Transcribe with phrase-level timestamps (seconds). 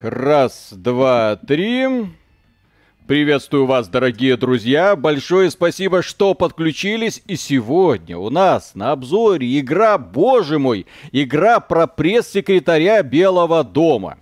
[0.00, 1.84] Раз, два, три.
[3.08, 4.94] Приветствую вас, дорогие друзья.
[4.94, 7.20] Большое спасибо, что подключились.
[7.26, 14.18] И сегодня у нас на обзоре игра, боже мой, игра про пресс-секретаря Белого дома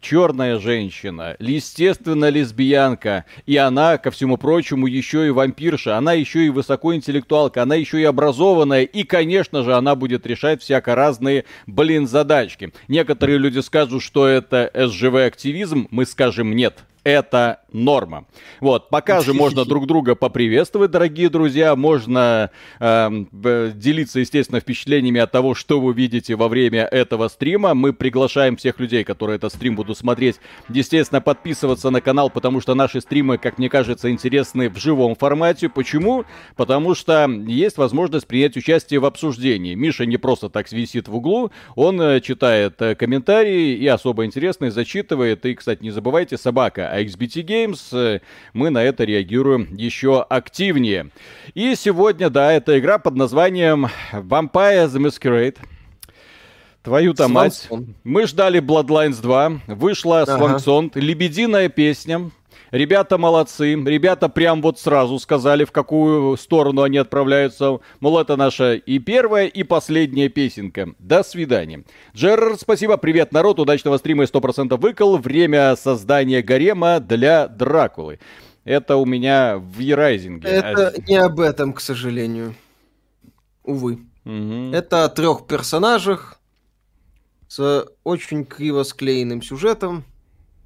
[0.00, 6.50] черная женщина, естественно, лесбиянка, и она, ко всему прочему, еще и вампирша, она еще и
[6.50, 12.72] высокоинтеллектуалка, она еще и образованная, и, конечно же, она будет решать всяко разные, блин, задачки.
[12.88, 18.26] Некоторые люди скажут, что это СЖВ-активизм, мы скажем нет это норма.
[18.60, 22.50] Вот, пока же можно друг друга поприветствовать, дорогие друзья, можно
[22.80, 23.10] э,
[23.74, 27.74] делиться, естественно, впечатлениями от того, что вы видите во время этого стрима.
[27.74, 30.36] Мы приглашаем всех людей, которые этот стрим будут смотреть,
[30.68, 35.68] естественно, подписываться на канал, потому что наши стримы, как мне кажется, интересны в живом формате.
[35.68, 36.24] Почему?
[36.56, 39.74] Потому что есть возможность принять участие в обсуждении.
[39.74, 44.70] Миша не просто так висит в углу, он э, читает э, комментарии и особо интересные
[44.70, 45.44] зачитывает.
[45.46, 48.20] И, кстати, не забывайте, собака XBT Games,
[48.52, 51.10] мы на это реагируем еще активнее.
[51.54, 55.56] И сегодня, да, эта игра под названием Vampire the Masquerade.
[56.82, 57.68] Твою-то мать.
[58.04, 60.36] Мы ждали Bloodlines 2, вышла ага.
[60.36, 62.30] Свангсон, лебединая песня,
[62.70, 67.78] Ребята молодцы, ребята прям вот сразу сказали, в какую сторону они отправляются.
[68.00, 70.90] Мол, это наша и первая, и последняя песенка.
[70.98, 71.84] До свидания.
[72.14, 75.16] Джерр, спасибо, привет, народ, удачного стрима и 100% выкол.
[75.16, 78.20] Время создания гарема для Дракулы.
[78.64, 80.48] Это у меня в V Rising е.
[80.48, 82.54] Это не об этом, к сожалению.
[83.64, 84.00] Увы.
[84.26, 84.72] Угу.
[84.74, 86.38] Это о трех персонажах
[87.48, 90.04] с очень криво склеенным сюжетом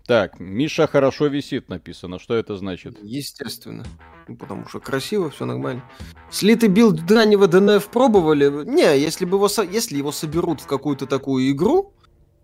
[0.06, 2.19] так, Миша хорошо висит написано.
[2.19, 2.98] Что это значит?
[3.03, 3.84] Естественно.
[4.28, 5.84] Ну, потому что красиво, все нормально.
[6.31, 8.64] Слитый build раннего DNF пробовали?
[8.64, 11.92] Не, если, бы его, если его соберут в какую-то такую игру,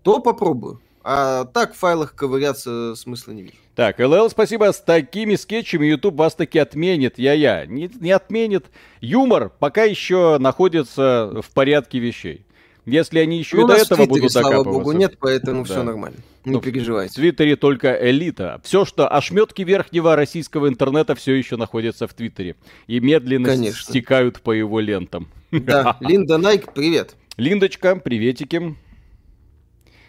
[0.03, 0.81] то попробую.
[1.03, 3.55] А так в файлах ковыряться смысла не вижу.
[3.75, 4.71] Так, ЛЛ, спасибо.
[4.71, 7.17] С такими скетчами YouTube вас таки отменит.
[7.17, 7.65] Я-я.
[7.65, 8.67] Не, не отменит.
[8.99, 12.45] Юмор пока еще находится в порядке вещей.
[12.89, 15.73] Если они еще ну, и до этого Твиттере, будут слава богу, нет, поэтому да.
[15.73, 16.17] все нормально.
[16.45, 17.11] Не ну, переживайте.
[17.11, 18.59] В Твиттере только элита.
[18.63, 22.55] Все, что ошметки верхнего российского интернета все еще находятся в Твиттере.
[22.87, 23.91] И медленно Конечно.
[23.91, 25.27] стекают по его лентам.
[25.51, 27.15] Да, Линда Найк, привет.
[27.37, 28.75] Линдочка, приветики.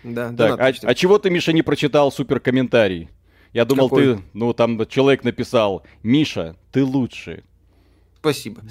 [0.03, 3.11] Да, так, а, а чего ты, Миша, не прочитал супер комментарий?
[3.53, 4.17] Я думал, Какой?
[4.17, 7.43] ты, ну там человек написал, Миша, ты лучший.
[8.21, 8.63] Спасибо.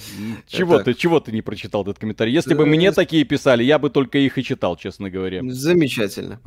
[0.47, 0.85] Чего Это...
[0.85, 2.31] ты, чего ты не прочитал этот комментарий?
[2.31, 5.41] Если бы мне такие писали, я бы только их и читал, честно говоря.
[5.43, 6.39] Замечательно.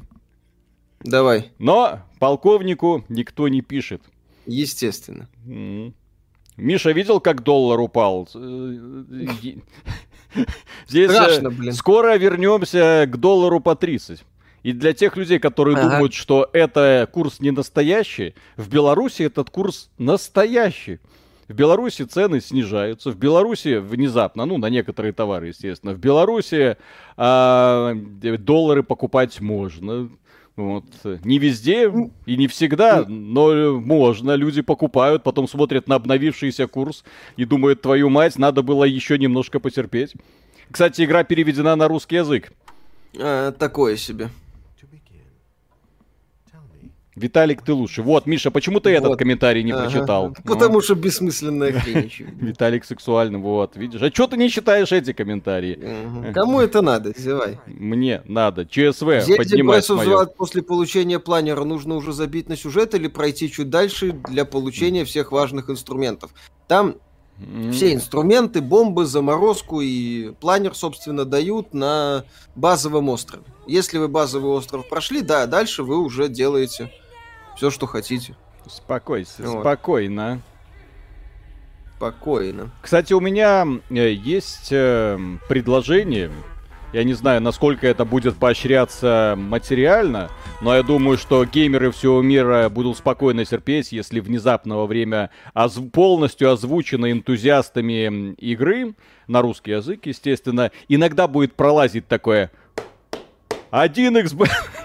[1.01, 1.51] Давай.
[1.59, 4.03] Но полковнику никто не пишет.
[4.47, 5.29] Естественно.
[6.57, 8.29] Миша видел, как доллар упал?
[10.89, 11.73] Здесь э, Страшно, блин.
[11.73, 14.23] скоро вернемся к доллару по 30.
[14.63, 15.89] И для тех людей, которые ага.
[15.89, 21.01] думают, что это курс не настоящий, в Беларуси этот курс настоящий.
[21.49, 23.11] В Беларуси цены снижаются.
[23.11, 25.93] В Беларуси внезапно, ну, на некоторые товары, естественно.
[25.93, 26.77] В Беларуси
[27.17, 30.09] а, доллары покупать можно.
[30.55, 30.85] Вот.
[31.25, 31.91] Не везде
[32.27, 34.35] и не всегда, но можно.
[34.35, 37.05] Люди покупают, потом смотрят на обновившийся курс
[37.37, 40.15] и думают, твою мать, надо было еще немножко потерпеть.
[40.71, 42.53] Кстати, игра переведена на русский язык.
[43.19, 44.29] А, такое себе.
[47.15, 48.03] Виталик, ты лучше.
[48.03, 49.05] Вот, Миша, почему ты вот.
[49.05, 49.85] этот комментарий не ага.
[49.85, 50.35] прочитал?
[50.45, 50.81] Потому ну.
[50.81, 52.11] что бессмысленная хрень.
[52.41, 54.01] Виталик сексуальный, вот, видишь.
[54.01, 55.79] А что ты не читаешь эти комментарии?
[56.33, 57.13] Кому это надо?
[57.17, 57.59] Зевай.
[57.67, 58.65] Мне надо.
[58.65, 60.25] ЧСВ поднимать мое.
[60.25, 65.33] после получения планера нужно уже забить на сюжет или пройти чуть дальше для получения всех
[65.33, 66.31] важных инструментов.
[66.67, 66.97] Там
[67.73, 72.25] все инструменты, бомбы, заморозку и планер, собственно, дают на
[72.55, 73.45] базовом острове.
[73.67, 76.91] Если вы базовый остров прошли, да, дальше вы уже делаете
[77.57, 78.35] все, что хотите.
[78.67, 79.61] Спокойся, вот.
[79.61, 80.41] спокойно.
[81.97, 82.71] Спокойно.
[82.81, 85.19] Кстати, у меня э, есть э,
[85.49, 86.31] предложение.
[86.93, 90.29] Я не знаю, насколько это будет поощряться материально,
[90.61, 95.91] но я думаю, что геймеры всего мира будут спокойно терпеть, если внезапно во время озв-
[95.91, 98.95] полностью озвученной энтузиастами игры,
[99.27, 102.51] на русский язык, естественно, иногда будет пролазить такое...
[103.71, 104.51] Один xb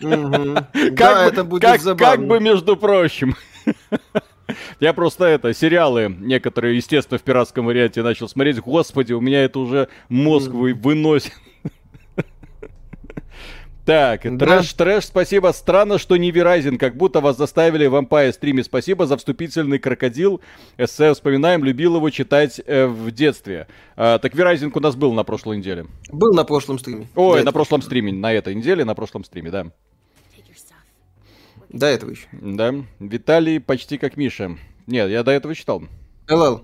[0.00, 2.16] Да, это будет забавно.
[2.16, 3.36] Как бы, между прочим.
[4.80, 8.60] Я просто это, сериалы некоторые, естественно, в пиратском варианте начал смотреть.
[8.60, 11.32] Господи, у меня это уже мозг выносит.
[13.84, 14.46] Так, да.
[14.46, 15.48] трэш, трэш, спасибо.
[15.48, 18.64] Странно, что не Verizon, как будто вас заставили в Empire стриме.
[18.64, 20.40] Спасибо за вступительный крокодил.
[20.78, 23.66] Эссе вспоминаем, любил его читать э, в детстве.
[23.96, 25.86] А, так Verizon у нас был на прошлой неделе.
[26.10, 27.08] Был на прошлом стриме.
[27.14, 29.66] Ой, на прошлом стриме, на этой неделе, на прошлом стриме, да.
[31.68, 32.28] До этого еще.
[32.32, 32.72] Да.
[33.00, 34.56] Виталий почти как Миша.
[34.86, 35.82] Нет, я до этого читал.
[36.30, 36.62] ЛЛ.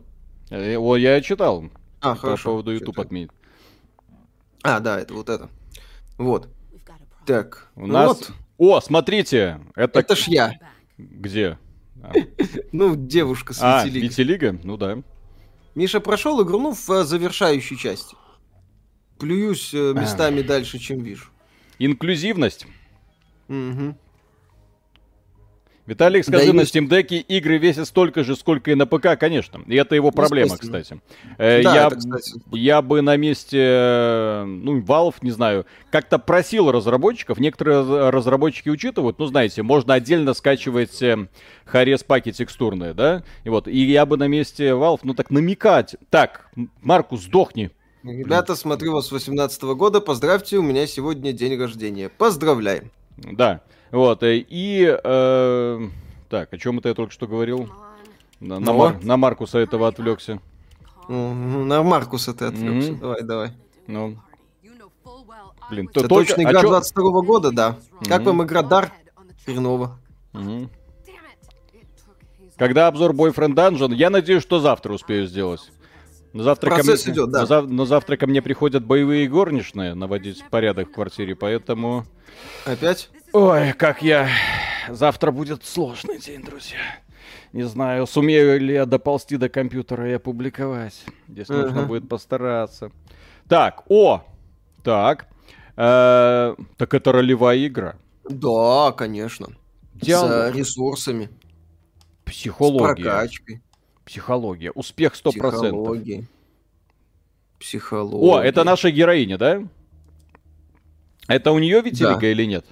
[0.51, 1.65] Э, О, я читал.
[2.01, 2.51] А, По хорошо.
[2.51, 3.03] поводу YouTube Чё-то.
[3.03, 3.31] отменить.
[4.63, 5.51] А, да, это вот это.
[6.17, 6.49] Вот.
[7.31, 7.69] Так.
[7.77, 8.09] У ну нас...
[8.09, 9.61] вот, О, смотрите!
[9.77, 10.01] Это...
[10.01, 10.59] это ж я.
[10.99, 11.59] Где?
[12.03, 12.13] А,
[12.73, 13.87] Ну, девушка с А.
[13.87, 14.59] Витилига?
[14.65, 14.99] Ну да.
[15.77, 18.17] Миша прошел игру, ну, в э, завершающей части.
[19.17, 21.27] Плююсь э, местами дальше, чем вижу.
[21.79, 22.67] Инклюзивность.
[25.91, 26.61] Виталик, скажи, Да, на.
[26.61, 29.61] Steam Deck игры весят столько же, сколько и на ПК, конечно.
[29.67, 31.01] И это его проблема, кстати.
[31.37, 32.41] Э, Да, я, это, кстати.
[32.53, 39.19] я бы на месте, ну, Valve, не знаю, как-то просил разработчиков, некоторые раз- разработчики учитывают,
[39.19, 41.27] ну, знаете, можно отдельно скачивать э,
[41.65, 43.25] Харес паки текстурные, да?
[43.43, 45.97] И вот, и я бы на месте Valve, ну, так намекать.
[46.09, 46.51] Так,
[46.83, 47.73] Маркус, сдохни.
[48.05, 50.01] Ребята, смотрю вас с 18 года.
[50.01, 52.09] Поздравьте, у меня сегодня день рождения.
[52.09, 52.93] Поздравляем.
[53.17, 53.61] Да,
[53.91, 54.99] вот, э, и...
[55.03, 55.89] э,
[56.29, 57.69] так, о чем это я только что говорил?
[58.41, 58.73] На, на.
[58.73, 60.41] Мар- на Маркуса этого отвлекся.
[61.09, 62.93] На Маркуса ты отвлекся.
[62.93, 63.01] Мгм.
[63.01, 63.51] Давай, давай.
[63.87, 64.21] Ну, блин,
[65.71, 66.29] Блин, то Это только...
[66.35, 67.77] точно а игра чё- 22 года, да.
[68.09, 68.25] Как Мгм.
[68.39, 68.93] вам игра Дар?
[69.45, 69.99] Хреново.
[70.33, 70.71] Мгм.
[72.57, 75.71] Когда обзор Boyfriend Dungeon, я надеюсь, что завтра успею сделать.
[76.33, 77.45] Но завтра, ко Процесс мне, идет, да.
[77.45, 82.05] зав- но завтра ко мне приходят боевые горничные наводить порядок в квартире, поэтому...
[82.65, 83.11] Опять?
[83.33, 84.29] Ой, как я...
[84.89, 86.79] Завтра будет сложный день, друзья.
[87.53, 91.05] Не знаю, сумею ли я доползти до компьютера и опубликовать.
[91.29, 91.87] Здесь нужно Ага.
[91.87, 92.91] будет постараться.
[93.49, 94.25] Так, о!
[94.83, 95.29] Так.
[95.77, 97.97] Э, так это ролевая игра.
[98.29, 99.49] Да, конечно.
[100.01, 100.31] С Диалог.
[100.31, 101.29] э, ресурсами,
[102.25, 103.03] с Психология.
[103.03, 103.61] прокачкой,
[104.05, 104.71] Психология.
[104.73, 105.31] Успех 100%.
[105.33, 106.27] психологией.
[107.59, 108.27] Психология.
[108.27, 109.63] О, это наша героиня, да?
[111.29, 112.27] Это у нее Витилига Да.
[112.31, 112.65] или нет?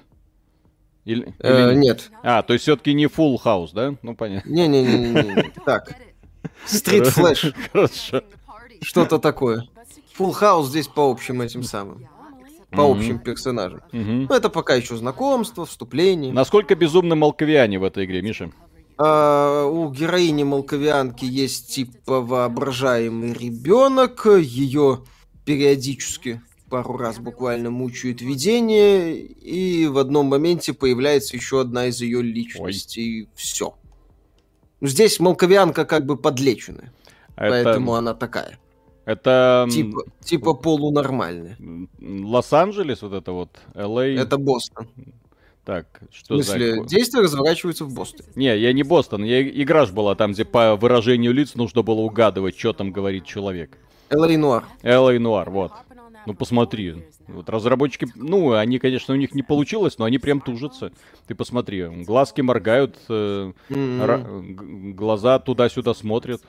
[1.09, 2.11] Или, Э, или- нет.
[2.21, 3.95] А, то есть все-таки не full house, да?
[4.03, 4.49] Ну, понятно.
[4.49, 5.51] Не-не-не.
[5.65, 5.95] Так,
[6.65, 7.51] Стрит Флэш.
[7.73, 8.21] Хорошо.
[8.81, 9.67] Что-то такое.
[10.17, 12.07] Full House здесь по общим этим самым.
[12.71, 13.81] По общим персонажам.
[13.91, 16.31] Ну, это пока еще знакомство, вступление.
[16.31, 18.51] Насколько безумны молковиане в этой игре, Миша?
[18.99, 24.25] А, у героини Молковианки есть типа воображаемый ребенок.
[24.27, 24.99] Ее
[25.45, 32.21] периодически пару раз буквально мучают видение, и в одном моменте появляется еще одна из ее
[32.21, 33.27] личностей.
[33.35, 33.75] Все.
[34.81, 36.93] Здесь Молковианка как бы подлеченная,
[37.35, 38.57] поэтому Это, она такая.
[39.05, 41.57] это Типа, типа полунормальная.
[41.99, 44.05] Лос-Анджелес, вот это вот, Л.А.
[44.05, 44.87] Это Бостон.
[45.65, 46.87] Так, В что смысле, за...
[46.87, 48.29] действия разворачиваются в Бостоне.
[48.35, 51.99] Не, я не Бостон, я игра ж была там, где по выражению лиц нужно было
[51.99, 53.77] угадывать, что там говорит человек.
[54.09, 54.65] Элэй Нуар.
[54.81, 55.19] Л.А.
[55.19, 55.71] Нуар, вот.
[56.29, 60.91] Ну посмотри, вот разработчики, ну они, конечно, у них не получилось, но они прям тужатся.
[61.25, 66.43] Ты посмотри, глазки моргают, э, г- глаза туда-сюда смотрят.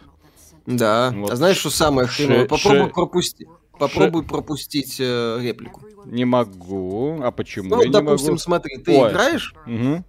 [0.66, 1.10] Да.
[1.16, 1.30] Вот.
[1.30, 2.46] А знаешь, что самое Ше- хреновое?
[2.46, 3.48] Попробуй ше- пропусти.
[3.78, 5.80] Попробуй пропустить э, реплику.
[6.04, 7.22] Не могу.
[7.22, 9.10] А почему Ну, я допустим, не смотри, ты Ой.
[9.10, 9.78] играешь, могу?
[9.78, 10.04] Мгм.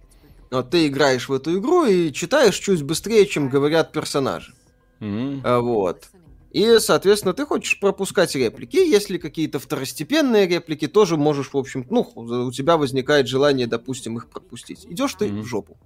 [0.50, 4.52] вот ты играешь в эту игру и читаешь чуть быстрее, чем говорят персонажи.
[5.00, 5.40] Мгм.
[5.44, 6.08] А, Вот.
[6.52, 8.76] И, соответственно, ты хочешь пропускать реплики.
[8.76, 14.28] Если какие-то второстепенные реплики, тоже можешь, в общем, ну, у тебя возникает желание, допустим, их
[14.28, 14.86] пропустить.
[14.88, 15.42] Идешь ты Мгм.
[15.42, 15.76] в жопу.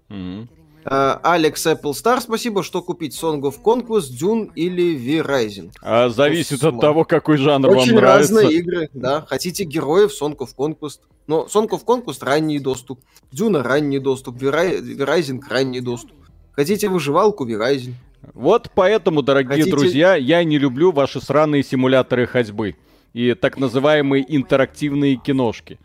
[0.89, 5.73] А, Алекс Apple Star, спасибо, что купить Song of Conquest, Dune или V-Rising.
[5.83, 8.35] А зависит от Сма- того, какой жанр вам Очень нравится.
[8.35, 9.27] разные игры, да.
[9.29, 11.01] Хотите героев, Song of Conquest.
[11.27, 13.01] Но Song of Conquest ранний доступ.
[13.33, 14.37] Дюна ранний доступ.
[14.37, 16.13] Verizon ранний доступ.
[16.53, 17.95] Хотите выживалку, Verizon.
[18.35, 22.77] Вот поэтому, дорогие Хотите- друзья, я не люблю ваши сраные симуляторы ходьбы
[23.13, 25.79] и так называемые интерактивные киношки.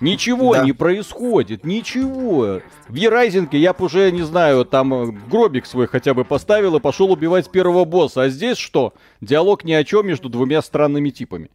[0.00, 0.64] Ничего Да.
[0.64, 2.60] не происходит, ничего.
[2.88, 6.80] В Ерайзинге я б уже, не знаю, там э, гробик свой хотя бы поставил и
[6.80, 8.22] пошел убивать первого босса.
[8.22, 8.94] А здесь что?
[9.20, 11.50] Диалог ни о чем между двумя странными типами.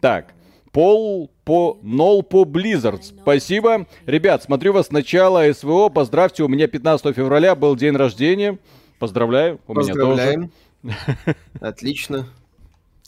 [0.00, 0.32] Так,
[0.72, 3.02] Пол по Нол по Blizzard.
[3.02, 3.86] Спасибо.
[4.06, 5.88] Ребят, смотрю вас с начала СВО.
[5.90, 8.58] Поздравьте, у меня 15 февраля был день рождения.
[8.98, 9.60] Поздравляю.
[9.66, 9.98] У меня тоже.
[9.98, 10.52] Поздравляем.
[11.60, 12.28] Отлично.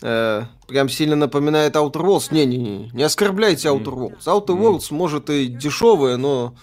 [0.02, 2.28] Э, прям сильно напоминает Outer Worlds.
[2.32, 4.24] Не-не-не, не оскорбляйте Outer Worlds.
[4.26, 4.58] Outer.
[4.58, 6.54] Worlds может и дешевая, но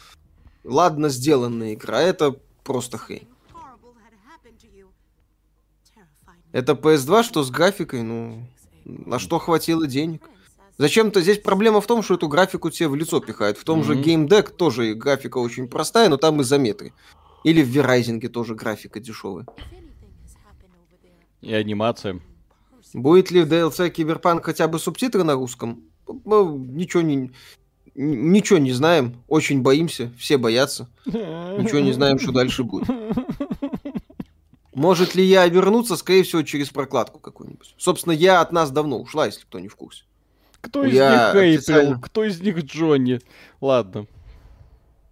[0.63, 2.01] ладно сделанная игра.
[2.01, 3.27] Это просто хрень.
[6.51, 8.47] Это PS2, что с графикой, ну,
[8.85, 10.23] на что хватило денег.
[10.77, 13.57] Зачем-то здесь проблема в том, что эту графику тебе в лицо пихают.
[13.57, 14.03] В том же Мгм.
[14.03, 16.93] Game Deck тоже графика очень простая, но там изометры.
[17.45, 19.45] Или в Verizon тоже графика дешевая.
[21.41, 22.19] И анимация.
[22.91, 25.83] Будет ли в DLC Киберпанк хотя бы субтитры на русском?
[26.25, 27.31] Ну, Ничего не...
[27.93, 30.89] Ничего не знаем, очень боимся, все боятся.
[31.05, 32.89] Ничего не знаем, что дальше будет.
[34.73, 37.75] Может ли я вернуться, скорее всего, через прокладку какую-нибудь.
[37.77, 40.03] Собственно, я от нас давно ушла, если кто не в курсе.
[40.61, 42.01] Кто из я них Эйприл, официально...
[42.01, 43.21] кто из них Джонни?
[43.61, 44.07] Ладно.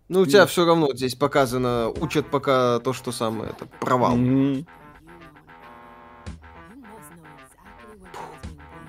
[0.10, 0.50] Ну, у тебя Нет.
[0.50, 4.18] все равно здесь показано, учат пока то, что самое, это провал.
[4.18, 4.66] Mm-hmm.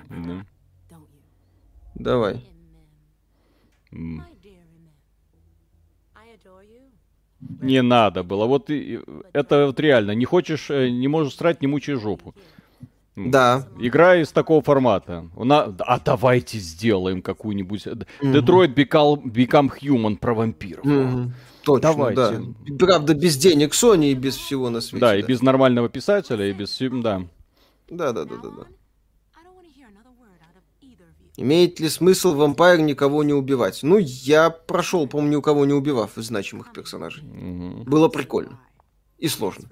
[0.09, 0.45] Да.
[1.95, 2.43] Давай.
[7.61, 8.45] Не надо было.
[8.45, 10.11] Вот это вот реально.
[10.11, 12.33] Не хочешь, э, не можешь срать, не мучай жопу.
[13.15, 13.67] Да.
[13.79, 15.29] Игра из такого формата.
[15.37, 17.87] А давайте сделаем какую-нибудь.
[18.21, 20.85] Детройт Become, Become Human про вампиров.
[20.85, 21.31] Угу.
[21.63, 22.15] Точно, Давайте.
[22.67, 22.75] да.
[22.77, 25.01] Правда, без денег Sony и без всего на свете.
[25.01, 25.17] Да, да.
[25.17, 26.77] и без нормального писателя, и без...
[26.79, 27.23] Да.
[27.89, 28.65] Да, да, да, да, да.
[31.37, 33.79] Имеет ли смысл вампир никого не убивать?
[33.81, 37.23] Ну, я прошел, помню, кого не убивав из значимых персонажей.
[37.23, 37.89] Угу.
[37.89, 38.59] Было прикольно.
[39.17, 39.67] И сложно.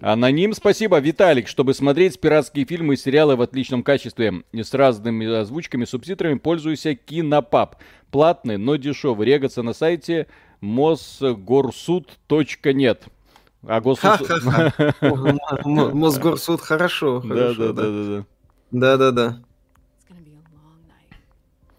[0.00, 0.98] Аноним, спасибо.
[0.98, 6.38] Виталик, чтобы смотреть пиратские фильмы и сериалы в отличном качестве и с разными озвучками, субтитрами,
[6.38, 7.76] пользуйся Кинопап.
[8.10, 9.26] Платный, но дешевый.
[9.26, 10.26] Регаться на сайте
[10.62, 13.02] mosgorsuд.нет.
[13.66, 14.20] А госуд...
[15.64, 17.20] Мосгорсуд хорошо.
[17.20, 18.24] Да, да, да, да.
[18.70, 19.40] Да, да, да.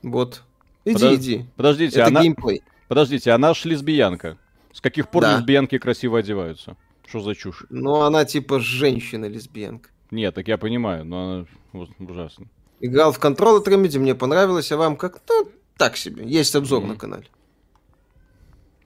[0.04, 0.44] Вот.
[0.86, 1.46] Иди, иди.
[1.56, 2.22] Подождите, Это она...
[2.22, 2.62] геймплей.
[2.88, 4.38] Подождите, она ж лесбиянка.
[4.72, 6.78] С каких пор лесбиянки красиво одеваются?
[7.08, 7.66] Что за чушь?
[7.70, 9.90] Ну, она типа женщина-лесбиянка.
[10.12, 12.48] Нет, так я понимаю, но она ужасно.
[12.80, 15.22] Играл в Control Remedy, мне понравилось, а вам как?
[15.30, 16.26] Ну, так себе.
[16.26, 16.88] Есть обзор mm-hmm.
[16.88, 17.26] на канале.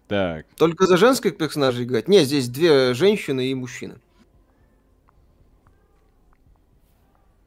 [0.07, 0.45] Так.
[0.57, 2.07] Только за женских персонажей играть?
[2.07, 3.97] Нет, здесь две женщины и мужчина.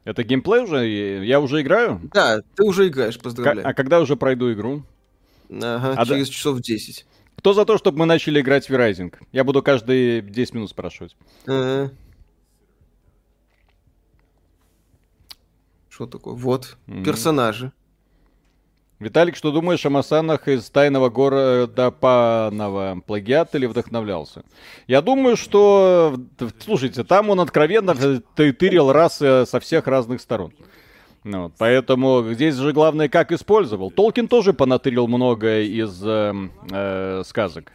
[0.05, 0.85] Это геймплей уже?
[1.25, 2.01] Я уже играю?
[2.13, 3.67] Да, ты уже играешь, поздравляю.
[3.67, 4.83] а когда уже пройду игру?
[5.49, 6.33] Ага, а через да...
[6.33, 7.05] часов 10.
[7.43, 9.13] Кто за то, чтобы мы начали играть в V-Rising?
[9.33, 11.17] Я буду каждые 10 минут спрашивать.
[11.45, 11.91] Ага.
[15.89, 16.35] Что такое?
[16.35, 17.03] Вот, mm-hmm.
[17.03, 17.73] персонажи.
[18.99, 23.01] Виталик, что думаешь о Масанах из тайного города Панова?
[23.05, 24.45] Плагиат или вдохновлялся?
[24.87, 26.17] Я думаю, что...
[26.59, 27.93] Слушайте, там он откровенно
[28.35, 30.53] тырил раз со всех разных сторон.
[31.23, 33.91] Ну, вот, поэтому здесь же главное, как использовал.
[33.91, 36.33] Толкин тоже понатырил многое из э,
[36.71, 37.71] э, сказок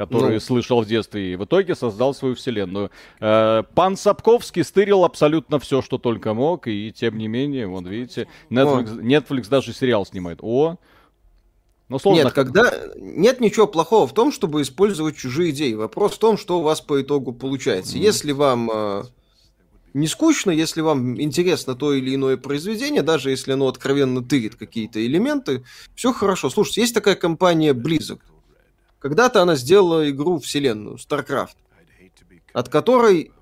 [0.00, 0.40] которые ну.
[0.40, 2.90] слышал в детстве, и в итоге создал свою вселенную.
[3.20, 8.26] Э, пан Сапковский стырил абсолютно все, что только мог, и тем не менее, вот видите,
[8.48, 10.38] Netflix, Netflix даже сериал снимает.
[10.40, 10.78] О,
[11.90, 12.22] но сложно.
[12.22, 15.74] Нет, когда нет ничего плохого в том, чтобы использовать чужие идеи.
[15.74, 17.98] Вопрос в том, что у вас по итогу получается.
[17.98, 18.00] Mm.
[18.00, 19.02] Если вам э,
[19.92, 25.04] не скучно, если вам интересно то или иное произведение, даже если оно откровенно тырит какие-то
[25.04, 26.50] элементы, все хорошо.
[26.50, 28.20] Слушайте, есть такая компания Blizzard.
[28.98, 31.56] Когда-то она сделала игру вселенную, StarCraft,
[32.52, 33.32] от которой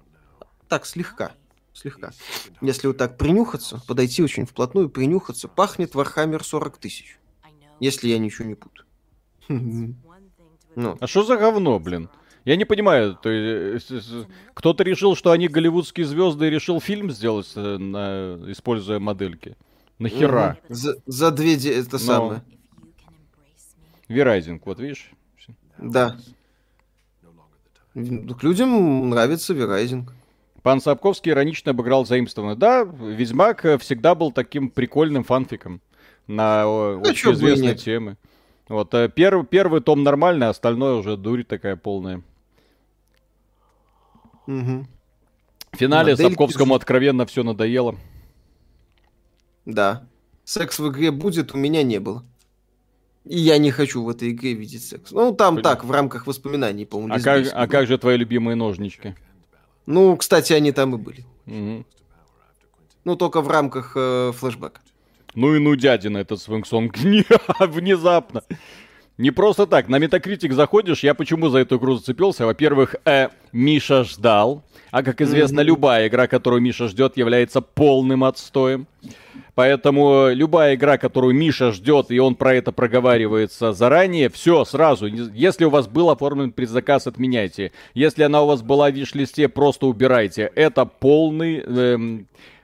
[0.69, 1.33] так слегка,
[1.73, 2.13] слегка,
[2.61, 7.19] если вот так принюхаться, подойти очень вплотную, принюхаться, пахнет Warhammer 40 тысяч,
[7.81, 8.87] если я ничего не путаю.
[10.77, 10.97] Ну.
[11.01, 12.09] А что за говно, блин?
[12.49, 14.01] Я не понимаю, то есть, э,
[14.55, 19.55] кто-то решил, что они голливудские звезды и решил фильм сделать, э, на, используя модельки.
[19.99, 20.57] Нахера?
[20.67, 20.75] Угу.
[20.75, 21.79] За, за две де...
[21.79, 21.99] это Но...
[21.99, 22.43] самое.
[24.09, 25.11] Верайзинг, вот видишь?
[25.77, 26.17] Да.
[27.93, 30.15] К людям нравится Верайзинг.
[30.63, 32.57] Пан Сапковский иронично обыграл заимствованное.
[32.57, 35.83] Да, Ведьмак э, всегда был таким прикольным фанфиком
[36.27, 38.17] на ну, общеизвестные темы.
[38.71, 42.23] Вот, первый, первый том нормальный, а остальное уже дурь такая полная.
[44.49, 44.87] Угу.
[45.73, 46.31] В финале Модельки...
[46.31, 47.97] Сапковскому откровенно все надоело.
[49.67, 50.07] Да.
[50.45, 52.25] Секс в игре будет, у меня не было.
[53.27, 55.11] И я не хочу в этой игре видеть секс.
[55.11, 55.71] Ну, там Понятно.
[55.71, 57.15] так, в рамках воспоминаний, по-моему.
[57.15, 59.15] А, как, а как же твои любимые ножнички?
[59.85, 61.27] Ну, кстати, они там и были.
[61.47, 61.85] Угу.
[63.05, 64.81] Ну, только в рамках э, флешбэка.
[65.35, 66.97] Ну и ну дядина этот Свингсонг.
[67.61, 68.43] Внезапно.
[69.19, 69.89] Не просто так.
[69.89, 72.47] На Metacritic заходишь, я почему за эту игру зацепился?
[72.47, 74.63] Во-первых, э, Миша ждал.
[74.93, 75.65] А как известно, mm-hmm.
[75.65, 78.87] любая игра, которую Миша ждет, является полным отстоем.
[79.57, 85.07] Поэтому любая игра, которую Миша ждет, и он про это проговаривается заранее, все, сразу.
[85.07, 87.73] Если у вас был оформлен предзаказ, отменяйте.
[87.95, 90.53] Если она у вас была в виш-листе, просто убирайте.
[90.55, 91.65] Это полный...
[91.67, 91.99] Э,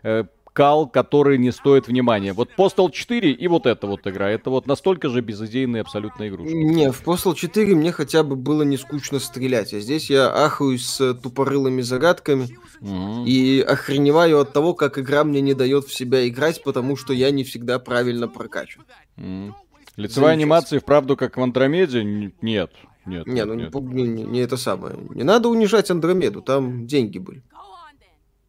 [0.05, 2.33] э, кал, который не стоит внимания.
[2.33, 4.31] Вот Postal 4 и вот эта вот игра.
[4.31, 6.55] Это вот настолько же безыдейные абсолютно игрушки.
[6.55, 9.75] Не, в Postal 4 мне хотя бы было не скучно стрелять.
[9.75, 13.25] А здесь я ахаюсь с тупорылыми загадками угу.
[13.27, 17.33] и охреневаю от того, как игра мне не дает в себя играть, потому что я
[17.33, 18.87] не всегда правильно прокачиваю.
[19.19, 19.57] Угу.
[19.97, 22.05] Лицевая анимация, вправду, как в Андромеде?
[22.05, 22.73] Нет.
[23.07, 23.27] Нет.
[23.27, 23.75] Не, ну нет.
[23.75, 24.97] не, не- не это самое.
[25.11, 27.43] Не надо унижать Андромеду, там деньги были.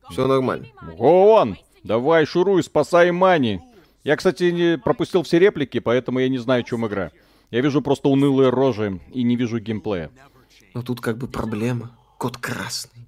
[0.09, 0.67] Все нормально.
[0.97, 1.57] Гоон!
[1.85, 3.61] Давай, шуруй, спасай Мани.
[4.03, 7.11] Я, кстати, не пропустил все реплики, поэтому я не знаю, о чем игра.
[7.51, 10.09] Я вижу просто унылые рожи и не вижу геймплея.
[10.73, 11.95] Но тут как бы проблема.
[12.17, 13.05] Кот красный.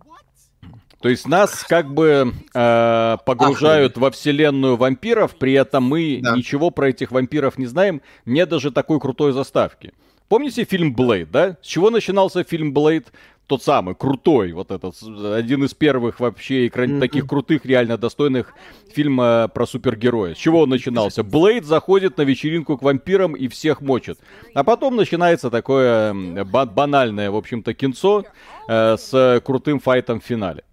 [1.02, 6.36] То есть нас как бы э, погружают во вселенную вампиров, при этом мы Да.
[6.36, 9.94] ничего про этих вампиров не знаем, нет даже такой крутой заставки.
[10.28, 11.58] Помните фильм Блейд, да?
[11.62, 13.12] С чего начинался фильм Блейд?
[13.48, 18.54] Тот самый, крутой, вот этот, один из первых вообще экран- таких крутых, реально достойных
[18.94, 20.36] фильма про супергероя.
[20.36, 21.24] С чего он начинался?
[21.24, 24.18] Блейд заходит на вечеринку к вампирам и всех мочит.
[24.54, 26.14] А потом начинается такое
[26.44, 28.26] банальное, в общем-то, кинцо
[28.68, 30.64] э, с крутым файтом в финале.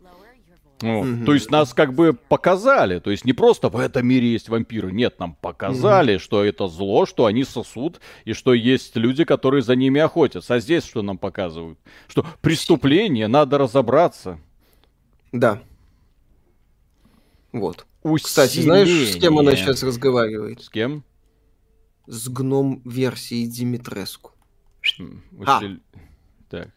[0.85, 1.25] Ну, Мгм.
[1.25, 4.93] То есть нас как бы показали, то есть не просто в этом мире есть вампиры,
[4.93, 9.77] нет, нам показали, что это зло, что они сосут, и что есть люди, которые за
[9.77, 10.55] ними охотятся.
[10.55, 11.79] А здесь что нам показывают?
[12.07, 14.39] Что преступление, надо разобраться.
[15.33, 15.63] Да.
[17.53, 17.87] Вот.
[18.23, 19.57] Кстати, знаешь, с кем она Усиление.
[19.75, 20.63] сейчас разговаривает?
[20.63, 21.03] С кем?
[22.07, 24.33] С гном версией Димитреску.
[25.47, 25.59] А.
[25.61, 25.81] усил-
[26.51, 26.69] Так.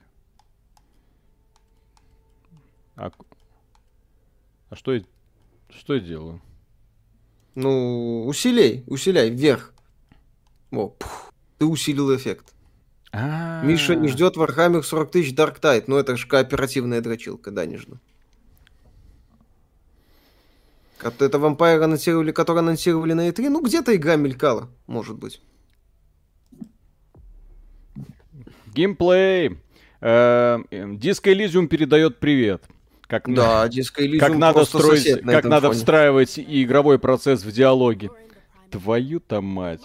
[2.95, 3.11] А,
[4.69, 5.03] а что я...
[5.69, 6.41] Что я делаю?
[7.55, 9.73] Ну, усиляй, усиляй, вверх.
[10.71, 12.53] Во, пух, ты усилил эффект.
[13.11, 13.63] А.
[13.63, 15.85] Миша не ждет Warhammer 40 тысяч Dark Tide.
[15.87, 17.97] Ну, это же кооперативная дрочилка, да, не жду.
[20.97, 23.49] Как-то Это вампир анонсировали, который анонсировали на E3.
[23.49, 25.41] Ну, где-то игра мелькала, может быть.
[28.73, 29.57] Геймплей.
[30.01, 32.63] Э, Элизиум передает привет.
[33.07, 35.79] Как, Да, Elysium как надо строить, на как надо фоне.
[35.79, 38.09] встраивать и игровой процесс в диалоги.
[38.69, 39.81] Твою-то мать.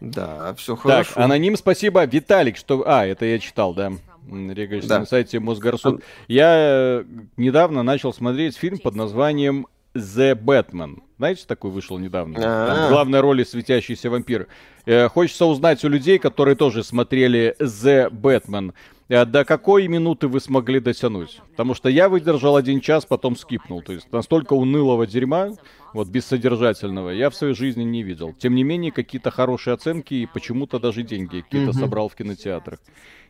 [0.00, 1.12] Да, все Так, хорошо.
[1.16, 2.04] аноним, спасибо.
[2.04, 2.84] Виталик, что...
[2.86, 3.92] А, это я читал, да.
[4.30, 5.00] М, Регаешь Да.
[5.00, 6.02] на сайте Мосгорсуд.
[6.28, 7.04] Я э,
[7.36, 10.98] недавно начал смотреть фильм под названием The Batman.
[11.16, 12.34] Знаете, такой вышел недавно?
[12.34, 12.86] Там А.
[12.86, 14.46] в главной роли светящийся вампир.
[14.84, 18.74] Э, Хочется узнать у людей, которые тоже смотрели The Batman,
[19.08, 21.40] до какой минуты вы смогли дотянуть?
[21.52, 23.80] Потому что я выдержал один час, потом скипнул.
[23.82, 25.52] То есть настолько унылого дерьма,
[25.92, 28.32] вот бессодержательного, я в своей жизни не видел.
[28.32, 31.80] Тем не менее, какие-то хорошие оценки и почему-то даже деньги какие-то Мгм.
[31.80, 32.80] собрал в кинотеатрах.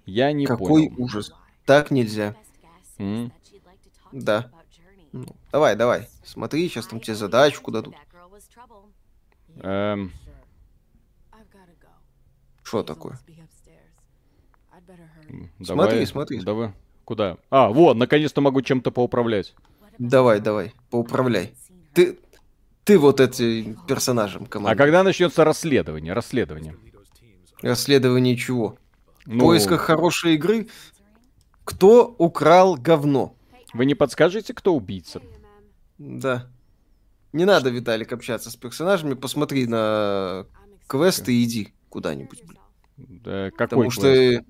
[0.06, 0.94] Я не Какой понял.
[0.96, 1.32] ужас.
[1.66, 2.34] Так нельзя.
[2.98, 3.30] М?
[4.12, 4.50] Да.
[5.12, 6.08] Ну, давай, давай.
[6.24, 7.94] Смотри, сейчас там тебе задачку дадут.
[9.60, 10.12] Эм,
[12.62, 13.18] Что такое?
[15.62, 16.40] Смотри, смотри.
[16.40, 16.72] Давай.
[17.04, 17.38] Куда?
[17.50, 19.54] А, вот, наконец-то могу чем-то поуправлять.
[19.98, 21.54] Давай, давай, поуправляй.
[21.94, 22.18] Ты,
[22.84, 24.76] ты вот этим персонажем А команды.
[24.76, 26.12] когда начнется расследование?
[26.12, 26.76] Расследование.
[27.62, 28.76] Расследование чего?
[29.24, 30.68] В Ну, поисках хорошей игры.
[31.64, 33.34] Кто украл говно?
[33.72, 35.20] Вы не подскажете, кто убийца?
[35.98, 36.48] Да.
[37.32, 39.14] Не надо, Виталик, общаться с персонажами.
[39.14, 40.46] Посмотри на
[40.86, 42.42] квест и иди куда-нибудь.
[42.96, 43.98] Да, какой Потому квест?
[43.98, 44.44] что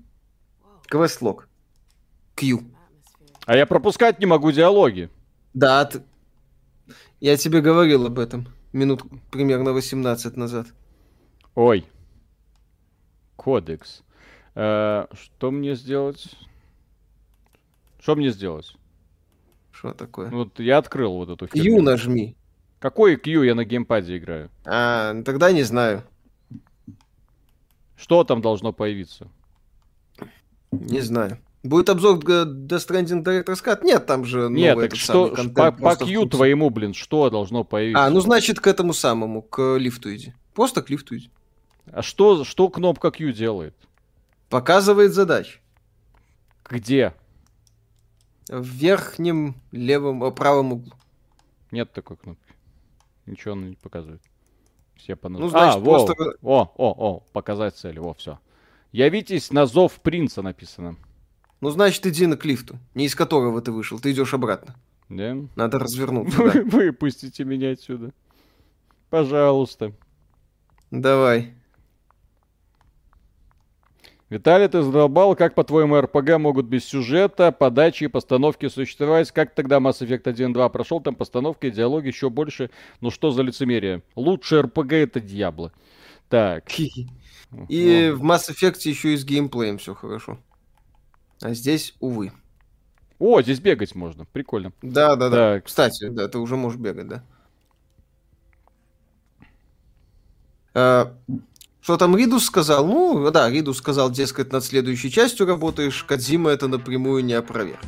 [0.87, 1.47] квест-лог.
[2.35, 2.59] Q.
[3.45, 5.09] А я пропускать не могу диалоги.
[5.53, 6.03] Да, ты-
[7.19, 10.67] я тебе говорил об этом минут примерно 18 назад.
[11.55, 11.85] Ой.
[13.35, 14.03] Кодекс.
[14.55, 16.35] Э, что мне сделать?
[17.99, 18.75] Что мне сделать?
[19.71, 20.29] Что такое?
[20.29, 21.81] Вот я открыл вот эту Q херню.
[21.83, 22.35] нажми.
[22.79, 24.49] Какой Q я на геймпаде играю?
[24.65, 26.03] А, ну тогда не знаю.
[27.95, 29.27] Что там должно появиться?
[30.71, 31.37] Не знаю.
[31.63, 33.83] Будет обзор Г- Death Stranding Director's Cut?
[33.83, 37.29] Нет, там же Нет, новый так этот что самый по, по Q твоему, блин, что
[37.29, 38.05] должно появиться?
[38.05, 40.33] А, ну значит к этому самому, к лифту иди.
[40.53, 41.29] Просто к лифту иди.
[41.91, 43.75] А что, что кнопка Q делает?
[44.49, 45.59] Показывает задачи.
[46.69, 47.13] Где?
[48.49, 50.93] В верхнем левом, э, правом углу.
[51.71, 52.53] Нет такой кнопки.
[53.25, 54.21] Ничего она не показывает.
[54.95, 58.39] Все по Ну, значит, а, во, просто- о, о, о, показать цель, во, все.
[58.97, 60.95] Явитесь на зов принца написано.
[61.61, 63.99] Ну, значит, иди на к лифту, не из которого ты вышел.
[63.99, 64.75] Ты идешь обратно.
[65.07, 65.37] Да?
[65.55, 66.61] Надо развернуться, Вы, да.
[66.65, 68.11] выпустите меня отсюда.
[69.11, 69.93] Пожалуйста.
[70.89, 71.53] Давай.
[74.31, 79.31] Виталий, ты задолбал, как по-твоему РПГ могут без сюжета, подачи и постановки существовать?
[79.31, 82.71] Как тогда Mass Effect 1.2 прошел, там постановка и диалог еще больше.
[83.01, 84.01] Ну что за лицемерие?
[84.15, 85.71] Лучший РПГ это Дьябло.
[86.29, 86.63] Так.
[87.69, 90.37] И в Mass Effect еще и с геймплеем все хорошо.
[91.41, 92.31] А здесь, увы.
[93.19, 94.25] О, здесь бегать можно.
[94.25, 94.71] Прикольно.
[94.81, 95.53] Да, да, да.
[95.55, 95.65] Так.
[95.65, 97.23] Кстати, да, ты уже можешь бегать, да.
[100.73, 101.15] А,
[101.81, 102.85] Что там Ридус сказал?
[102.85, 107.79] Ну, да, Ридус сказал, дескать, над следующей частью работаешь, Кадзима это напрямую не опроверг.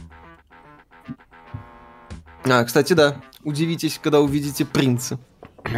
[2.46, 5.20] А, кстати, да, удивитесь, когда увидите принца.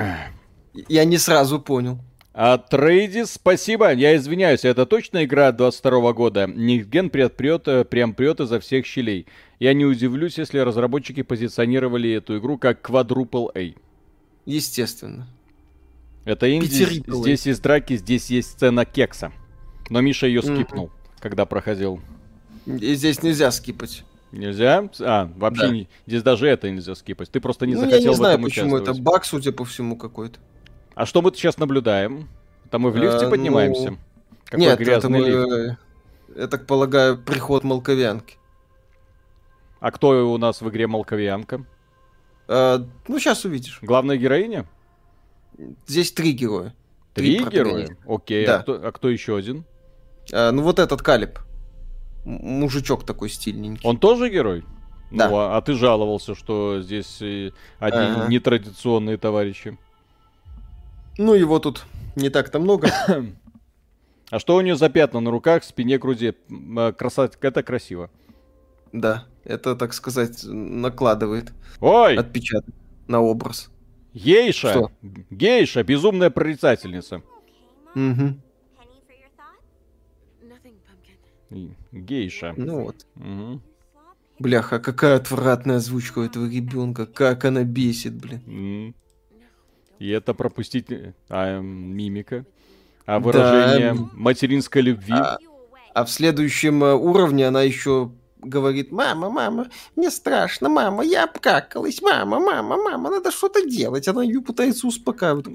[0.87, 1.99] Я не сразу понял.
[2.33, 3.93] А Трейдис, спасибо.
[3.93, 6.47] Я извиняюсь, это точно игра 22 года?
[6.47, 9.27] Никген прет, э, прям прет изо всех щелей.
[9.59, 13.75] Я не удивлюсь, если разработчики позиционировали эту игру как Quadruple A.
[14.45, 15.27] Естественно.
[16.23, 19.31] Это инди, здесь есть драки, здесь есть сцена кекса.
[19.89, 21.19] Но Миша ее скипнул, mm-hmm.
[21.19, 21.99] когда проходил.
[22.65, 24.03] И здесь нельзя скипать.
[24.31, 24.89] Нельзя?
[25.01, 25.73] А, вообще да.
[25.73, 27.29] не, здесь даже это нельзя скипать.
[27.29, 29.65] Ты просто не ну, захотел я не знаю, в этом почему это баг, судя по
[29.65, 30.39] всему, какой-то.
[30.95, 32.29] А что мы сейчас наблюдаем?
[32.69, 33.91] Там мы в лифте а, поднимаемся?
[33.91, 33.97] Ну...
[34.45, 35.79] Какой Нет, это мы, лифт.
[36.35, 38.37] я так полагаю, приход Молковянки.
[39.79, 41.65] А кто у нас в игре Молковянка?
[42.47, 43.79] А, ну, сейчас увидишь.
[43.81, 44.65] Главная героиня?
[45.87, 46.73] Здесь три героя.
[47.13, 47.97] Три, три героя?
[48.05, 48.55] Окей, а да.
[48.57, 49.65] а, кто, а кто еще один?
[50.33, 51.39] А, ну, вот этот Калиб.
[52.25, 53.87] Мужичок такой стильненький.
[53.87, 54.63] Он тоже герой?
[55.11, 55.29] Да.
[55.29, 57.17] Ну, а, а ты жаловался, что здесь
[57.79, 58.27] одни ага.
[58.27, 59.77] нетрадиционные товарищи.
[61.21, 62.89] Ну, его тут не так-то много.
[64.31, 66.33] А что у нее за пятна на руках, спине, груди?
[66.77, 68.09] А, красота, это красиво.
[68.93, 72.15] Да, это, так сказать, накладывает Ой!
[72.15, 72.73] отпечаток
[73.09, 73.69] на образ.
[74.13, 74.71] Гейша!
[74.71, 74.91] Что?
[75.29, 77.21] Гейша, безумная прорицательница.
[77.93, 78.39] Угу.
[81.91, 82.53] Гейша.
[82.55, 83.05] Ну вот.
[83.17, 83.61] Угу.
[84.39, 87.05] Бляха, какая отвратная озвучка у этого ребенка.
[87.05, 88.95] Как она бесит, блин.
[90.01, 90.87] И это пропустить...
[91.29, 92.43] А, мимика.
[93.05, 94.09] А выражение да.
[94.13, 95.13] материнской любви.
[95.13, 95.37] А,
[95.93, 98.11] а в следующем э, уровне она еще
[98.41, 104.07] говорит, мама, мама, мне страшно, мама, я обкакалась, мама, мама, мама, надо что-то делать.
[104.07, 105.45] Она ее пытается успокаивать.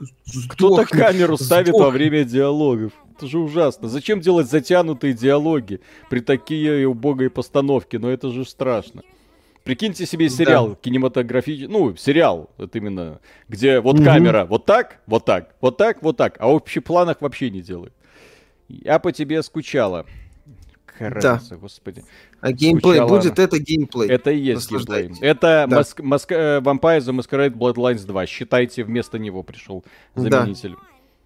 [0.51, 2.93] Кто-то камеру ставит во время диалогов.
[3.17, 3.89] Это же ужасно.
[3.89, 7.99] Зачем делать затянутые диалоги при такие убогой постановке?
[7.99, 9.03] Но это же страшно.
[9.67, 10.75] Прикиньте себе сериал да.
[10.81, 14.05] кинематографический, ну, сериал, это именно, где вот угу.
[14.05, 17.63] камера вот так, вот так, вот так, вот так, а в общих планах вообще не
[17.63, 17.93] делает.
[18.69, 20.07] Я по тебе скучала.
[21.01, 21.57] Разница, да.
[21.57, 22.05] господи.
[22.41, 24.09] А геймплей Скучала будет, это геймплей.
[24.09, 25.13] Это и есть геймплей.
[25.21, 25.77] Это да.
[25.79, 26.01] Моск...
[26.01, 26.31] Моск...
[26.31, 28.27] Э, Vampire the Masquerade Bloodlines 2.
[28.27, 30.77] Считайте, вместо него пришел заменитель.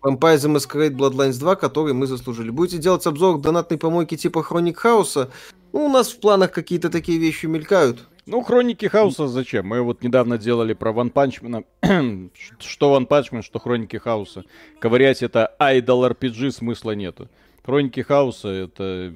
[0.03, 0.11] Да.
[0.11, 2.49] Vampire the Masquerade Bloodlines 2, который мы заслужили.
[2.49, 5.31] Будете делать обзор донатной помойки типа Хроник Хауса?
[5.73, 8.09] Ну, у нас в планах какие-то такие вещи мелькают.
[8.31, 9.67] Ну, Хроники Хауса зачем?
[9.67, 11.65] Мы вот недавно делали про Ван Панчмена.
[12.61, 14.45] что Ван Панчмен, что Хроники Хауса.
[14.79, 17.29] Ковырять это Idol RPG смысла нету.
[17.65, 19.13] Хроники Хауса это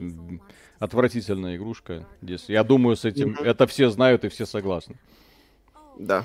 [0.81, 2.09] отвратительная игрушка.
[2.23, 3.45] Здесь, я думаю, с этим mm-hmm.
[3.45, 4.97] это все знают и все согласны.
[5.97, 6.25] Да.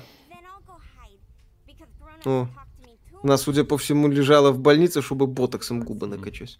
[2.24, 2.48] О,
[3.22, 6.58] она, судя по всему, лежала в больнице, чтобы ботоксом губы накачать.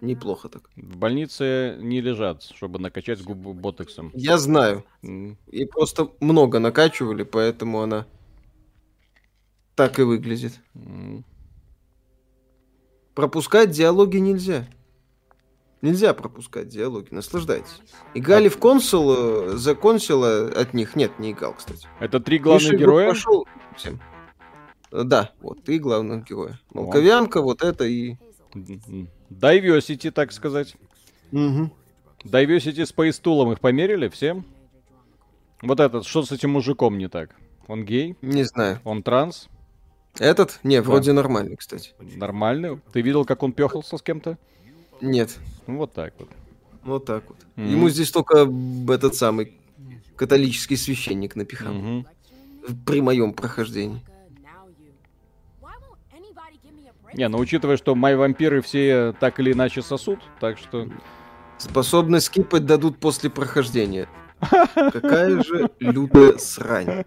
[0.00, 0.70] Неплохо так.
[0.76, 4.10] В больнице не лежат, чтобы накачать губы ботоксом.
[4.14, 4.84] Я знаю.
[5.02, 5.36] Mm.
[5.48, 8.06] И просто много накачивали, поэтому она
[9.74, 10.60] так и выглядит.
[10.74, 11.24] Mm.
[13.14, 14.66] Пропускать диалоги нельзя.
[15.82, 17.80] Нельзя пропускать диалоги, наслаждайтесь.
[18.14, 21.86] Играли в консул, за консула от них нет, не играл, кстати.
[22.00, 23.08] Это три главных Миша героя?
[23.08, 24.00] Пошел всем.
[24.90, 26.58] Да, вот, три главных героя.
[26.72, 28.16] Молковянка, вот это и...
[28.54, 30.76] Diversity, так сказать.
[31.32, 31.70] Угу.
[32.24, 34.44] Diversity с поистулом их померили всем?
[35.62, 37.34] Вот этот, что с этим мужиком не так?
[37.66, 38.16] Он гей?
[38.22, 38.80] Не знаю.
[38.84, 39.48] Он транс?
[40.18, 40.60] Этот?
[40.62, 40.82] Не, да.
[40.82, 41.92] вроде нормальный, кстати.
[41.98, 42.80] Нормальный?
[42.92, 44.38] Ты видел, как он пехался с кем-то?
[45.00, 45.38] Нет.
[45.66, 46.28] Ну, вот так вот.
[46.84, 47.38] Вот так вот.
[47.56, 47.70] Mm-hmm.
[47.70, 48.48] Ему здесь только
[48.88, 49.54] этот самый
[50.14, 51.74] католический священник напихал.
[51.74, 52.06] Mm-hmm.
[52.86, 54.02] При моем прохождении.
[57.16, 60.86] Не, ну учитывая, что мои вампиры все так или иначе сосут, так что...
[61.56, 64.06] Способны скипать дадут после прохождения.
[64.74, 67.04] Какая же лютая срань.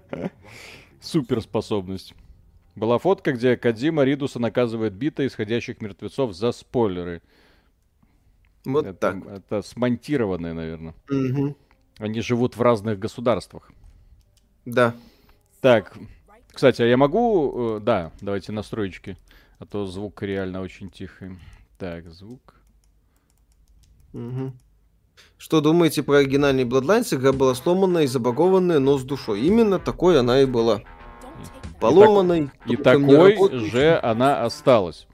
[0.99, 2.15] Суперспособность.
[2.75, 7.21] Была фотка, где Кадзима Ридуса наказывает бита исходящих мертвецов за спойлеры.
[8.65, 9.27] Вот это, так.
[9.27, 10.95] Это смонтированное, наверное.
[11.11, 11.55] Угу.
[11.99, 13.71] Они живут в разных государствах.
[14.65, 14.95] Да.
[15.61, 15.95] Так,
[16.51, 17.77] кстати, а я могу...
[17.77, 19.17] Э, да, давайте настройки.
[19.59, 21.37] А то звук реально очень тихий.
[21.77, 22.55] Так, звук.
[24.13, 24.53] Угу.
[25.37, 27.13] Что думаете про оригинальный Bloodlines?
[27.13, 29.41] Игра была сломанная и забагованная, но с душой.
[29.41, 30.81] Именно такой она и была.
[31.81, 32.51] Поломанной.
[32.67, 35.07] И, так, и такой же она осталась.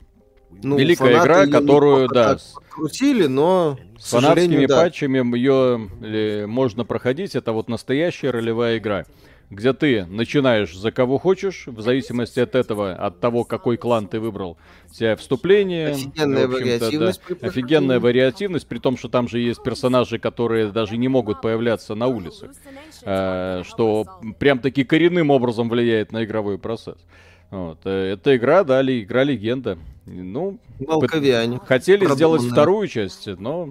[0.63, 2.38] Ну, Великая игра, которую, да,
[2.69, 4.75] крутили, но с фанатскими да.
[4.75, 7.36] патчами ее можно проходить.
[7.36, 9.05] Это вот настоящая ролевая игра.
[9.49, 14.19] Где ты начинаешь за кого хочешь, в зависимости от этого, от того, какой клан ты
[14.19, 14.58] выбрал.
[14.89, 15.89] У тебя вступление.
[15.89, 17.21] Офигенная вариативность.
[17.29, 21.95] Да, офигенная вариативность, при том, что там же есть персонажи, которые даже не могут появляться
[21.95, 22.51] на улицах.
[23.03, 24.05] Э, что
[24.39, 26.97] прям таки коренным образом влияет на игровой процесс.
[27.51, 27.79] Вот.
[27.86, 29.77] Э, эта игра, да, игра легенда.
[30.05, 31.60] Ну, Молковиане.
[31.65, 32.39] хотели Продуманная.
[32.39, 33.69] сделать вторую часть, но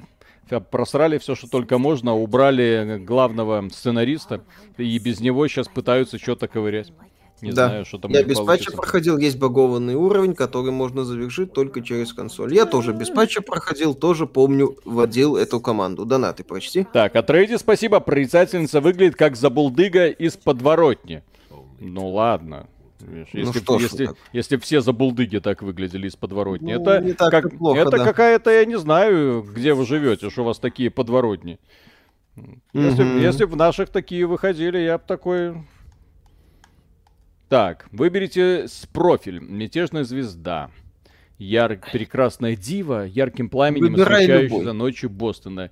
[0.70, 4.44] просрали все, что только можно, убрали главного сценариста,
[4.76, 6.92] и без него сейчас пытаются что-то ковырять.
[7.42, 7.68] Не да.
[7.68, 8.70] знаю, что там Я без получится.
[8.70, 12.54] патча проходил, есть багованный уровень, который можно завершить только через консоль.
[12.54, 16.07] Я тоже без патча проходил, тоже помню, вводил эту команду.
[16.07, 16.87] Донаты почти.
[16.92, 21.22] Так, от Рейди спасибо, прорицательница выглядит как забулдыга из подворотни.
[21.80, 22.68] Ну ладно.
[23.00, 26.74] Видишь, ну если, что если, если все забулдыги так выглядели из подворотни.
[26.74, 28.04] Ну, это как, плохо, это да.
[28.04, 31.59] какая-то, я не знаю, где вы живете, что у вас такие подворотни.
[32.72, 35.54] Если, mm если в наших такие выходили, я бы такой...
[37.48, 39.38] Так, выберите с профиль.
[39.40, 40.70] Мятежная звезда.
[41.38, 41.78] Яр...
[41.92, 44.72] Прекрасная дива, ярким пламенем Выбирай освещающаяся любой.
[44.74, 45.70] ночью Бостона.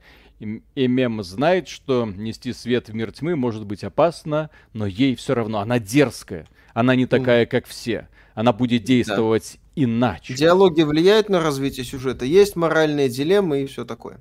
[0.75, 5.61] Эмем знает, что нести свет в мир тьмы может быть опасно, но ей все равно.
[5.61, 6.47] Она дерзкая.
[6.75, 8.09] Она не такая, как все.
[8.35, 9.83] Она будет действовать да.
[9.85, 10.35] иначе.
[10.35, 12.25] Диалоги влияют на развитие сюжета.
[12.25, 14.21] Есть моральные дилеммы и все такое.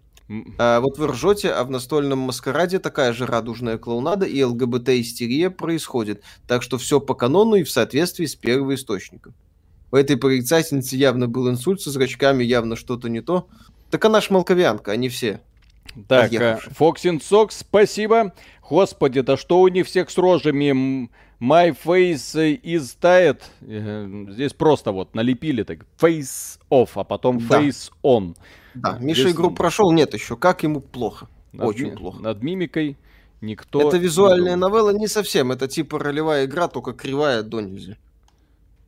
[0.57, 6.23] А, вот вы ржете, а в настольном маскараде такая же радужная клоунада и ЛГБТ-истерия происходит.
[6.47, 9.33] Так что все по канону и в соответствии с первоисточником.
[9.91, 13.47] У этой прорицательницы явно был инсульт со зрачками, явно что-то не то.
[13.89, 15.41] Так она ж молковянка, а не все.
[16.07, 16.31] Так,
[16.77, 18.33] Фоксин Сокс, спасибо.
[18.69, 21.09] Господи, да что у них всех с рожами?
[21.41, 23.41] My face is tired.
[23.61, 28.09] Э, здесь просто вот налепили так face off, а потом face да.
[28.09, 28.35] on.
[28.75, 29.33] Да, Миша Здесь...
[29.33, 30.37] игру прошел, нет еще.
[30.37, 31.27] Как ему плохо?
[31.51, 31.95] Над Очень ми...
[31.95, 32.21] плохо.
[32.21, 32.95] Над мимикой
[33.41, 33.87] никто...
[33.87, 35.51] Это визуальная не новелла не совсем.
[35.51, 37.97] Это типа ролевая игра, только кривая до нельзя.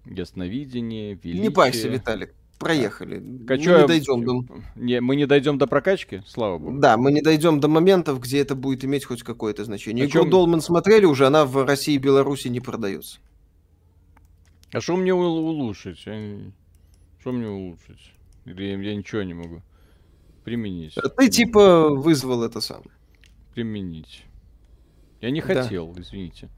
[0.05, 1.41] Ясновидение, величие...
[1.41, 3.21] Не пайся, Виталик проехали.
[3.45, 3.71] Качу...
[3.71, 4.45] Мы не дойдем до...
[4.75, 6.79] Не, мы не дойдем до прокачки, слава богу.
[6.79, 10.05] Да, мы не дойдем до моментов, где это будет иметь хоть какое-то значение.
[10.05, 10.29] Игру чем...
[10.29, 13.19] Долман смотрели уже, она в России и Беларуси не продается.
[14.71, 15.99] А что мне улучшить?
[15.99, 18.13] Что мне улучшить?
[18.45, 19.61] Или я ничего не могу
[20.43, 20.97] применить?
[20.97, 22.83] А ты типа вызвал это сам.
[23.53, 24.25] Применить.
[25.21, 26.01] Я не хотел, да.
[26.01, 26.49] извините.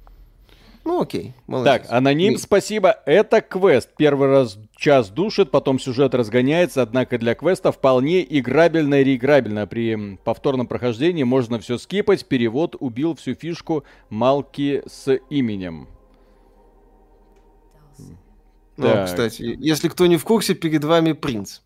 [0.86, 1.82] Ну окей, молодец.
[1.82, 2.38] Так, аноним, Ми...
[2.38, 2.95] спасибо.
[3.08, 3.89] Это квест.
[3.98, 9.65] Первый раз час душит, потом сюжет разгоняется, однако для квеста вполне играбельно и реиграбельно.
[9.65, 12.28] При повторном прохождении можно все скипать.
[12.28, 15.88] Перевод убил всю фишку Малки с именем.
[18.78, 19.06] Ну, так.
[19.08, 21.62] кстати, если кто не в курсе, перед вами принц.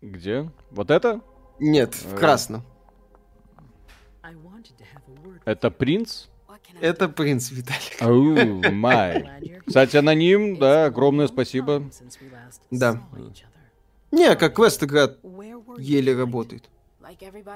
[0.00, 0.48] Где?
[0.70, 1.20] Вот это?
[1.58, 2.16] Нет, в э.
[2.16, 2.62] красном.
[5.44, 6.26] Это принц?
[6.80, 8.00] Это принц Виталик.
[8.00, 9.28] Оу, май.
[9.66, 11.82] Кстати, аноним, да, огромное спасибо.
[12.70, 13.02] Да.
[14.12, 15.10] Не, как квест игра
[15.78, 16.68] еле работает.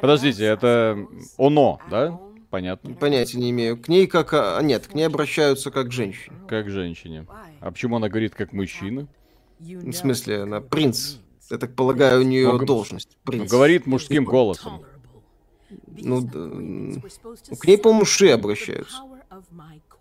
[0.01, 1.07] Подождите, это
[1.39, 2.19] оно, да?
[2.51, 2.95] Понятно.
[2.95, 3.81] Понятия не имею.
[3.81, 4.35] К ней как...
[4.35, 6.37] А, нет, к ней обращаются как к женщине.
[6.49, 7.27] Как к женщине.
[7.61, 9.07] А почему она говорит как мужчина?
[9.61, 11.17] В смысле, она принц.
[11.49, 13.17] Я так полагаю, у нее Он должность.
[13.25, 13.51] Принц.
[13.51, 14.83] Говорит мужским голосом.
[15.87, 18.97] Ну, к ней, по-моему, ши обращаются.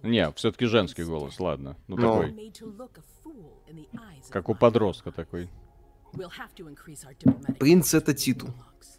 [0.04, 1.76] Не, все-таки женский голос, ладно.
[1.88, 2.22] Ну, Но...
[2.22, 2.54] такой.
[4.30, 5.50] Как у подростка такой.
[7.60, 8.50] Принц это титул.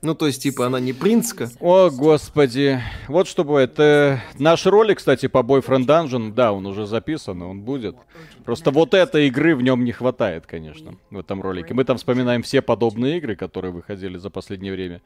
[0.02, 1.50] Ну, то есть, типа, она не принцка.
[1.60, 2.80] О, господи.
[3.08, 3.78] Вот что будет.
[3.78, 7.96] Э, наш ролик, кстати, по Boyfriend Dungeon, да, он уже записан, он будет.
[8.44, 11.74] Просто вот этой игры в нем не хватает, конечно, в этом ролике.
[11.74, 15.02] Мы там вспоминаем все подобные игры, которые выходили за последнее время.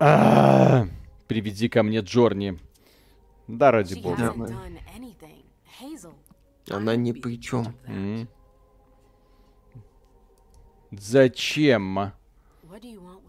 [0.00, 0.88] А,
[1.28, 2.58] приведи ко мне Джорни.
[3.48, 4.34] Да, ради бога.
[6.68, 7.74] Она ни при чем.
[10.90, 12.12] Зачем?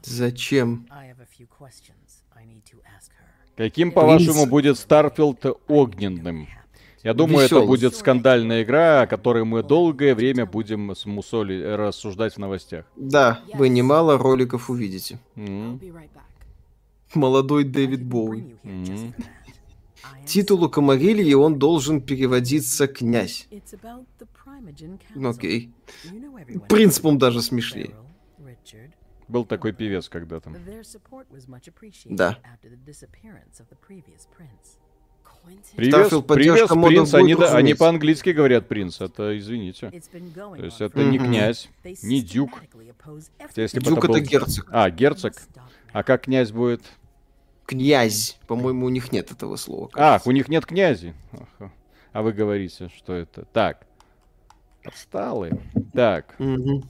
[0.03, 0.87] Зачем?
[3.55, 6.47] Каким, по-вашему, будет Starfield огненным?
[7.03, 7.63] Я думаю, Веселый.
[7.63, 12.85] это будет скандальная игра, о которой мы долгое время будем мусолить рассуждать в новостях.
[12.95, 15.19] Да, вы немало роликов увидите.
[15.35, 16.07] Mm-hmm
[17.15, 18.55] молодой Дэвид Боуи.
[18.63, 19.13] Mm-hmm.
[20.25, 23.47] Титулу Камарильи он должен переводиться «князь».
[25.23, 25.71] Окей.
[26.67, 27.95] Принципом даже смешнее.
[29.27, 30.53] Был такой певец когда-то.
[32.05, 32.39] Да.
[35.75, 39.89] Привет, привет, принц, они, да, они по-английски говорят принц, это, извините.
[39.89, 41.09] То есть это mm-hmm.
[41.09, 41.69] не князь,
[42.03, 42.61] не дюк.
[43.55, 44.15] Если дюк это, был...
[44.15, 44.67] это герцог.
[44.71, 45.33] А, герцог.
[45.93, 46.83] А как князь будет?
[47.67, 48.39] Князь.
[48.47, 49.89] По-моему, у них нет этого слова.
[49.89, 50.15] Кажется.
[50.15, 51.13] Ах, у них нет князи.
[52.13, 53.45] А вы говорите, что это...
[53.51, 53.85] Так.
[54.83, 55.61] Отсталые.
[55.93, 56.33] Так.
[56.39, 56.83] Угу.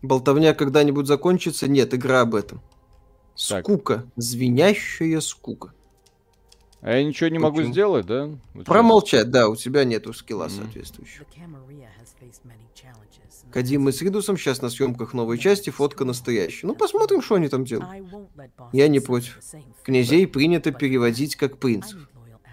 [0.00, 1.68] Болтовня когда-нибудь закончится?
[1.68, 2.62] Нет, игра об этом.
[3.48, 3.66] Так.
[3.66, 4.06] Скука.
[4.16, 5.74] Звенящая скука.
[6.82, 7.72] А я ничего не могу Почему?
[7.72, 8.30] сделать, да?
[8.54, 10.50] Вот Промолчать, да, у тебя нету скилла Мгм.
[10.50, 11.24] соответствующего.
[11.24, 13.44] The Camarilla has faced many challenges.
[13.44, 16.66] and Кадим с Ридусом сейчас на съемках новой части, фотка настоящая.
[16.68, 17.90] Ну, посмотрим, что они там делают.
[18.72, 19.38] Я не против.
[19.82, 22.08] Князей принято переводить как принцев.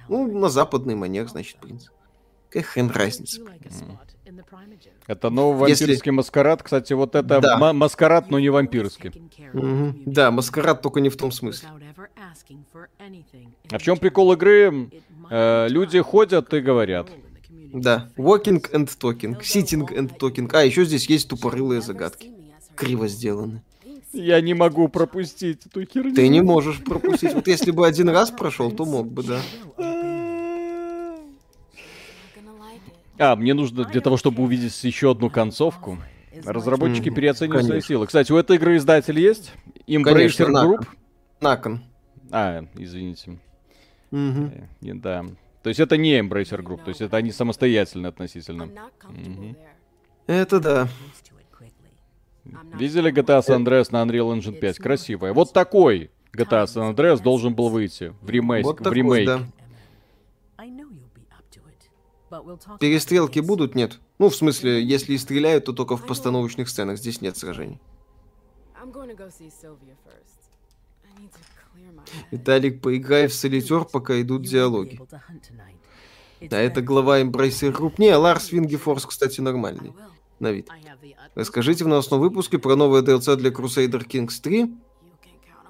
[0.09, 1.87] Ну, на западный манер, значит, принц.
[2.49, 3.41] Какая хрен разница.
[3.41, 3.97] You
[5.07, 6.63] Это новый Если- вампирский маскарад.
[6.63, 7.57] Кстати, вот это Да.
[7.57, 9.09] ма- маскарад, но не вампирский.
[9.53, 11.69] Community Да, маскарад только не в том смысле.
[13.71, 14.89] А в чем прикол игры?
[15.29, 17.09] Э, люди ходят и говорят.
[17.73, 20.49] Да, walking and talking, sitting and talking.
[20.53, 22.31] А, еще здесь есть тупорылые загадки.
[22.75, 23.61] Криво сделаны.
[24.13, 26.15] Я не могу пропустить эту херню.
[26.15, 27.33] Ты не можешь пропустить.
[27.33, 29.41] Вот если бы один раз прошел, то мог бы, да.
[33.19, 35.97] А, мне нужно для того, чтобы увидеть еще одну концовку.
[36.45, 38.05] Разработчики Мгм, переоценивают свои силы.
[38.05, 39.53] Кстати, у этой игры издатель есть?
[39.87, 40.85] Embracer Group?
[41.41, 41.81] Након.
[42.31, 43.39] А, извините.
[44.11, 45.25] Не- Да.
[45.63, 48.69] То есть это не Embracer Group, то есть это они самостоятельно относительно.
[49.09, 49.57] Мгм.
[50.27, 50.87] Это да.
[52.77, 54.77] Видели GTA San Andreas на Unreal Engine 5?
[54.77, 55.33] Красивая.
[55.33, 58.63] Вот такой GTA San Andreas должен был выйти в ремейк.
[58.65, 59.25] Вот в такой, ремейке.
[59.25, 59.41] да.
[62.79, 63.75] Перестрелки будут?
[63.75, 63.99] Нет.
[64.19, 66.97] Ну, в смысле, если и стреляют, то только в постановочных сценах.
[66.97, 67.79] Здесь нет сражений.
[72.31, 74.99] Виталик, поиграй в солитер, пока идут диалоги.
[76.41, 77.21] Да, это глава.
[77.21, 77.95] Embracer Group.
[77.97, 79.93] Не, Ларс Вингефорс, кстати, нормальный.
[80.39, 80.69] На вид.
[80.69, 84.71] Utmost Расскажите в новостном выпуске про новое DLC для Crusader Kings 3.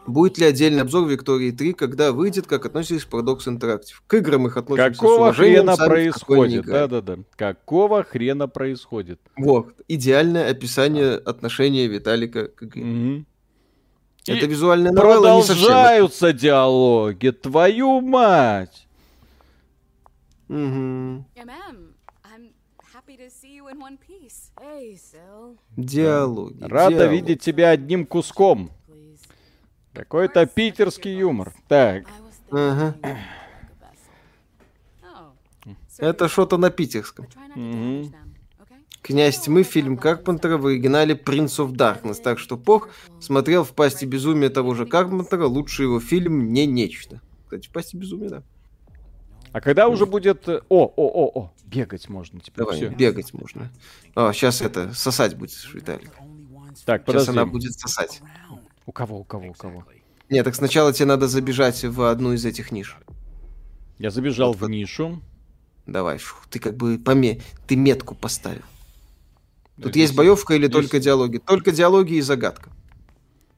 [0.08, 3.96] Будет ли отдельный обзор Виктории 3, когда выйдет, как относитесь к Paradox Interactive?
[4.08, 6.66] К играм их относимся с Какого уважением, хрена происходит?
[6.66, 7.18] Да-да-да.
[7.36, 9.20] Какого хрена происходит?
[9.36, 12.86] Вот, идеальное описание отношения Виталика к игре.
[12.86, 13.26] Мгм.
[14.26, 15.66] Это И визуальная новелла не совсем.
[15.66, 18.88] Продолжаются диалоги, твою мать!
[24.98, 26.64] Syl, Диалоги.
[26.64, 27.16] Рада диалоги.
[27.16, 28.72] видеть тебя одним куском.
[29.98, 31.54] Какой-то питерский юмор.
[31.68, 32.06] Так,
[32.52, 32.96] Ага.
[35.02, 37.28] Oh, Это что-то на питерском.
[39.02, 44.06] Князь Тьмы фильм Карпентера в оригинале Prince of Darkness, так что Пох смотрел в «Пасти
[44.06, 47.22] безумия» того же Карпентера, лучший его фильм «Не нечто».
[47.46, 48.44] Кстати, в «Пасти безумия», да.
[49.54, 50.48] а когда уже будет...
[50.48, 52.66] О, о, о, о, бегать можно теперь.
[52.66, 52.90] Давай, Все.
[52.90, 53.72] бегать можно.
[54.14, 56.12] А, сейчас это, сосать будешь, Виталик.
[56.86, 57.32] Так, Сейчас подожди.
[57.32, 58.22] она будет сосать.
[58.88, 59.86] У кого, у кого, у кого?
[60.30, 62.98] Нет, так сначала тебе надо забежать в одну из этих ниш.
[64.00, 65.22] Я забежал Вот в нишу.
[65.86, 67.42] Давай, фу, ты как бы поме...
[67.68, 68.62] Ты метку поставил.
[69.76, 71.38] Тут Здесь- есть боевка или здесь- только диалоги?
[71.38, 72.72] Только диалоги и загадка.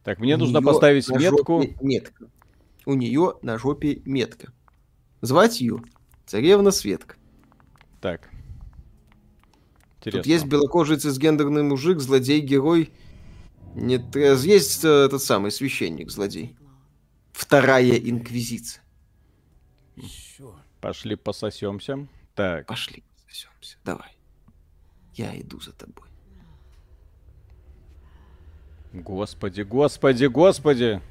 [0.04, 1.64] Так, мне У нужно поставить метку.
[1.82, 2.26] метка.
[2.86, 4.52] У нее на жопе метка.
[5.22, 5.82] Звать ее
[6.26, 7.16] Царевна Светка.
[8.02, 8.30] Так.
[9.98, 10.22] Интересно.
[10.22, 12.92] Тут есть белокожий цисгендерный мужик, злодей-герой.
[13.76, 16.56] Нет, есть э, этот самый священник-злодей.
[17.32, 18.84] Вторая инквизиция.
[20.82, 22.08] Пошли пососемся.
[22.36, 22.68] Так.
[22.68, 23.78] Пошли, сосемся.
[23.84, 24.16] Давай.
[25.14, 26.08] Я иду за тобой.
[28.94, 31.02] Господи, господи, господи.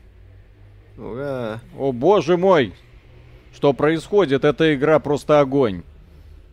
[0.96, 1.60] Ура!
[1.76, 2.74] О боже мой.
[3.52, 4.44] Что происходит?
[4.44, 5.82] Эта игра просто огонь.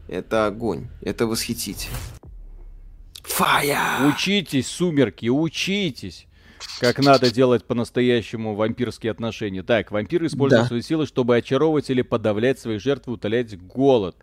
[0.08, 0.88] Это огонь.
[1.02, 1.98] Это восхитительно.
[3.27, 4.07] Фая!
[4.07, 6.27] Учитесь, сумерки, учитесь.
[6.79, 9.63] Как надо делать по-настоящему вампирские отношения.
[9.63, 10.67] Так, вампиры используют Да.
[10.67, 14.15] свои силы, чтобы очаровывать или подавлять своих жертв и утолять голод.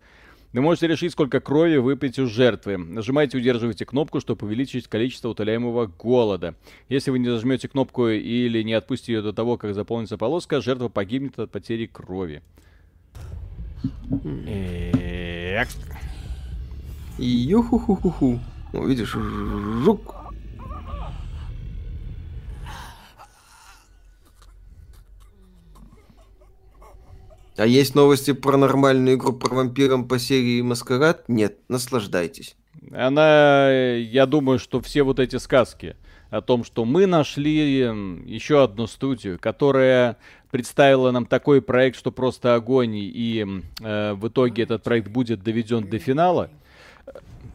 [0.51, 2.77] Вы можете решить, сколько крови выпить у жертвы.
[2.77, 6.53] Нажимайте и удерживайте кнопку, чтобы увеличить количество утоляемого голода.
[6.89, 10.89] Если вы не зажмете кнопку или не отпустите ее до того, как заполнится полоска, жертва
[10.89, 12.43] погибнет от потери крови.
[17.17, 18.39] Ю-ху-ху-ху-ху.
[18.73, 20.15] Ну, видишь, жук.
[27.55, 31.29] А есть новости про нормальную игру про вампирам по серии Маскарад?
[31.29, 32.55] Нет, наслаждайтесь.
[32.91, 35.95] Она, я думаю, что все вот эти сказки
[36.31, 40.17] о том, что мы нашли м, еще одну студию, которая
[40.49, 45.43] представила нам такой проект, что просто огонь, и м, э, в итоге этот проект будет
[45.43, 46.49] доведен до финала.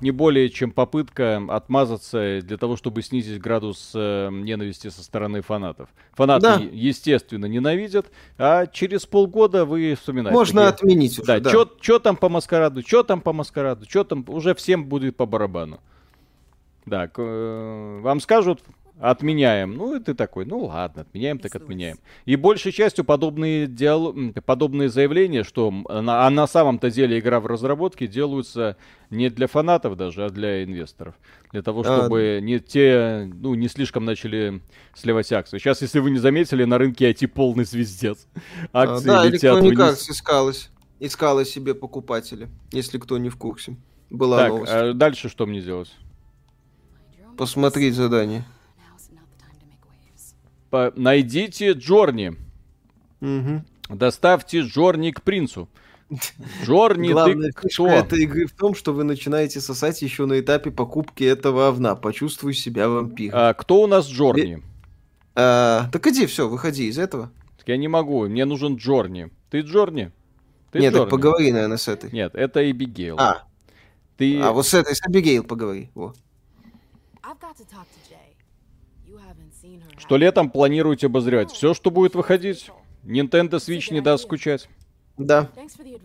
[0.01, 5.88] Не более чем попытка отмазаться для того, чтобы снизить градус э, ненависти со стороны фанатов.
[6.14, 6.61] Фанаты, Да.
[6.72, 10.32] естественно, ненавидят, а через полгода вы вспоминаете.
[10.36, 11.51] Можно такие, отменить уже, Да, да.
[11.80, 15.80] что там по маскараду, что там по маскараду, что там, уже всем будет по барабану.
[16.86, 18.62] Да, к- э, вам скажут,
[19.01, 19.74] отменяем.
[19.76, 21.99] Ну, и ты такой, ну ладно, отменяем, так отменяем.
[22.24, 27.46] И большей частью подобные, м, подобные заявления, что на, а на самом-то деле игра в
[27.46, 28.76] разработке делаются
[29.11, 31.14] не для фанатов даже, а для инвесторов.
[31.53, 34.61] Для того, А, чтобы не те, ну, не слишком начали
[34.94, 35.59] сливать акции.
[35.59, 38.26] Сейчас, если вы не заметили, на рынке IT полный звездец.
[38.72, 39.78] А, Акции да, летят вниз.
[39.78, 40.70] Arts искалась,
[41.01, 43.76] искала себе покупателя, если кто не в курсе.
[44.11, 44.72] Была Так, новость.
[44.72, 45.94] а дальше что мне делать?
[47.36, 48.44] Посмотреть задание.
[50.71, 52.35] По- Найдите Джорни.
[53.21, 53.64] Мгм.
[53.89, 55.69] Доставьте Джорни к принцу.
[56.64, 57.87] Джорни, Главная ты кто?
[57.87, 61.97] этой игры в том, что вы начинаете сосать еще на этапе покупки этого овна.
[61.97, 63.39] Почувствуй себя вампиром.
[63.39, 64.62] А, кто у нас Джорни?
[65.35, 67.31] А, так иди, все, выходи из этого.
[67.59, 69.31] Так Я не могу, мне нужен Джорни.
[69.51, 70.11] Ты Джорни?
[70.73, 71.11] Ты Нет, так Джорни?
[71.11, 72.11] поговори, наверное, с этой.
[72.11, 73.16] Нет, это Эбигейл.
[73.19, 73.45] А,
[74.16, 74.41] Ты...
[74.41, 75.91] а вот с этой, с Абигейл поговори.
[75.95, 76.14] Во.
[79.97, 81.51] Что летом планируете обозревать?
[81.51, 82.71] Все, что будет выходить?
[83.05, 84.69] Nintendo Switch не даст скучать.
[85.16, 85.49] Да,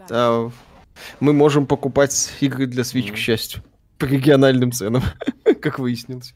[0.10, 0.50] а,
[1.20, 3.64] мы можем покупать игры для Switch, к счастью.
[4.00, 5.04] По региональным ценам,
[5.62, 6.34] как выяснилось.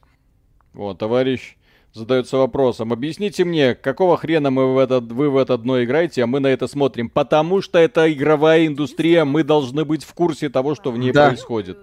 [0.72, 1.56] Вот, товарищ
[1.92, 2.92] задается вопросом.
[2.92, 6.48] Объясните мне, какого хрена мы в это, вы в это дно играете, а мы на
[6.48, 7.08] это смотрим?
[7.10, 11.28] Потому что это игровая индустрия, мы должны быть в курсе того, что в ней Да.
[11.28, 11.78] происходит.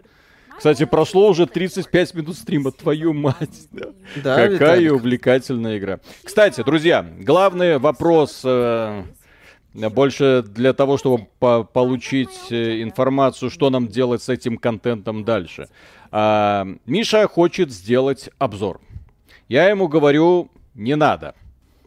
[0.58, 3.68] Кстати, прошло уже 35 минут стрима, твою мать.
[3.72, 3.88] да.
[4.16, 4.94] Да, Какая Виталик.
[4.94, 6.00] увлекательная игра.
[6.24, 9.04] Кстати, друзья, главный вопрос э,
[9.74, 15.68] больше для того, чтобы по- получить э, информацию, что нам делать с этим контентом дальше.
[16.12, 18.80] А, Миша хочет сделать обзор.
[19.50, 21.36] Я ему говорю, не надо.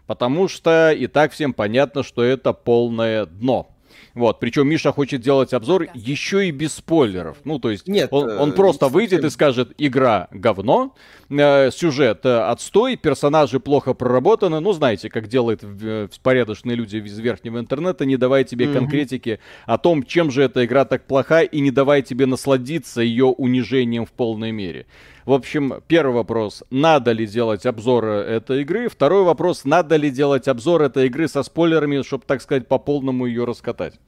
[0.06, 3.68] Потому что и так всем понятно, что это полное дно.
[4.14, 7.38] Вот, причем Миша хочет делать обзор еще и без спойлеров.
[7.44, 10.94] Ну, то есть Нет, он, он э, просто выйдет и скажет, игра говно,
[11.30, 14.60] э, сюжет э, отстой, персонажи плохо проработаны.
[14.60, 18.74] Ну, знаете, как делают э, порядочные люди из верхнего интернета, не давая тебе Мгм.
[18.74, 23.26] конкретики о том, чем же эта игра так плоха, и не давая тебе насладиться ее
[23.26, 24.86] унижением в полной мере.
[25.24, 28.88] В общем, первый вопрос, надо ли делать обзор э, этой игры?
[28.88, 33.26] Второй вопрос, надо ли делать обзор этой игры со спойлерами, чтобы, так сказать, по полному
[33.26, 34.00] ее раскатать?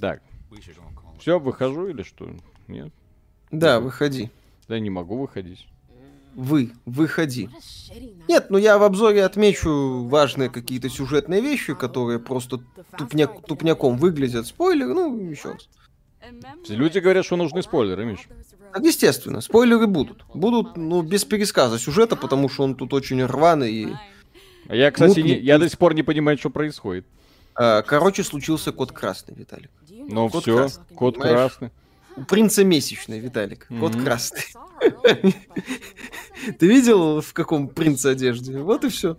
[0.00, 0.22] Так,
[1.18, 2.28] все, выхожу или что?
[2.68, 2.90] Нет?
[3.50, 4.30] Да, выходи.
[4.70, 5.66] Да не могу выходить.
[6.36, 7.48] Вы, выходи.
[8.28, 12.60] Нет, ну я в обзоре отмечу важные какие-то сюжетные вещи, которые просто
[12.96, 14.46] тупняк, тупняком выглядят.
[14.46, 15.68] Спойлер, ну, еще раз.
[16.68, 18.28] Люди говорят, что нужны спойлеры, Миш.
[18.72, 20.24] Так, естественно, спойлеры будут.
[20.32, 23.72] Будут, ну, без пересказа сюжета, потому что он тут очень рваный.
[23.72, 23.88] И...
[24.68, 27.06] А я, кстати, не- я до сих пор не понимаю, что происходит.
[27.56, 29.72] а, короче, случился код красный, Виталик.
[29.88, 31.36] Ну Код все, красный, код понимаешь?
[31.36, 31.70] красный.
[32.20, 33.66] У принца месячный, Виталик.
[33.80, 34.04] Код Мгм.
[34.04, 34.42] красный.
[36.58, 38.58] Ты видел, в каком принце одежде?
[38.58, 39.14] Вот и все.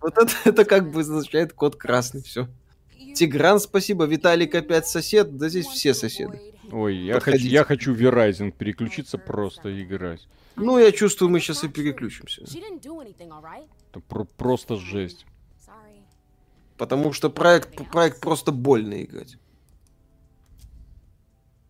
[0.00, 2.48] Вот это, это как бы означает код красный, все.
[3.14, 4.04] Тигран, спасибо.
[4.04, 5.36] Виталик опять сосед.
[5.36, 6.40] Да здесь все соседы.
[6.70, 10.26] Ой, я хочу, я хочу Verizon переключиться просто играть.
[10.56, 12.42] Ну, я чувствую, мы сейчас и переключимся.
[13.90, 15.26] Это про- просто жесть.
[16.76, 19.38] Потому что проект, проект просто больно играть.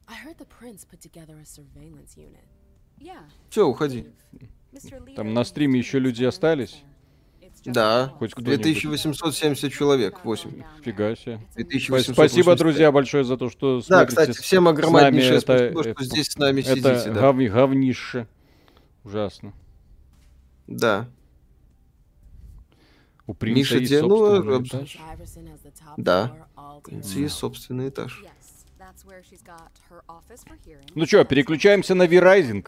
[0.08, 2.44] I heard the prince put together a surveillance unit.
[2.98, 3.24] Yeah.
[3.50, 4.06] Все, уходи.
[4.72, 5.04] Mr.
[5.04, 6.82] Lee Там на стриме еще люди остались?
[7.64, 8.62] Да, Хоть кто-нибудь.
[8.62, 10.62] 2870 человек, 8.
[10.82, 11.40] Фига себе.
[11.56, 12.14] 2885.
[12.14, 16.60] Спасибо, друзья, большое за то, что Да, кстати, всем огромнейшее спасибо, что здесь с нами
[16.60, 17.12] это сидите.
[17.12, 17.32] Да.
[17.32, 18.28] гов- говнище.
[19.02, 19.52] Ужасно.
[20.66, 21.08] да.
[23.28, 24.80] У принца Миша, есть ну, собственный обзор.
[24.82, 24.98] этаж.
[25.96, 26.48] Да.
[26.56, 28.22] to принца есть собственный этаж.
[30.94, 32.66] Ну что, переключаемся на V-Rising.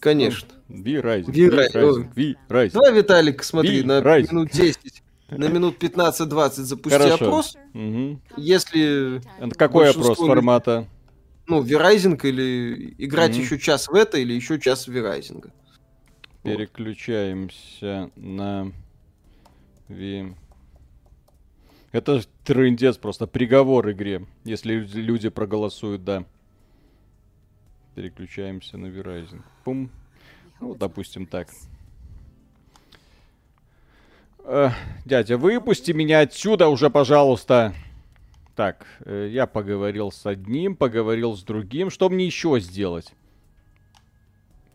[0.00, 0.48] Конечно.
[0.68, 1.30] V-Rising.
[1.30, 2.12] V-Rising.
[2.14, 2.72] V-Rising.
[2.72, 7.14] Давай, Виталик, смотри, Ви, на минут 10, на минут 15-20 запусти Хорошо.
[7.14, 7.56] опрос.
[7.72, 8.20] Мгм.
[8.36, 10.86] Если, Это Какой опрос формата?
[11.46, 13.40] ну, Verizon или играть Мгм.
[13.42, 15.50] еще час в это, или еще час в Verizon.
[16.42, 18.72] Переключаемся на
[19.88, 20.34] V.
[21.94, 26.24] Это ж трындец, просто приговор игре, если люди- проголосуют «да».
[27.94, 29.42] Переключаемся на Verizon.
[29.62, 29.90] Пум.
[30.60, 31.46] Ну, допустим, так.
[34.40, 34.70] Э,
[35.04, 37.72] дядя, выпусти меня отсюда уже, пожалуйста.
[38.56, 41.90] Так, э, я поговорил с одним, поговорил с другим.
[41.90, 43.12] Что мне еще сделать?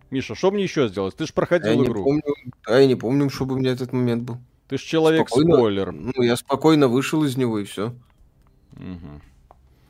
[0.09, 1.17] Миша, что мне еще сделать?
[1.17, 2.01] Ты ж Я проходил не игру.
[2.05, 2.24] помню,
[2.65, 4.38] а я не помню, чтобы у меня этот момент был.
[4.70, 5.88] Ты ж человек-спойлер.
[5.88, 6.11] Спокойно.
[6.15, 7.93] Ну, я спокойно вышел из него и все.
[8.74, 9.22] Мгм.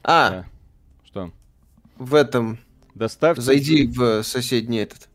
[0.03, 0.45] А, Да.
[1.03, 1.31] Что?
[1.97, 2.59] в этом.
[2.95, 3.41] Доставьте...
[3.41, 5.09] Зайди в соседний этот.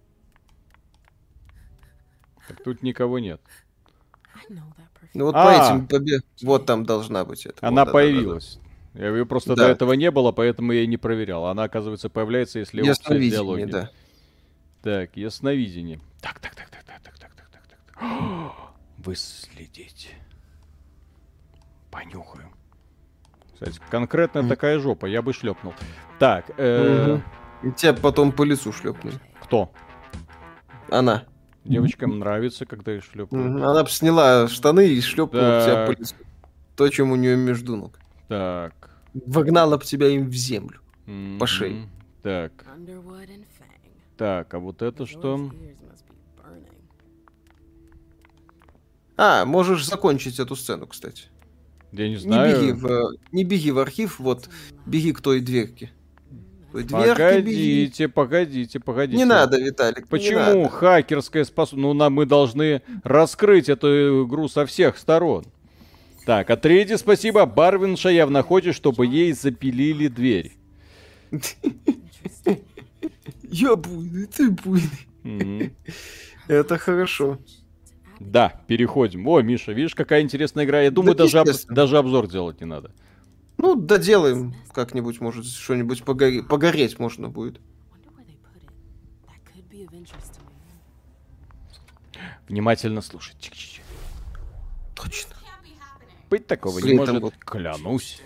[2.47, 3.41] Так тут никого нет.
[5.15, 5.45] Ну вот А.
[5.45, 6.21] по этим побе...
[6.43, 7.67] Вот там должна быть это.
[7.67, 7.93] Она Вот, да, да, да, да.
[7.93, 8.59] появилась.
[8.95, 9.67] Я ее просто Да.
[9.67, 11.47] до этого не было, поэтому я и не проверял.
[11.47, 13.65] Она, оказывается, появляется, если опция диалоги.
[13.65, 13.91] да.
[14.83, 16.01] Так, ясновидение.
[16.21, 18.53] Так, так, так, так, так, так, так, так, так, так.
[18.99, 20.15] Выследить.
[21.91, 22.49] Понюхаю.
[23.53, 24.49] Кстати, конкретно Мгм.
[24.51, 25.75] такая жопа, я бы шлепнул.
[26.19, 27.21] Так, э.
[27.63, 29.19] И тебя потом по лицу шлепнули.
[29.41, 29.73] кто?
[30.91, 31.25] Она.
[31.65, 33.43] Девочкам нравится, когда я шлепаю.
[33.45, 33.65] Мгм.
[33.65, 36.15] Она бы сняла штаны и шлепнула тебя по лицу.
[36.77, 37.99] То, чем у нее между ног.
[38.29, 38.91] Так.
[39.15, 40.81] Вогнала бы тебя им в землю.
[41.07, 41.39] мгм.
[41.39, 41.89] По шее.
[42.23, 42.53] Так,
[44.17, 45.51] так, а вот это что?
[49.17, 51.25] А, можешь закончить эту сцену, кстати.
[51.93, 52.61] Я не Не знаю.
[52.61, 54.49] беги, в, не беги в архив, вот
[54.87, 55.93] беги к той дверке.
[56.73, 57.87] Той дверке беги.
[57.87, 59.17] Погодите, погодите, погодите.
[59.19, 60.01] Не надо, Виталик.
[60.01, 60.69] не Почему надо.
[60.69, 61.83] хакерская способность?
[61.87, 65.45] Ну, нам мы должны раскрыть эту игру со всех сторон.
[66.27, 67.47] Так, а третье спасибо.
[67.47, 70.53] Барвинша явно хочет, чтобы ей запилили дверь.
[73.51, 75.75] Я буйный, ты буйный.
[76.49, 77.39] Это хорошо.
[78.21, 79.27] Да, переходим.
[79.29, 80.81] О, Миша, видишь, какая интересная игра.
[80.83, 82.91] Я думаю, Да, даже, об- даже обзор делать не надо.
[83.59, 87.61] Ну, доделаем как-нибудь, может, что-нибудь погоре- погореть можно будет.
[92.49, 93.37] Внимательно слушать.
[93.41, 93.81] Чик-чик.
[94.95, 95.35] Точно.
[96.31, 97.23] Быть такого не Блин, там может.
[97.23, 98.21] вот- Клянусь.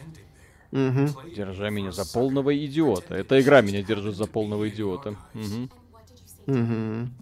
[0.70, 1.09] Мгм.
[1.34, 3.14] Держа меня за полного идиота.
[3.14, 5.16] Эта игра меня держит за полного идиота.
[5.34, 5.70] Мгм.
[6.47, 7.14] Мгм.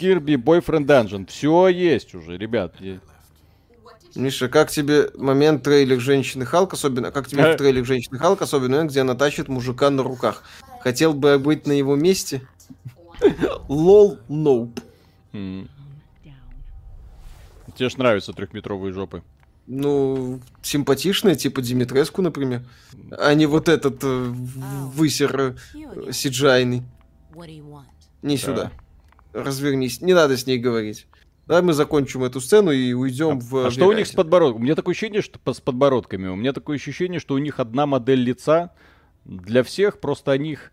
[0.00, 1.26] Кирби Бойфренд Данжен.
[1.26, 2.74] Все есть уже, ребят.
[4.14, 7.54] Миша, как тебе момент трейлер женщины Халк, особенно, как тебе Э.
[7.54, 10.42] трейлер женщины Халк, особенно момент, где она тащит мужика на руках?
[10.80, 12.40] Хотел бы быть на его месте?
[13.68, 14.80] Лол, ноуп.
[15.32, 15.68] Тебе
[17.90, 19.22] ж нравятся трехметровые жопы.
[19.66, 22.64] Ну, симпатичная, типа Димитреску, например.
[23.18, 26.84] А не вот этот э, высер э, сиджайный.
[28.22, 28.72] Не сюда.
[29.32, 30.00] Развернись.
[30.00, 31.06] Не надо с ней говорить.
[31.46, 33.66] Давай мы закончим эту сцену и уйдем в...
[33.66, 34.60] А что у них с подбородком?
[34.60, 36.28] У меня такое ощущение, что с подбородками.
[36.28, 38.70] У меня такое ощущение, что у них одна модель лица
[39.24, 40.72] для всех, просто они их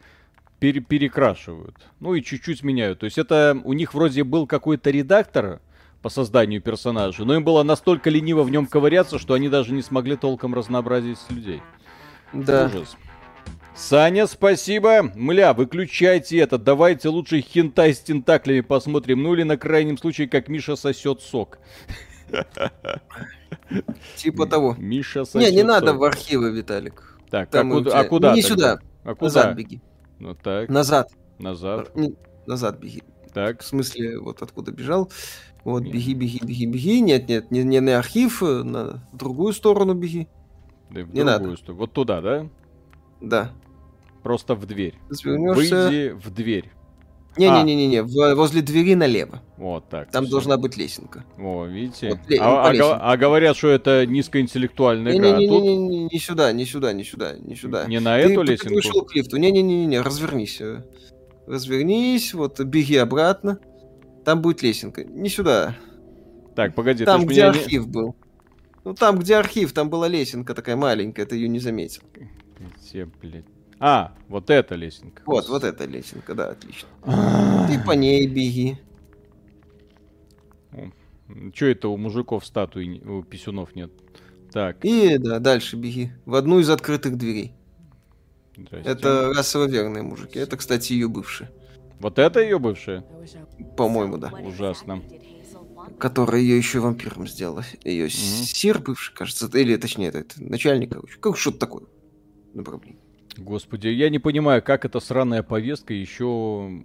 [0.60, 1.76] пере- перекрашивают.
[2.00, 3.00] Ну и чуть-чуть меняют.
[3.00, 5.62] То есть это у них вроде был какой-то редактор
[6.02, 9.82] по созданию персонажа, но им было настолько лениво в нем ковыряться, что они даже не
[9.82, 11.62] смогли толком разнообразить людей.
[12.34, 12.68] Да.
[12.68, 12.96] Ужас.
[13.78, 15.04] Саня, спасибо.
[15.16, 16.58] Мля, выключайте это.
[16.58, 19.22] Давайте лучше хентай с тентаклями посмотрим.
[19.24, 21.60] Ну или на крайнем случае, как Миша сосет сок.
[24.16, 24.76] Типа того.
[24.78, 25.98] Миша Не, сосет не надо сок.
[26.00, 27.18] в архивы, Виталик.
[27.30, 28.80] Так, а, куда, а куда Не сюда.
[29.04, 29.26] А куда?
[29.26, 29.82] Назад беги.
[30.20, 31.10] Ну так, Назад.
[31.38, 31.96] назад.
[31.96, 32.16] Не-
[32.48, 33.04] Назад беги.
[33.34, 33.62] Так.
[33.62, 35.12] В смысле, вот откуда бежал.
[35.64, 35.92] Вот, Не.
[35.92, 37.02] беги, беги, беги, беги.
[37.02, 40.28] Нет, нет, не, не на архив, э, на другую сторону беги.
[40.90, 41.40] Да и в Не надо.
[41.40, 41.80] другую сторону.
[41.80, 42.48] Вот туда, да?
[43.22, 43.52] Да.
[44.28, 44.96] Просто в дверь.
[45.10, 45.88] Развернешься.
[45.88, 46.70] Выйди в дверь.
[47.38, 49.42] Не-не-не-не, в- возле двери налево.
[49.56, 50.12] Вот так.
[50.12, 50.32] Там всё.
[50.32, 51.24] должна быть лесенка.
[51.38, 52.10] О, видите?
[52.10, 55.36] Вот ле- а, по а а говорят, что это низкоинтеллектуальная игра.
[55.36, 57.86] а Не-не-не, не сюда, не сюда, не сюда, не сюда.
[57.86, 58.74] не на Ты- эту ты лесенку.
[58.74, 59.38] вышел к лифту.
[59.38, 60.60] Не-не-не, развернись.
[60.60, 60.84] э.
[61.48, 63.60] Развернись, вот, беги обратно.
[64.26, 65.06] Там будет лесенка.
[65.06, 65.78] Не сюда.
[66.54, 68.14] Так, погоди, там, ты где меня архив был.
[68.84, 72.02] Ну, там, где архив, там была лесенка такая маленькая, ты ее не заметил.
[72.82, 73.46] Где, блядь?
[73.80, 75.22] А, вот эта лесенка.
[75.26, 76.88] Вот, вот эта лесенка, да, отлично.
[77.68, 78.78] Ты по ней беги.
[81.54, 83.92] Че это у мужиков статуи, у писюнов нет?
[84.52, 86.12] Так, И, да, дальше беги.
[86.26, 87.54] В одну из открытых дверей.
[88.56, 88.90] здрасте.
[88.90, 90.40] Это расово верные мужики.
[90.40, 91.52] Это, кстати, ее бывшие.
[92.00, 93.04] Вот это ее бывшая?
[93.76, 94.30] По-моему, да.
[94.30, 95.04] Ужасно.
[96.00, 97.64] Которая ее еще вампиром сделала.
[97.84, 99.50] Ее сир бывший, кажется.
[99.54, 101.18] Или, точнее, это, это начальник, короче.
[101.20, 101.84] Как что-то такое.
[102.54, 102.97] Направление.
[103.38, 106.84] Господи, я не понимаю, как эта сраная повестка еще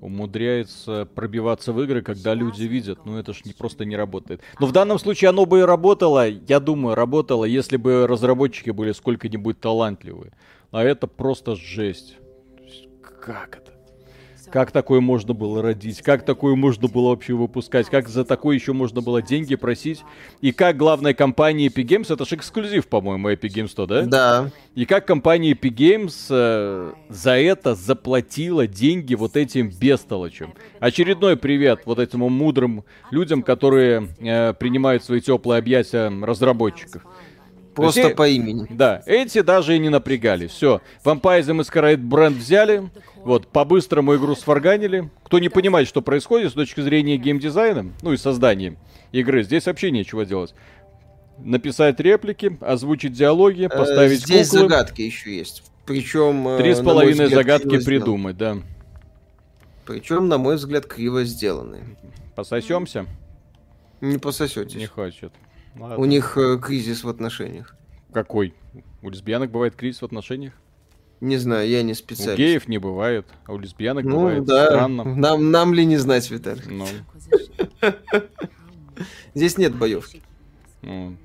[0.00, 3.06] умудряется пробиваться в игры, когда люди видят.
[3.06, 4.40] Ну это ж не, просто не работает.
[4.58, 8.92] Но в данном случае оно бы и работало, я думаю, работало, если бы разработчики были
[8.92, 10.32] сколько-нибудь талантливые.
[10.72, 12.16] А это просто жесть.
[13.20, 13.71] Как это?
[14.52, 16.02] Как такое можно было родить?
[16.02, 17.86] Как такое можно было вообще выпускать?
[17.88, 20.04] Как за такое еще можно было деньги просить?
[20.42, 24.02] И как главная компания Epic Games, это же эксклюзив, по-моему, Epic Games 100, да?
[24.02, 24.50] Да.
[24.74, 30.52] И как компания Epic Games э, за это заплатила деньги вот этим бестолочам.
[30.80, 37.06] Очередной привет вот этим мудрым людям, которые э, принимают свои теплые объятия разработчиков.
[37.74, 38.66] Просто есть, по имени.
[38.70, 40.46] Да, эти даже и не напрягали.
[40.46, 45.10] Все, Vampire the Masquerade бренд взяли, вот, по-быстрому игру сварганили.
[45.24, 48.76] Кто не понимает, что происходит с точки зрения геймдизайна, ну и создания
[49.12, 50.54] игры, здесь вообще нечего делать.
[51.38, 54.68] Написать реплики, озвучить диалоги, Э, поставить Здесь куклы.
[54.68, 55.62] загадки еще есть.
[55.86, 56.46] Причем...
[56.48, 57.84] э, Три с половиной загадки сделаны.
[57.84, 58.58] придумать, да.
[59.86, 61.82] Причем, на мой взгляд, криво сделанные.
[62.36, 63.06] Пососемся?
[64.00, 64.76] Не пососетесь.
[64.76, 65.32] Не хочет.
[65.76, 65.96] Ладно.
[65.96, 67.74] У них э, кризис в отношениях.
[68.12, 68.54] Какой?
[69.02, 70.52] У лесбиянок бывает кризис в отношениях?
[71.20, 72.36] Не знаю, я не У специалист.
[72.36, 74.44] геев не бывает, а у лесбиянок ну бывает.
[74.44, 75.04] да, Странно.
[75.04, 76.62] Нам, нам ли не знать, Виталий?
[76.66, 76.86] Ну.
[79.34, 80.20] Здесь нет боевки.
[80.82, 81.16] ну.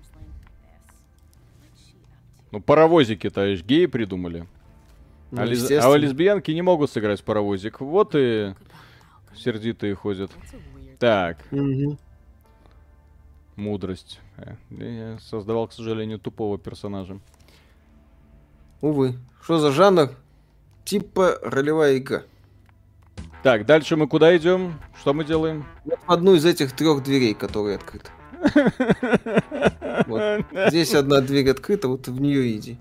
[2.51, 4.47] Ну, паровозики-то аж геи придумали.
[5.31, 7.81] Ну, а, а лесбиянки не могут сыграть в паровозик.
[7.81, 8.53] Вот и
[9.35, 10.31] сердитые ходят.
[10.99, 11.37] Так.
[13.57, 14.19] Мудрость.
[14.37, 17.19] Э, Я создавал, к сожалению, тупого персонажа.
[18.81, 19.15] Увы.
[19.41, 20.11] Что за жанр?
[20.85, 22.23] Типа ролевая игра.
[23.43, 24.79] Так, дальше мы куда идем?
[24.99, 25.65] Что мы делаем?
[25.85, 28.09] Вот в одну из этих трех дверей, которые открыты.
[30.05, 30.45] Вот.
[30.69, 32.77] Здесь одна дверь открыта, вот в нее иди.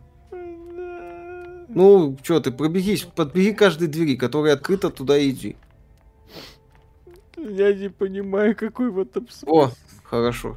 [1.68, 5.57] Ну, что ты, пробегись, подбеги каждой двери, которая открыта, туда иди.
[7.37, 9.70] Я не понимаю, какой в этом О,
[10.05, 10.57] хорошо.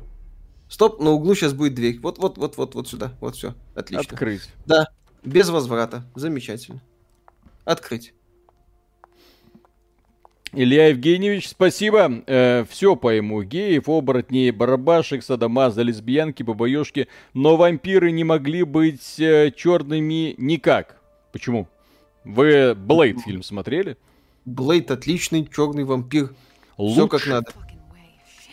[0.69, 1.99] Стоп, на углу сейчас будет дверь.
[1.99, 3.11] Вот, вот, вот, вот, вот сюда.
[3.19, 3.55] Вот все.
[3.75, 4.13] Отлично.
[4.13, 4.49] Открыть.
[4.65, 4.87] Да,
[5.23, 6.05] без возврата.
[6.15, 6.81] Замечательно.
[7.65, 8.13] Открыть.
[10.51, 12.65] Илья Евгеньевич, спасибо.
[12.69, 13.43] все пойму.
[13.43, 17.07] Геев, оборотней, барабашек, садомаза, лесбиянки, бабаешки.
[17.33, 20.99] Но вампиры не могли быть э, черными никак.
[21.31, 21.67] Почему?
[22.23, 23.97] Вы Блейд фильм смотрели?
[24.45, 26.33] Блейд отличный, черный вампир.
[26.73, 27.07] Все Лучше.
[27.07, 27.51] как надо.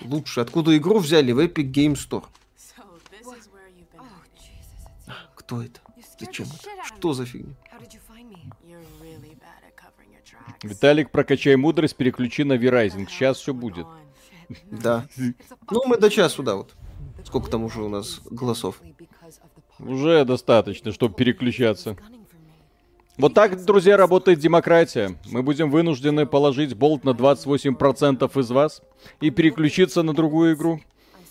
[0.02, 0.40] Лучше.
[0.40, 1.32] Откуда игру взяли?
[1.32, 2.24] В Epic Game Store.
[5.34, 5.80] Кто это?
[6.18, 6.84] Зачем это?
[6.84, 7.54] Что за фигня?
[10.62, 13.10] Виталик, прокачай мудрость, переключи на Верайзинг.
[13.10, 13.86] Сейчас все будет.
[14.70, 15.06] Да.
[15.70, 16.74] Ну, мы до часу, да, вот.
[17.24, 18.80] Сколько там уже у нас голосов?
[19.78, 21.96] Уже достаточно, чтобы переключаться.
[23.18, 25.16] Вот так, друзья, работает демократия.
[25.30, 28.82] Мы будем вынуждены положить болт на 28% из вас
[29.20, 30.80] и переключиться на другую игру.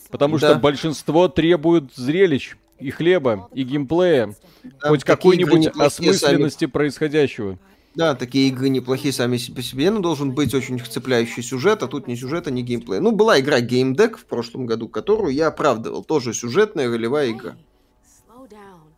[0.09, 0.59] Потому что Да.
[0.59, 6.09] большинство требует зрелищ и хлеба, и геймплея, Да, хоть какой-нибудь неплохие сами.
[6.09, 7.59] осмысленности происходящего.
[7.93, 12.07] Да, такие игры неплохие сами по себе, но должен быть очень цепляющий сюжет, а тут
[12.07, 12.99] ни сюжета, ни геймплея.
[12.99, 16.03] Ну, была игра Game Deck в прошлом году, которую я оправдывал.
[16.03, 17.55] Тоже сюжетная ролевая игра.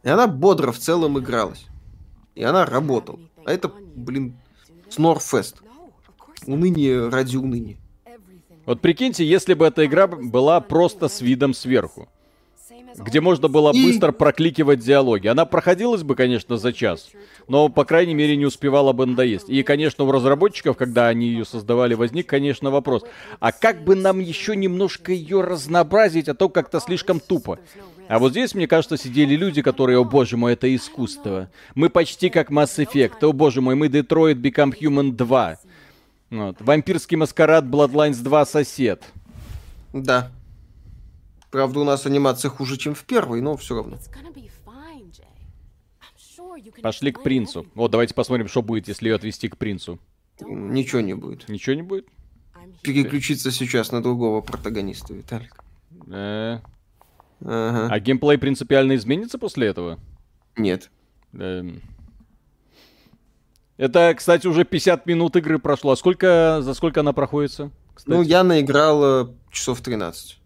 [0.03, 1.65] И она бодро в целом игралась.
[2.37, 3.19] И она работала.
[3.45, 4.37] А это, блин,
[4.89, 5.57] Снорфест.
[6.45, 7.77] Уныние ради уныния.
[8.67, 12.07] Вот прикиньте, если бы эта игра была просто с видом сверху,
[12.95, 15.27] где можно было И- быстро прокликивать диалоги.
[15.27, 17.09] Она проходилась бы, конечно, за час,
[17.47, 19.49] но, по крайней мере, не успевала бы надоесть.
[19.49, 23.03] И, конечно, у разработчиков, когда они ее создавали, возник, конечно, вопрос,
[23.39, 27.57] а как бы нам еще немножко ее разнообразить, а то как-то слишком тупо.
[28.09, 31.49] А вот здесь, мне кажется, сидели люди, которые, о боже мой, это искусство.
[31.75, 35.57] Мы почти как Mass Effect, о боже мой, мы Detroit Become Human 2.
[36.29, 36.57] Вот.
[36.59, 39.03] Вампирский маскарад Bloodlines 2 сосед.
[39.93, 40.31] Да.
[41.51, 43.97] Правда, у нас анимация хуже, чем в первой, но все равно.
[46.81, 47.65] Пошли к принцу.
[47.75, 49.99] Вот, давайте посмотрим, что будет, если ее отвести к принцу.
[50.39, 51.47] Ничего не будет.
[51.49, 52.07] Ничего не будет?
[52.81, 55.63] Переключиться сейчас на другого протагониста, Виталик.
[56.09, 56.59] Э,
[57.41, 57.87] Ага.
[57.93, 59.99] А геймплей принципиально изменится после этого?
[60.55, 60.89] Нет.
[61.33, 61.81] Эм.
[63.77, 65.91] Это, кстати, уже 50 минут игры прошло.
[65.91, 67.71] А сколько, за сколько она проходится?
[67.93, 68.15] Кстати?
[68.15, 70.39] Ну, я наиграл э, часов 13.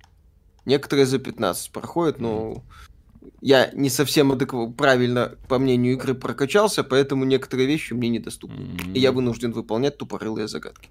[0.65, 2.61] Некоторые за 15 проходят, но
[3.39, 8.77] я не совсем адекв- правильно, по мнению игры, прокачался, поэтому некоторые вещи мне недоступны.
[8.83, 8.93] М.
[8.93, 10.89] И я вынужден выполнять тупорылые загадки.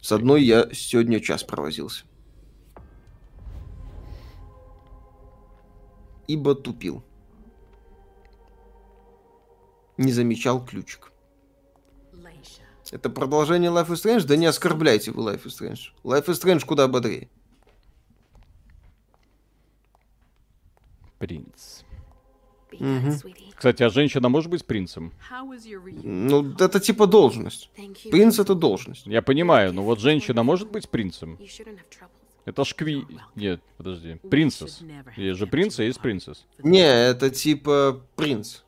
[0.00, 2.04] С одной я сегодня час провозился.
[6.30, 7.02] Ибо тупил.
[9.96, 11.10] Не замечал ключик.
[12.92, 14.26] Это продолжение Life is Strange?
[14.26, 15.92] Да не оскорбляйте вы Life is Strange.
[16.04, 17.28] Life is Strange куда бодрее.
[21.18, 21.82] Принц.
[22.70, 23.52] Sweetie.
[23.56, 25.12] Кстати, а женщина может быть принцем?
[26.04, 27.70] Ну, это типа должность.
[28.08, 29.06] Принц это должность.
[29.06, 31.38] Я понимаю, но вот женщина может быть принцем?
[32.44, 33.06] Это ж кви...
[33.36, 34.16] Нет, подожди.
[34.30, 34.80] Принцесс.
[35.16, 36.46] Есть же принц, а есть принцесс.
[36.58, 36.80] Не,
[37.10, 38.62] это типа принц.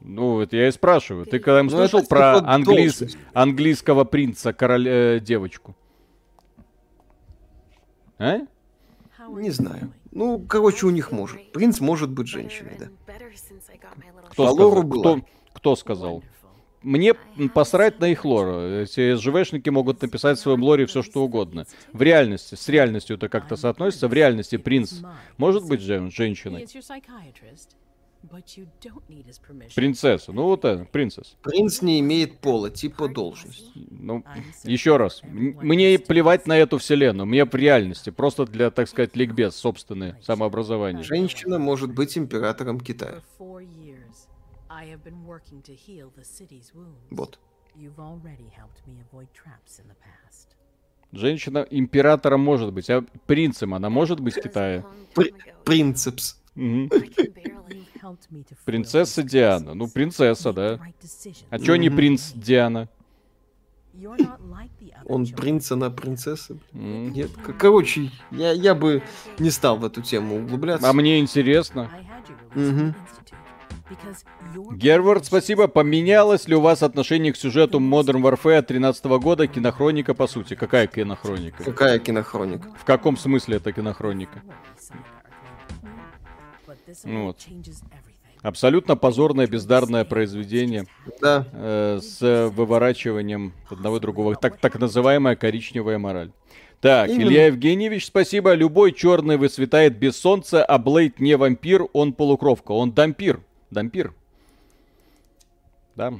[0.00, 1.26] Ну, вот я и спрашиваю.
[1.26, 4.88] Ты когда Ну, слышал это про типа английс- английского принца, король...
[4.88, 5.76] э, девочку?
[8.18, 8.38] А?
[9.28, 9.92] Не знаю.
[10.10, 11.52] Ну, короче, у них может.
[11.52, 12.86] Принц может быть женщиной, да.
[14.30, 14.88] Кто По сказал?
[14.88, 15.20] Кто,
[15.54, 16.22] кто сказал?
[16.82, 17.14] Мне
[17.54, 18.48] посрать на их лор.
[18.64, 21.66] Эти СЖВшники могут написать в своем лоре все, что угодно.
[21.92, 24.08] В реальности, с реальностью это как-то соотносится.
[24.08, 24.94] В реальности принц
[25.36, 26.66] может быть женщиной.
[29.74, 30.32] Принцесса.
[30.32, 31.36] Ну вот это, принцесс.
[31.42, 33.72] Принц не имеет пола, типа должность.
[33.74, 34.24] Ну,
[34.62, 35.22] еще раз.
[35.24, 37.26] Мне плевать на эту вселенную.
[37.26, 38.10] Мне в реальности.
[38.10, 41.02] Просто для, так сказать, ликбез, собственное самообразование.
[41.02, 43.22] Женщина может быть императором Китая.
[44.74, 47.10] I have been working to heal the city's wounds.
[47.10, 47.38] Вот.
[47.76, 50.56] You've already helped me avoid traps in the past.
[51.12, 54.84] Женщина императором может быть, а принцем она может быть в Китае.
[55.14, 56.40] При- принцепс.
[58.64, 59.74] Принцесса Диана.
[59.74, 60.80] Ну, принцесса, да.
[61.50, 62.88] А чё не принц Диана?
[65.04, 66.56] Он принц, она принцесса.
[66.72, 69.02] Нет, короче, я, я бы
[69.38, 70.88] не стал в эту тему углубляться.
[70.88, 71.90] А мне интересно.
[72.54, 72.94] I
[74.74, 75.68] Гервард, спасибо.
[75.68, 79.46] Поменялось ли у вас отношение к сюжету Modern Warfare 13 года?
[79.46, 80.54] Кинохроника, по сути.
[80.54, 81.64] Какая кинохроника?
[81.64, 82.68] Какая кинохроника?
[82.78, 84.42] В каком смысле это кинохроника?
[87.04, 87.38] Ну вот.
[88.42, 90.86] Абсолютно позорное, бездарное произведение
[91.20, 91.46] Да.
[91.52, 94.34] э, с выворачиванием одного и другого.
[94.34, 96.32] Так, так называемая коричневая мораль.
[96.80, 97.28] Так, Именно.
[97.28, 98.54] Илья Евгеньевич, спасибо.
[98.54, 102.72] Любой черный высветает без солнца, а Блейд не вампир, он полукровка.
[102.72, 103.40] Он дампир.
[103.72, 104.14] Дампир.
[105.96, 106.12] Да.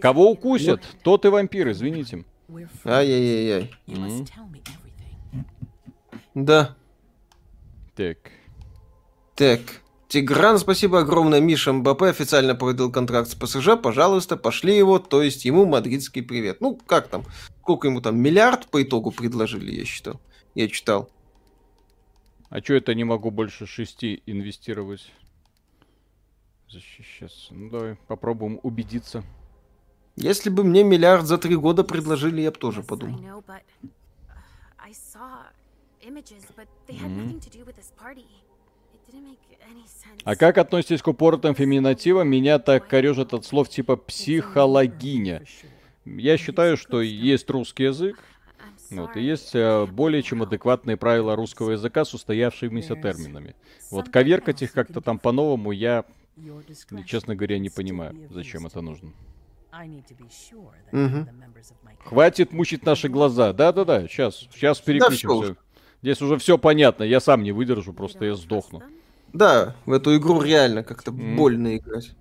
[0.00, 2.24] Кого укусят, тот и вампир, извините.
[2.84, 3.72] Ай-яй-яй-яй.
[6.34, 6.76] Да.
[7.94, 8.18] Так.
[9.36, 9.60] Так.
[10.08, 11.40] Тигран, спасибо огромное.
[11.40, 13.80] Миша МБП официально проводил контракт с ПСЖ.
[13.80, 16.60] Пожалуйста, пошли его, то есть ему мадридский привет.
[16.60, 17.24] Ну, как там?
[17.60, 18.18] Сколько ему там?
[18.18, 20.20] Миллиард по итогу предложили, я считал.
[20.54, 21.10] Я читал.
[22.48, 25.12] А чё это не могу больше шести инвестировать?
[26.70, 27.54] Защищаться.
[27.54, 29.24] Ну давай попробуем убедиться.
[30.16, 33.20] Если бы мне миллиард за три года предложили, я бы тоже подумал.
[40.24, 42.28] А как относитесь к упоротым феминативам?
[42.28, 45.44] Меня так корежит от слов типа психологиня.
[46.04, 48.18] Я считаю, что есть русский язык,
[48.90, 53.54] вот, и есть э, более чем адекватные правила русского языка с устоявшимися терминами.
[53.90, 56.04] Вот коверкать их как-то там по-новому я,
[56.42, 59.12] Your discretion честно говоря, не понимаю, зачем это нужно.
[59.72, 60.04] My
[62.04, 63.52] Хватит мучить наши глаза.
[63.52, 65.38] Да-да-да, сейчас, сейчас переключим всё все.
[65.38, 65.56] уже.
[66.02, 68.82] Здесь уже все понятно, я сам не выдержу, просто я сдохну.
[69.32, 71.36] Да, в эту игру реально как-то М.
[71.36, 72.14] больно играть.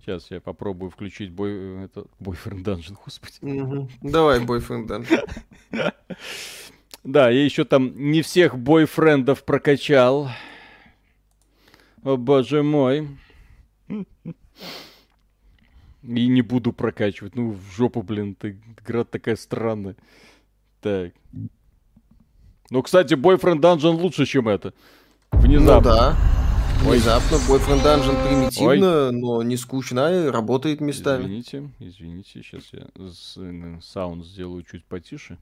[0.00, 3.38] Сейчас я попробую включить бой, это, Boyfriend Dungeon, господи.
[3.42, 3.88] Мгм.
[4.02, 5.02] Давай, бойфренд, да.
[7.04, 10.28] Да, я еще там не всех бойфрендов прокачал.
[12.02, 13.08] О боже мой.
[16.02, 17.34] И не буду прокачивать.
[17.34, 19.96] Ну, в жопу, блин, ты, игра такая странная.
[20.80, 21.12] Так.
[22.70, 24.72] Ну, кстати, Boyfriend Dungeon лучше, чем это.
[25.32, 25.90] Ну Внезапно.
[25.90, 26.16] да.
[26.82, 31.22] Внезапно Boyfriend Dungeon примитивно, но не скучно и работает местами.
[31.24, 35.38] Извините, извините, сейчас я э, саунд сделаю чуть потише.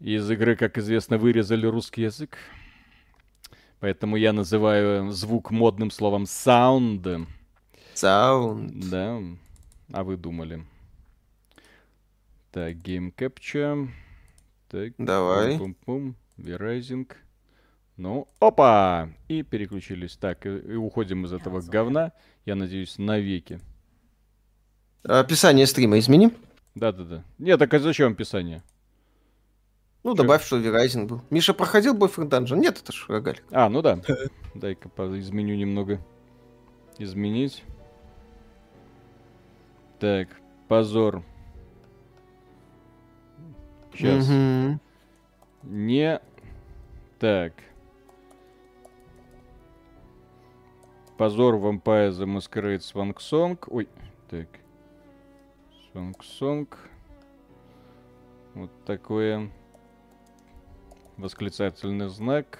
[0.00, 2.38] Из игры, как известно, вырезали русский язык.
[3.80, 7.26] Поэтому я называю звук модным словом sound.
[7.94, 8.90] Саунд.
[8.90, 9.20] Да.
[9.92, 10.64] А вы думали?
[12.52, 13.88] Так, Game Capture.
[14.68, 14.92] Так.
[14.98, 15.58] Давай.
[15.58, 16.16] Пум-пум-пум.
[16.36, 17.10] V-Rising.
[17.96, 19.08] Ну, опа!
[19.26, 20.16] И переключились.
[20.16, 22.12] Так, и, и уходим из этого говна.
[22.46, 23.60] Я надеюсь, навеки.
[25.02, 26.30] Описание стрима измени.
[26.76, 27.24] Да-да-да.
[27.38, 28.62] Нет, так а зачем описание?
[30.04, 30.22] Ну, Чё?
[30.22, 31.22] добавь, что Verizon был.
[31.30, 32.58] Миша проходил Boyfriend Dungeon?
[32.58, 33.40] Нет, это ж рогаль.
[33.50, 34.00] А, ну да.
[34.54, 34.88] Дай-ка
[35.18, 36.00] изменю немного.
[36.98, 37.64] Изменить.
[39.98, 40.28] Так,
[40.68, 41.22] позор.
[43.92, 44.28] Сейчас.
[44.28, 44.80] Мгм.
[45.64, 46.20] Не.
[47.18, 47.52] Так.
[51.16, 53.58] Позор Vampire the Masquerade Swank Song.
[53.66, 53.88] Ой,
[54.30, 54.46] так.
[55.92, 56.68] Swank Song.
[58.54, 59.50] Вот такое
[61.18, 62.58] восклицательный знак.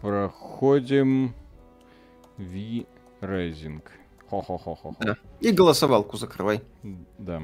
[0.00, 1.34] Проходим
[3.20, 3.90] Рейзинг.
[4.28, 4.94] Хо-хо-хо-хо.
[5.00, 5.16] Да.
[5.40, 6.62] И голосовалку закрывай.
[7.18, 7.42] Да.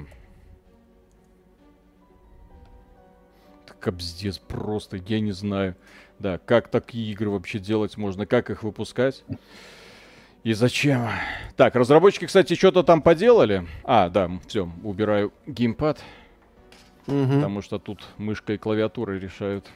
[3.67, 5.77] Так кобздец просто, я не знаю.
[6.19, 9.25] Да, как такие игры вообще делать можно, как их выпускать?
[10.45, 11.09] И зачем?
[11.57, 13.67] Так, разработчики, кстати, что-то там поделали.
[13.83, 16.01] А, да, все, убираю геймпад,
[17.07, 17.37] Мгм.
[17.37, 19.67] потому что тут мышка и клавиатура решают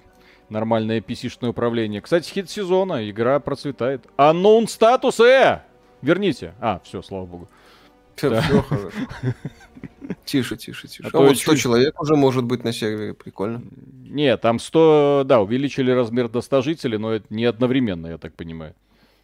[0.50, 2.00] нормальное PC-шное управление.
[2.00, 4.06] Кстати, хит сезона, игра процветает.
[4.16, 5.60] Unknown статусы!
[6.02, 6.54] Верните.
[6.60, 7.48] А, все, слава богу.
[8.16, 8.40] Все, да.
[8.42, 8.98] все хорошо.
[10.24, 11.02] Тише, тише, тише.
[11.04, 11.62] А, а то вот 100 чуть...
[11.62, 13.62] человек уже может быть на сервере, прикольно.
[14.04, 18.34] Не, там 100, да, увеличили размер до 100 жителей, но это не одновременно, я так
[18.34, 18.74] понимаю.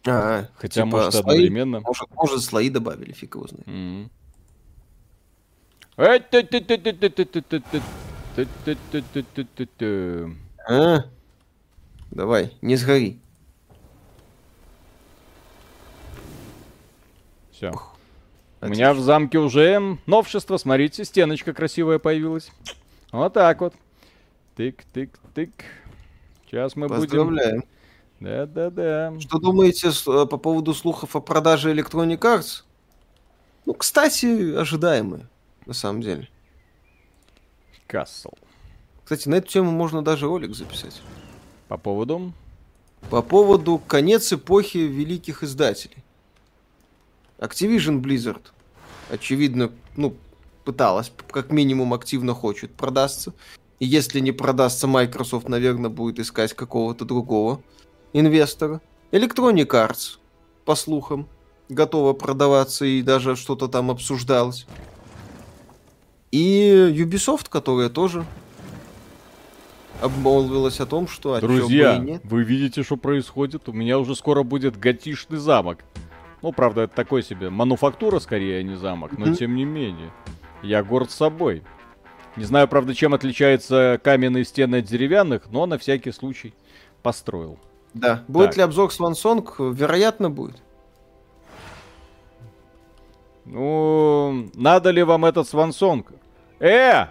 [0.07, 1.79] А, Хотя, типа может, слои, одновременно.
[1.81, 3.67] Может, может, слои добавили, фиг его знает.
[3.67, 4.09] Mm-hmm.
[10.67, 11.05] А?
[12.15, 13.19] Давай, не сгори.
[17.51, 17.73] Всё.
[18.61, 22.51] У меня в замке уже новшество, смотрите, стеночка красивая появилась.
[23.11, 23.75] Вот так вот.
[24.55, 25.51] Тык-тык-тык.
[26.45, 27.01] Сейчас мы будем...
[27.01, 27.63] Поздравляем.
[28.21, 29.13] Да-да-да.
[29.19, 32.63] Что думаете э, по поводу слухов о продаже Electronic Arts?
[33.65, 35.27] Ну, кстати, ожидаемые,
[35.65, 36.29] на самом деле.
[37.87, 38.33] Кассел.
[39.03, 41.01] Кстати, на эту тему можно даже ролик записать.
[41.67, 42.33] По поводу...
[43.09, 46.03] По поводу конец эпохи великих издателей.
[47.37, 48.41] Activision Blizzard,
[49.09, 50.15] очевидно, ну,
[50.63, 53.33] пыталась, как минимум активно хочет продаться.
[53.79, 57.61] И если не продастся, Microsoft, наверное, будет искать какого-то другого
[58.13, 58.81] инвестора.
[59.11, 60.17] Electronic Arts,
[60.63, 61.27] по слухам,
[61.69, 64.65] готова продаваться и даже что-то там обсуждалось.
[66.31, 68.25] И Ubisoft, которая тоже
[70.01, 72.21] обмолвилась о том, что а Друзья, нет.
[72.23, 73.67] вы видите, что происходит?
[73.69, 75.79] У меня уже скоро будет готишный замок.
[76.41, 80.11] Ну, правда, это такой себе мануфактура скорее, а не замок, но тем не менее.
[80.61, 81.63] Я горд собой.
[82.35, 86.53] Не знаю, правда, чем отличаются каменные стены от деревянных, но на всякий случай
[87.01, 87.57] построил.
[87.93, 88.23] Да.
[88.27, 88.57] Будет Так.
[88.57, 89.73] ли обзор Swansong?
[89.73, 90.57] Вероятно, будет.
[93.45, 96.11] Ну, надо ли вам этот Swansong?
[96.59, 97.07] Э!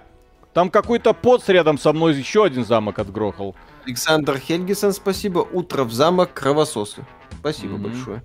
[0.54, 3.56] Там какой-то поц рядом со мной еще один замок отгрохал.
[3.84, 5.40] Александр Хельгисон, спасибо.
[5.40, 7.04] Утро в замок Кровососы.
[7.40, 7.82] Спасибо Мгм.
[7.82, 8.22] большое.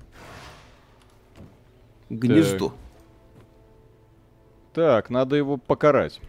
[2.11, 2.73] Гнездо.
[4.73, 6.21] Так, надо его покарать.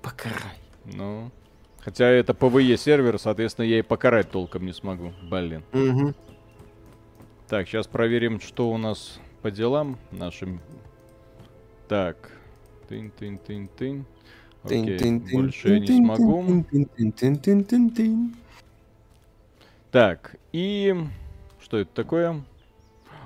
[0.00, 0.56] Покарай.
[0.84, 1.30] Ну.
[1.80, 5.12] Хотя это PvE сервер, соответственно, я и покарать толком не смогу.
[5.22, 5.64] Блин.
[5.72, 6.14] Мгм.
[7.48, 10.60] Так, сейчас проверим, что у нас по делам нашим.
[11.88, 12.30] Так.
[12.88, 14.04] Тынь-тынь-тынь-тынь.
[14.64, 16.64] Окей, больше я не смогу.
[19.90, 20.94] Так, и...
[21.60, 22.42] Что это такое?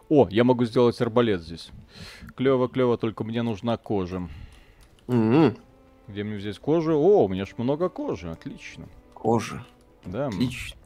[0.08, 1.70] О, я могу сделать арбалет здесь.
[2.36, 4.28] Клево, клево, только мне нужна кожа.
[5.06, 5.56] Мгм.
[6.08, 6.94] Где мне взять кожу?
[6.94, 8.88] О, у меня ж много кожи, отлично.
[9.14, 9.64] Кожа.
[10.04, 10.28] Да.
[10.28, 10.76] Отлично.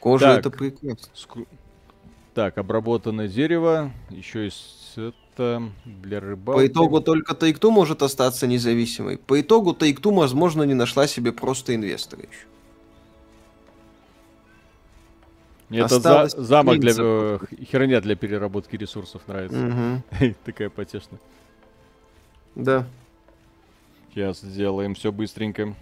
[0.00, 0.38] Кожа Так.
[0.38, 1.44] это прекрасно.
[2.38, 3.90] Так, обработанное дерево.
[4.10, 6.60] Еще есть это для рыбалки.
[6.60, 9.18] По итогу только Take-Two может остаться независимой.
[9.18, 12.46] По итогу Take-Two, возможно, не нашла себе просто инвестора еще.
[15.84, 16.92] Этот за- замок для...
[16.96, 17.38] э,
[17.72, 19.58] херня для переработки ресурсов нравится.
[19.58, 20.04] Мгм.
[20.44, 21.18] Такая потешная.
[22.54, 22.86] Да.
[24.14, 25.74] Сейчас сделаем все быстренько.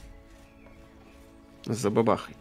[1.66, 2.34] За бабахой.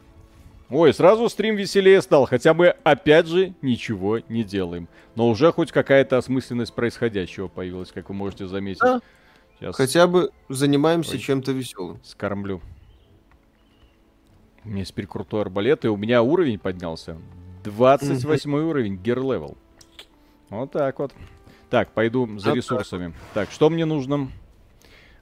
[0.70, 4.88] Ой, сразу стрим веселее стал, хотя мы опять же ничего не делаем.
[5.16, 8.82] Но уже хоть какая-то осмысленность происходящего появилась, как вы можете заметить.
[8.82, 9.00] Да.
[9.60, 11.20] Сейчас Хотя бы занимаемся Ой.
[11.20, 12.00] чем-то веселым.
[12.04, 12.62] скормлю.
[14.64, 17.18] У меня теперь крутой арбалет, и у меня уровень поднялся.
[17.64, 19.58] 28 уровень, gear level.
[20.50, 21.14] Вот так вот.
[21.70, 23.14] Так, пойду за так ресурсами.
[23.34, 24.32] Так, что мне нужно?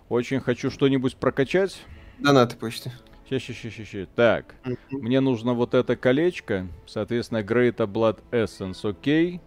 [0.08, 1.82] Очень хочу что-нибудь прокачать.
[2.20, 2.92] Донаты почти.
[3.40, 4.06] Ща, ща, ща, ща, ща.
[4.16, 4.56] Так,
[4.92, 6.68] мне нужно вот это колечко.
[6.86, 9.40] Соответственно, Great Blood Essence, окей.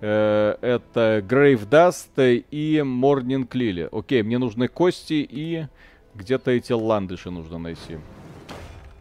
[0.00, 3.88] Э, это Grave Dust и Morning Lily.
[3.90, 5.66] Окей, мне нужны кости и
[6.14, 7.98] где-то эти ландыши нужно найти.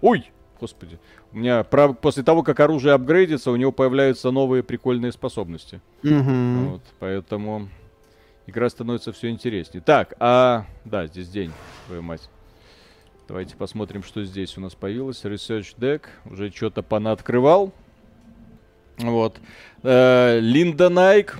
[0.01, 0.31] Ой!
[0.59, 0.97] Господи.
[1.31, 5.81] У меня прав- после того, как оружие апгрейдится, у него появляются новые прикольные способности.
[6.01, 6.69] Мгм.
[6.69, 7.67] Вот, поэтому
[8.47, 9.81] игра становится все интереснее.
[9.81, 10.65] Так, а...
[10.85, 11.51] Да, здесь день,
[11.87, 12.29] твою мать.
[13.27, 15.23] Давайте посмотрим, что здесь у нас появилось.
[15.25, 16.03] Research Deck.
[16.25, 17.73] Уже что-то понаоткрывал.
[18.97, 19.39] Вот.
[19.81, 21.37] Э, Линда Найк.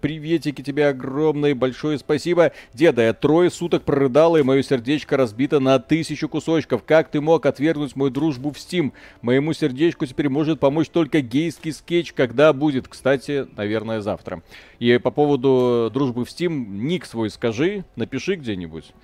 [0.00, 2.52] Приветики тебе огромное, большое спасибо.
[2.72, 6.82] Деда, я трое суток прорыдала, и мое сердечко разбито на тысячу кусочков.
[6.82, 8.92] Как ты мог отвергнуть мою дружбу в Steam?
[9.20, 12.14] Моему сердечку теперь может помочь только гейский скетч.
[12.14, 12.88] Когда будет?
[12.88, 14.42] Кстати, наверное, завтра.
[14.78, 18.94] И по поводу дружбы в Steam, ник свой скажи, напиши где-нибудь.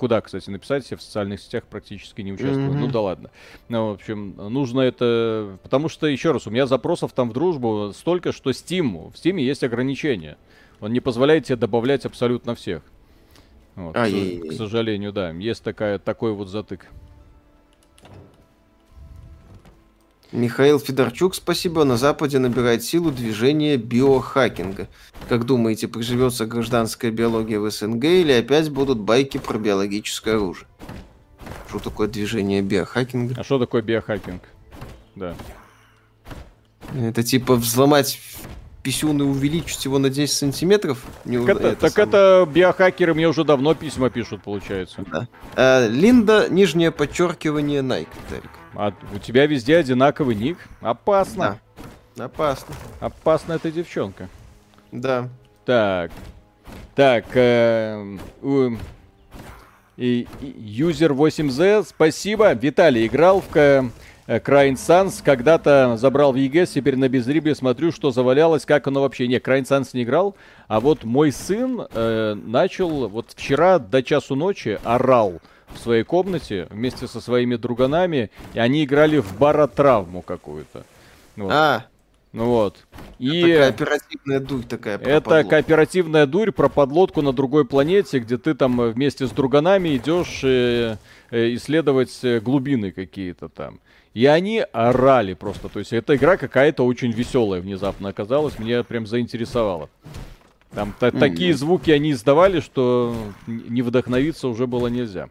[0.00, 2.70] Куда, кстати, написать, я в социальных сетях практически не участвую.
[2.70, 2.80] Мгм.
[2.80, 3.30] Ну да ладно.
[3.68, 5.58] Ну, в общем, нужно это...
[5.62, 9.38] Потому что, еще раз, у меня запросов там в дружбу столько, что Steam, в Steam
[9.38, 10.38] есть ограничения.
[10.80, 12.82] Он не позволяет тебе добавлять абсолютно всех.
[13.74, 14.48] Вот, Ай-яй-яй.
[14.48, 15.32] к сожалению, да.
[15.32, 16.86] Есть такая, такой вот затык.
[20.32, 21.84] Михаил Федорчук, спасибо.
[21.84, 24.88] На Западе набирает силу движение биохакинга.
[25.28, 30.68] Как думаете, приживется гражданская биология в СНГ или опять будут байки про биологическое оружие?
[31.68, 33.34] Что такое движение биохакинга?
[33.38, 34.42] А что такое биохакинг?
[35.16, 35.34] Да.
[36.96, 38.20] Это типа взломать
[38.82, 41.04] писюн и увеличить его на 10 сантиметров?
[41.24, 42.08] Не Так, уже- это, так самое.
[42.08, 45.04] это биохакеры мне уже давно письма пишут, получается.
[45.56, 48.50] А, Линда, нижнее подчеркивание, Nike, Виталик.
[48.74, 50.58] А у тебя везде одинаковый ник?
[50.80, 51.58] Опасно.
[52.16, 52.24] Да.
[52.26, 52.74] Опасно.
[53.00, 54.28] Опасна эта девчонка.
[54.92, 55.28] Да.
[55.64, 56.10] Так.
[56.94, 57.24] Так.
[57.34, 58.70] э, у-
[59.96, 62.52] и, и- user 8Z, спасибо.
[62.54, 63.48] Виталий играл в
[64.38, 69.00] К- э, Suns, когда-то забрал в EGS, теперь на безрыбье смотрю, что завалялось, как оно
[69.00, 69.26] вообще.
[69.26, 70.36] Не, Crying Suns не играл,
[70.68, 75.40] а вот мой сын э, начал вот вчера до часу ночи орал
[75.74, 80.84] в своей комнате вместе со своими друганами, и они играли в баротравму какую-то.
[81.36, 81.50] Вот.
[81.52, 81.86] А,
[82.32, 82.76] Ну вот.
[83.18, 83.42] И...
[83.42, 84.98] такая оперативная дурь такая.
[84.98, 89.96] Это кооперативная дурь про подлодку на другой планете, где ты там э, вместе с друганами
[89.96, 90.96] идешь э,
[91.32, 93.80] э, исследовать э, глубины какие-то там.
[94.14, 95.68] И они орали просто.
[95.68, 98.58] То есть эта игра какая-то очень веселая внезапно оказалась.
[98.58, 99.88] Меня прям заинтересовало.
[100.74, 103.14] Там та- такие звуки они издавали, что
[103.46, 105.28] не вдохновиться уже было нельзя.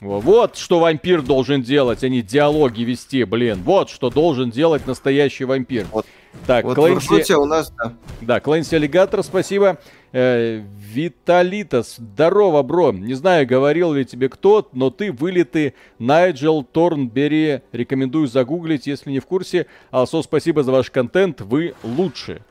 [0.00, 3.62] Во- Вот что вампир должен делать, а не диалоги вести, блин.
[3.64, 5.86] Вот что должен делать настоящий вампир.
[5.92, 6.06] Вот.
[6.46, 7.06] Так, Вот в Клэнси...
[7.06, 7.92] Иркуте у нас, да.
[8.20, 9.78] Да, Клэнси Аллигатор, спасибо.
[10.12, 12.92] Э, Виталитас, здорово, бро.
[12.92, 17.62] Не знаю, говорил ли тебе кто, но ты вылитый Найджел Торнбери.
[17.72, 19.66] Рекомендую загуглить, если не в курсе.
[19.90, 22.42] Алсо, спасибо за ваш контент, вы лучшие.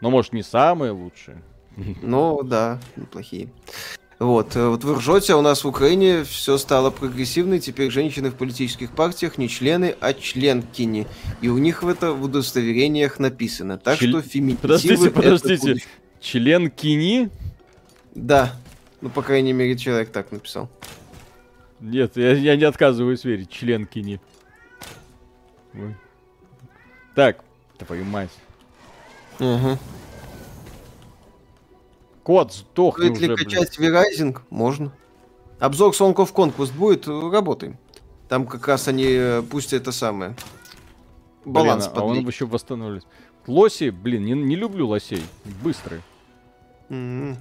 [0.00, 1.42] Но, может, не самые лучшие.
[2.02, 3.48] Ну, да, неплохие.
[4.22, 7.90] Вот, э, вот вы ржете, а у нас в Украине все стало прогрессивно, и теперь
[7.90, 11.08] женщины в политических партиях не члены, а членкини.
[11.40, 13.78] И у них в это в удостоверениях написано.
[13.78, 14.62] Так Чел- что феминитивы...
[14.62, 15.66] Подождите, это подождите.
[15.66, 15.88] будущее.
[16.20, 17.30] Член Кини?
[18.14, 18.54] Да.
[19.00, 20.70] Ну, по крайней мере, человек так написал.
[21.80, 23.50] Нет, я, я не отказываюсь верить.
[23.50, 24.20] Член Кини.
[25.74, 25.96] Ой.
[27.16, 27.42] Так,
[27.76, 28.30] твою мать.
[29.40, 29.80] Ага.
[32.22, 33.50] Кот, сдохни Стоит ли уже, блин.
[33.50, 34.38] качать V-Rising?
[34.50, 34.92] Можно.
[35.58, 37.06] Обзор Song of Conquest будет?
[37.06, 37.78] Работаем.
[38.28, 40.34] Там как раз они, э, пусть это самое.
[41.44, 43.08] Баланс Блин, а он еще восстанавливается.
[43.46, 45.22] Лоси, блин, не, не люблю лосей.
[45.62, 46.02] Быстрые.
[46.88, 47.36] Мгм.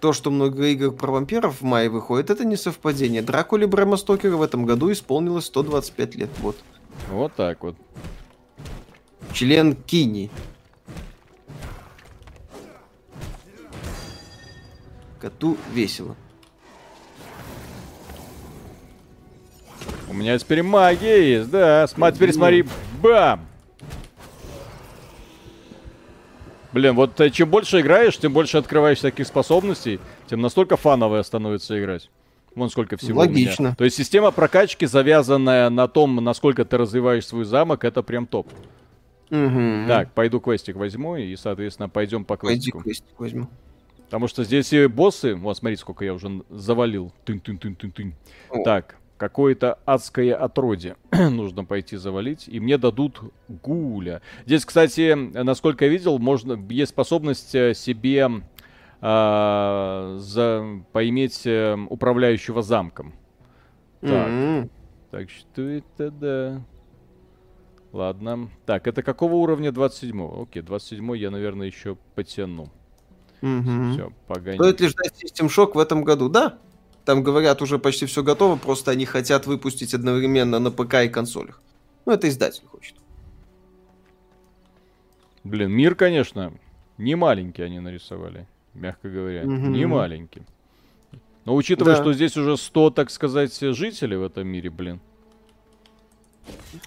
[0.00, 3.20] То, что много игр про вампиров в мае выходит, это не совпадение.
[3.20, 6.30] Дракуле Брэма Стокера в этом году исполнилось 125 лет.
[6.38, 6.56] Вот.
[7.10, 7.76] Вот так вот.
[9.34, 10.30] Член Кини.
[15.20, 16.16] Коту весело.
[20.08, 21.86] У меня теперь магия есть, да.
[21.86, 22.64] Сма, теперь смотри.
[23.02, 23.46] Бам!
[26.72, 29.98] Блин, вот э, чем больше играешь, тем больше открываешь таких способностей,
[30.28, 32.10] тем настолько фановая становится играть.
[32.54, 33.30] Вон сколько всего у меня.
[33.30, 33.74] Логично.
[33.76, 38.48] То есть система прокачки, завязанная на том, насколько ты развиваешь свой замок, это прям топ.
[39.30, 39.86] Мгм.
[39.86, 42.80] Так, пойду квестик возьму и, соответственно, пойдем по Пойди квестику.
[42.82, 43.48] квестик возьму.
[44.10, 45.36] Потому что здесь и боссы...
[45.36, 47.12] Вот, смотрите, сколько я уже завалил.
[47.24, 48.14] Тынь-тынь-тынь-тынь-тынь.
[48.50, 48.64] О.
[48.64, 52.48] Так, какое-то адское отродье нужно пойти завалить.
[52.48, 54.20] И мне дадут гуля.
[54.46, 58.28] Здесь, кстати, насколько я видел, можно, есть способность э, себе
[59.00, 63.14] а, за, поиметь э, управляющего замком.
[64.00, 64.28] Так.
[64.28, 64.70] Мгм.
[65.12, 66.64] Так что это да.
[67.92, 68.50] Ладно.
[68.66, 72.70] Так, это какого уровня 27 Окей, 27 я, наверное, еще потяну.
[73.42, 73.92] Мгм.
[73.94, 74.56] Все, погони.
[74.56, 76.28] Стоит ли ждать System Shock в этом году?
[76.28, 76.58] Да.
[77.04, 81.62] Там говорят, уже почти все готово, просто они хотят выпустить одновременно на ПК и консолях.
[82.06, 82.94] Ну, это издатель хочет.
[85.44, 86.52] Блин, мир, конечно,
[86.98, 89.44] не маленький они нарисовали, мягко говоря.
[89.44, 89.72] Мгм.
[89.72, 90.42] Не маленький.
[91.46, 92.02] Но учитывая, Да.
[92.02, 95.00] что здесь уже 100, так сказать, жителей в этом мире, блин.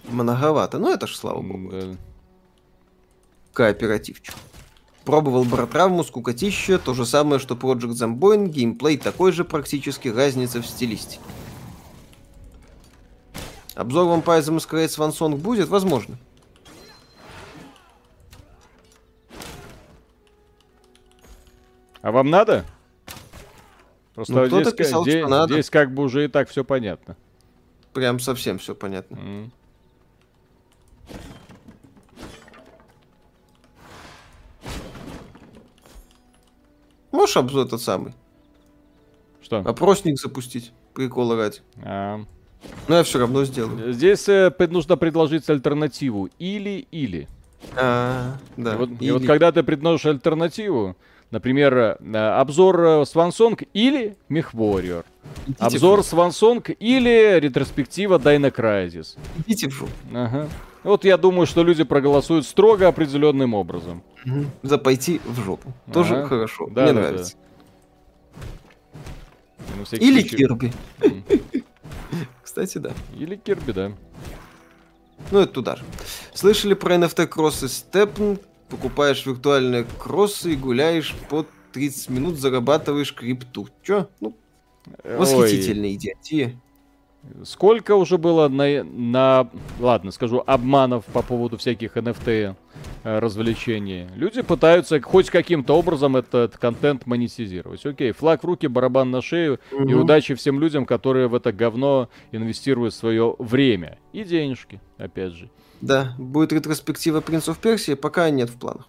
[0.07, 0.77] Многовато.
[0.77, 1.69] Ну, это ж слава богу.
[1.71, 1.95] да.
[3.53, 4.33] кооперативчик.
[5.05, 10.65] Пробовал баротравму, скукотища, то же самое, что Project Zomboid, геймплей такой же практически, разница в
[10.65, 11.19] стилистике.
[13.75, 15.67] Обзор Vampire the Masquerade Swan будет?
[15.67, 16.17] Возможно.
[22.01, 22.65] А вам надо?
[24.13, 25.53] Просто Ну, кто-то здесь, писал, здесь- что надо.
[25.53, 27.15] здесь как бы уже и так все понятно.
[27.93, 29.15] Прям совсем все понятно.
[29.15, 29.51] М.
[37.13, 38.13] Можешь обзор тот самый?
[39.41, 39.57] Что?
[39.59, 40.73] Опросник запустить.
[40.95, 41.59] Прикола ради.
[41.83, 42.19] А,
[42.87, 43.93] Но я все равно сделаю.
[43.93, 46.29] Здесь э, нужно предложить альтернативу.
[46.39, 47.27] Или-или.
[47.75, 48.73] А, да.
[48.73, 50.97] И вот, и Или- вот когда ты предложишь альтернативу,
[51.33, 55.03] например, э, обзор э, Swan Song или Мехвориор,
[55.59, 58.19] обзор Song или ретроспектива
[58.51, 59.17] Crisis.
[59.17, 59.17] жопу.
[59.47, 59.91] Идите в жопу.
[60.13, 60.47] Ага.
[60.83, 64.03] Вот я думаю, что люди проголосуют строго определенным образом.
[64.61, 65.73] За пойти в жопу.
[65.91, 66.27] Тоже Ага.
[66.27, 66.67] хорошо.
[66.69, 67.35] Да, Мне да, нравится.
[69.85, 70.37] Всякий Или случай.
[70.37, 70.73] Кирби.
[72.43, 72.91] Кстати, да.
[73.17, 73.91] Или Кирби, да.
[75.31, 75.83] Ну, это туда же.
[76.33, 78.37] Слышали про NFT кроссы Степн?
[78.73, 83.67] Покупаешь виртуальные кроссы и гуляешь по 30 минут, зарабатываешь крипту.
[83.83, 84.07] Чё?
[84.19, 84.35] Ну,
[85.03, 86.59] Ой, восхитительная идиотия.
[87.43, 89.47] Сколько уже было на, на,
[89.79, 92.55] ладно, скажу, обманов по поводу всяких NFT
[93.03, 94.07] э, развлечений.
[94.15, 97.85] Люди пытаются хоть каким-то образом этот контент монетизировать.
[97.85, 100.01] Окей, флаг в руки, барабан на шею и Мгм.
[100.01, 105.51] удачи всем людям, которые в это говно инвестируют свое время и денежки, опять же.
[105.83, 108.87] Да, будет ретроспектива Принц of Персии, пока нет в планах.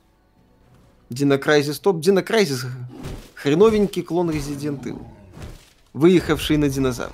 [1.10, 1.98] Динокрайзис топ.
[1.98, 2.66] Динокрайзис
[3.34, 5.04] хреновенький клон Resident Evil.
[5.92, 7.12] Выехавший на динозавр.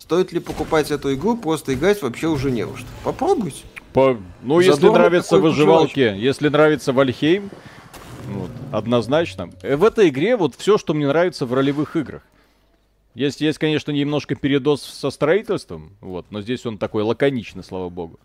[0.00, 2.88] Стоит ли покупать эту игру, просто играть вообще уже не во что.
[3.04, 3.62] Попробуйте.
[3.92, 7.50] По- ну, если Задорно нравится такой выживалки, если нравится Вальхейм,
[8.28, 9.50] вот, однозначно.
[9.62, 12.22] Э, В этой игре вот все, что мне нравится в ролевых играх.
[13.16, 18.20] Есть, есть, конечно, немножко передоз со строительством, вот, но здесь он такой лаконичный, слава богу.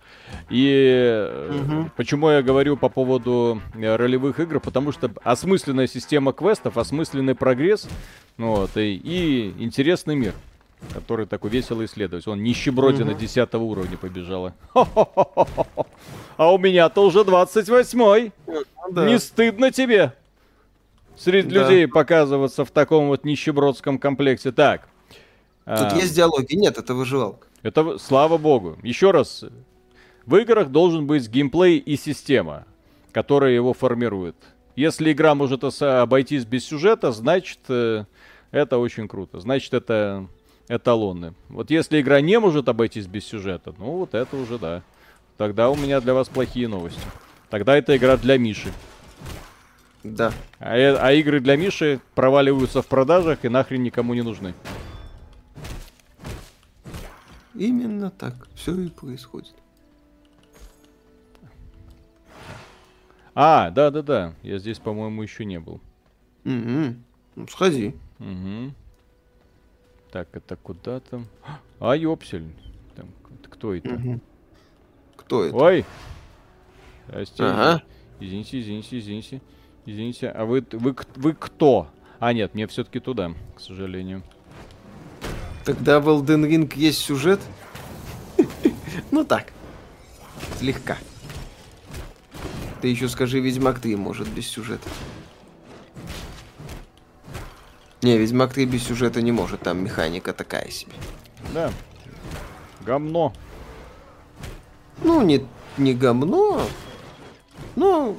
[0.49, 1.91] И Мгм.
[1.95, 7.87] почему я говорю по поводу э, ролевых игр, потому что осмысленная система квестов, осмысленный прогресс,
[8.37, 10.33] вот, и, и интересный мир,
[10.93, 12.27] который такой весело исследовать.
[12.27, 14.53] Он нищеброди на 10 уровне побежала.
[16.35, 18.33] А у меня-то уже 28-й.
[18.45, 19.07] Ну да.
[19.07, 20.11] Не стыдно тебе
[21.17, 21.61] среди Да.
[21.63, 24.51] людей показываться в таком вот нищебродском комплекте.
[24.51, 24.87] Так.
[25.65, 26.55] Тут а, есть диалоги.
[26.55, 27.47] Нет, это выживалка.
[27.63, 28.77] Это слава богу.
[28.83, 29.45] Еще раз.
[30.25, 32.65] В играх должен быть геймплей и система,
[33.11, 34.35] которая его формирует.
[34.75, 38.05] Если игра может обойтись без сюжета, значит э,
[38.51, 39.39] это очень круто.
[39.39, 40.27] Значит это
[40.67, 41.33] эталонны.
[41.49, 44.81] Вот если игра не может обойтись без сюжета, ну вот это уже да.
[45.37, 47.01] Тогда у меня для вас плохие новости.
[47.49, 48.69] Тогда это игра для Миши.
[50.03, 50.33] Да.
[50.59, 54.53] А, э- а игры для Миши проваливаются в продажах и нахрен никому не нужны.
[57.53, 59.53] Именно так все и происходит.
[63.35, 64.33] А, да-да-да.
[64.41, 65.79] Я здесь, по-моему, еще не был.
[66.43, 67.03] Мгм.
[67.35, 67.95] Ну, сходи.
[68.19, 68.73] Угу.
[70.11, 71.27] Так, это куда там?
[71.79, 72.51] А, ёпсель.
[72.95, 73.07] Там,
[73.49, 73.89] кто это?
[73.89, 74.21] Мгм.
[75.15, 75.55] Кто это?
[75.55, 75.85] Ой!
[77.07, 77.43] Здрасте.
[77.43, 77.83] Ага.
[78.19, 79.41] Извините, извините, извините.
[79.85, 81.87] Извините, а вы, вы, вы кто?
[82.19, 84.21] А, нет, мне все-таки туда, к сожалению.
[85.65, 87.39] Тогда в Elden Ring есть сюжет?
[89.11, 89.51] Ну так.
[90.59, 90.97] Слегка.
[92.81, 94.87] Ты еще скажи, Ведьмак 3 может без сюжета.
[98.01, 100.93] Не, Ведьмак 3 без сюжета не может, там механика такая себе.
[101.53, 101.71] Да.
[102.85, 103.33] Гомно.
[105.03, 105.45] Ну, не,
[105.77, 106.61] не говно.
[107.75, 108.17] Ну,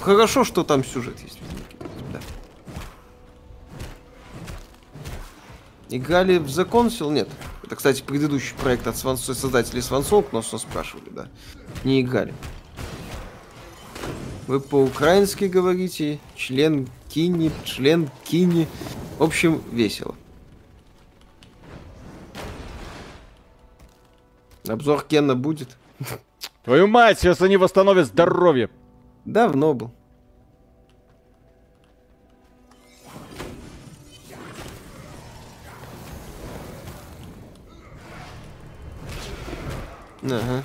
[0.00, 1.38] хорошо, что там сюжет есть.
[2.12, 2.20] да.
[5.88, 7.10] Играли в The Council?
[7.12, 7.28] Нет.
[7.62, 9.16] Это, кстати, предыдущий проект от Сван...
[9.16, 11.28] создателей Свансонг, нас спрашивали, да.
[11.84, 12.34] Не играли.
[14.46, 18.66] Вы по-украински говорите, член Кини, член Кини.
[19.18, 20.16] В общем, весело.
[24.66, 25.76] Обзор Кена будет?
[26.64, 28.70] Твою мать, сейчас они восстановят здоровье.
[29.24, 29.90] Давно был.
[40.22, 40.62] Ага.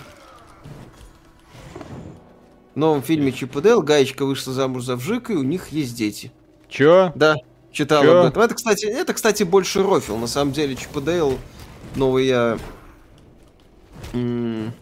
[2.74, 6.32] В новом фильме Дейл Гаечка вышла замуж за Вжика, и у них есть дети.
[6.68, 7.12] Чё?
[7.16, 7.36] Да,
[7.72, 8.20] читал Чё?
[8.20, 8.42] об этом.
[8.44, 10.18] Это, кстати, это, кстати, больше рофил.
[10.18, 11.38] На самом деле, Дейл,
[11.96, 12.58] новый я...
[14.14, 14.74] м,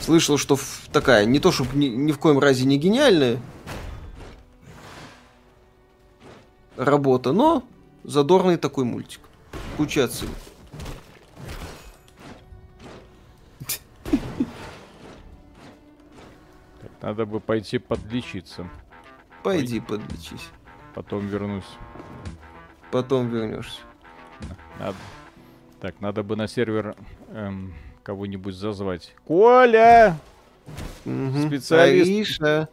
[0.00, 0.58] Слышал, что
[0.92, 3.40] такая, не то чтобы ни, ни в коем разе не гениальная
[6.76, 7.64] работа, но
[8.02, 9.20] задорный такой мультик.
[9.76, 10.34] Куча отсылок.
[17.00, 18.68] Надо бы пойти подлечиться.
[19.42, 20.48] Пойди подлечись.
[20.94, 21.68] Потом вернусь.
[22.90, 23.80] Потом вернешься.
[24.78, 24.96] Надо...
[25.80, 26.96] Так, надо бы на сервер
[27.28, 27.74] эм,
[28.04, 29.12] кого-нибудь зазвать.
[29.26, 30.16] Коля!
[31.04, 31.48] Мгм.
[31.48, 32.08] Специалист.
[32.08, 32.68] Ариша.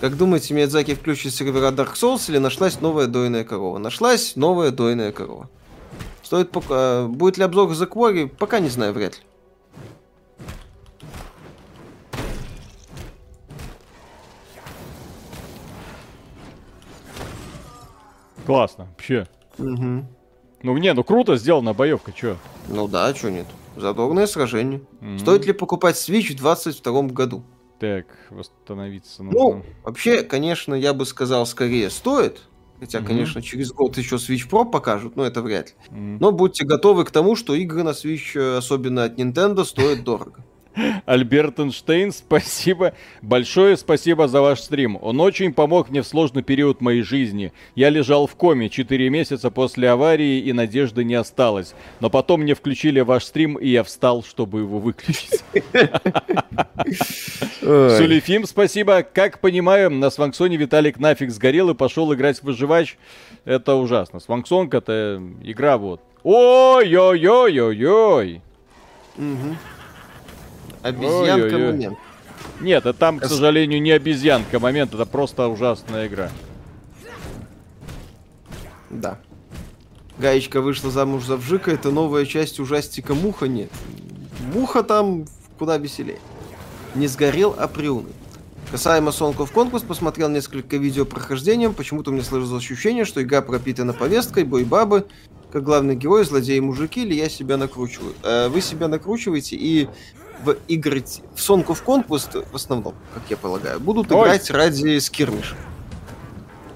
[0.00, 3.78] Как думаете, Миядзаки включит сервера Dark Souls или нашлась новая дойная корова?
[3.78, 5.48] Нашлась новая дойная корова.
[6.24, 7.06] Стоит пока...
[7.06, 8.26] Будет ли обзор The Quarry?
[8.28, 9.24] Пока не знаю, вряд ли.
[18.44, 19.28] Классно, вообще.
[19.58, 20.06] Мгм.
[20.62, 22.36] Ну не, ну круто сделана боевка, чё?
[22.68, 23.46] Ну да, что нет.
[23.76, 24.82] Задорное сражение.
[25.00, 25.18] М.
[25.18, 27.42] Стоит ли покупать Switch в 22 году?
[27.80, 29.62] Так, восстановиться Ну, нужно.
[29.82, 32.42] вообще, конечно, я бы сказал, скорее стоит.
[32.78, 33.08] Хотя, Мгм.
[33.08, 35.74] конечно, через год еще Switch Pro покажут, но это вряд ли.
[35.90, 36.18] М.
[36.18, 40.44] Но будьте готовы к тому, что игры на Switch, э, особенно от Nintendo, стоят дорого.
[41.04, 42.94] Альберт Эйнштейн, спасибо.
[43.20, 44.98] Большое спасибо за ваш стрим.
[45.00, 47.52] Он очень помог мне в сложный период моей жизни.
[47.74, 51.74] Я лежал в коме 4 месяца после аварии и надежды не осталось.
[52.00, 55.42] Но потом мне включили ваш стрим, и я встал, чтобы его выключить.
[57.60, 59.02] Сулифим, спасибо.
[59.02, 62.96] Как понимаю, на Сванксоне Виталик нафиг сгорел и пошел играть в выживач.
[63.44, 64.20] Это ужасно.
[64.20, 66.00] Сванксонг это игра вот.
[66.22, 67.12] Ой-ой-ой-ой-ой.
[69.16, 69.56] Мгм.
[70.82, 71.72] Обезьянка Ой-ой-ой.
[71.72, 71.98] момент.
[72.60, 76.30] Нет, это там, к сожалению, не обезьянка момент, это просто ужасная игра.
[78.90, 79.18] Да.
[80.18, 83.70] Гаечка вышла замуж за Вжика, это новая часть ужастика Муха нет.
[84.52, 85.24] Муха там
[85.58, 86.18] куда веселее.
[86.94, 88.10] Не сгорел, а приуныл.
[88.70, 93.42] Касаемо Song of Conquest, посмотрел несколько видео прохождением, почему-то у меня сложилось ощущение, что игра
[93.42, 95.06] пропитана повесткой, бой-бабы,
[95.52, 98.14] как главный герой, злодеи-мужики, или я себя накручиваю.
[98.22, 99.88] Э, вы себя накручиваете и
[100.44, 104.26] в игры в Song of Conquest, в основном, как я полагаю, будут Ой.
[104.26, 105.56] играть ради скирмиша.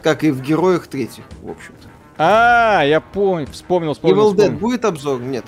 [0.03, 1.89] Как и в героях третьих, в общем-то.
[2.19, 4.17] А, я понял, вспомнил, вспомнил.
[4.17, 4.59] Evil Dead вспомнил.
[4.61, 5.21] будет обзор?
[5.21, 5.45] Нет.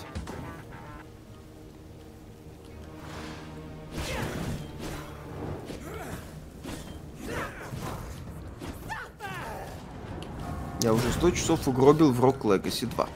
[10.82, 13.08] Я уже 100 часов угробил в Rock Legacy 2.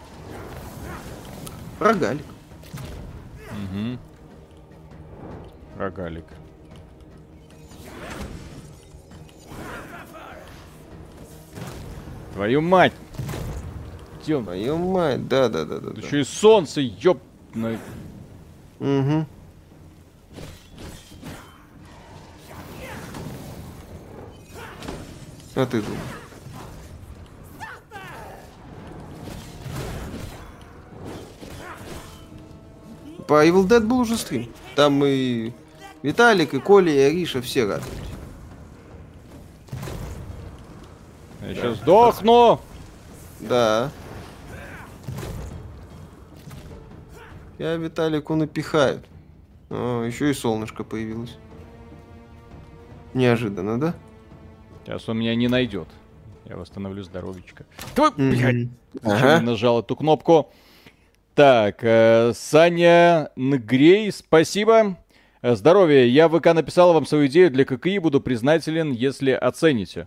[1.78, 2.24] Рогалик.
[3.50, 3.98] Мгм.
[5.76, 6.24] Рогалик.
[12.34, 12.92] Твою мать!
[14.26, 14.44] Он?
[14.44, 16.00] Твою мать, да-да-да-да.
[16.00, 16.80] Еще и солнце,
[17.54, 17.78] на-
[18.80, 19.26] Угу.
[25.54, 26.00] А ты думаешь?
[33.26, 34.52] По Evil Dead был уже стрим.
[34.76, 35.52] Там и
[36.02, 37.88] Виталик, и Коля, и Ариша все радовались.
[41.42, 42.60] Я сейчас сдохну!
[43.40, 43.90] Да.
[47.58, 49.04] Я Виталику напихают.
[49.70, 51.36] О, еще и солнышко появилось.
[53.14, 53.94] Неожиданно, да?
[54.84, 55.88] Сейчас он меня не найдет.
[56.44, 57.64] Я восстановлю здоровечко.
[57.94, 58.68] Твой, блядь,
[59.04, 59.40] Ага.
[59.40, 60.50] нажал эту кнопку?
[61.34, 64.96] Так, э, Саня Нгрей, спасибо.
[65.42, 66.04] Э, Здоровья.
[66.04, 67.98] Я в ВК написал вам свою идею для ККИ.
[67.98, 70.06] Буду признателен, если оцените.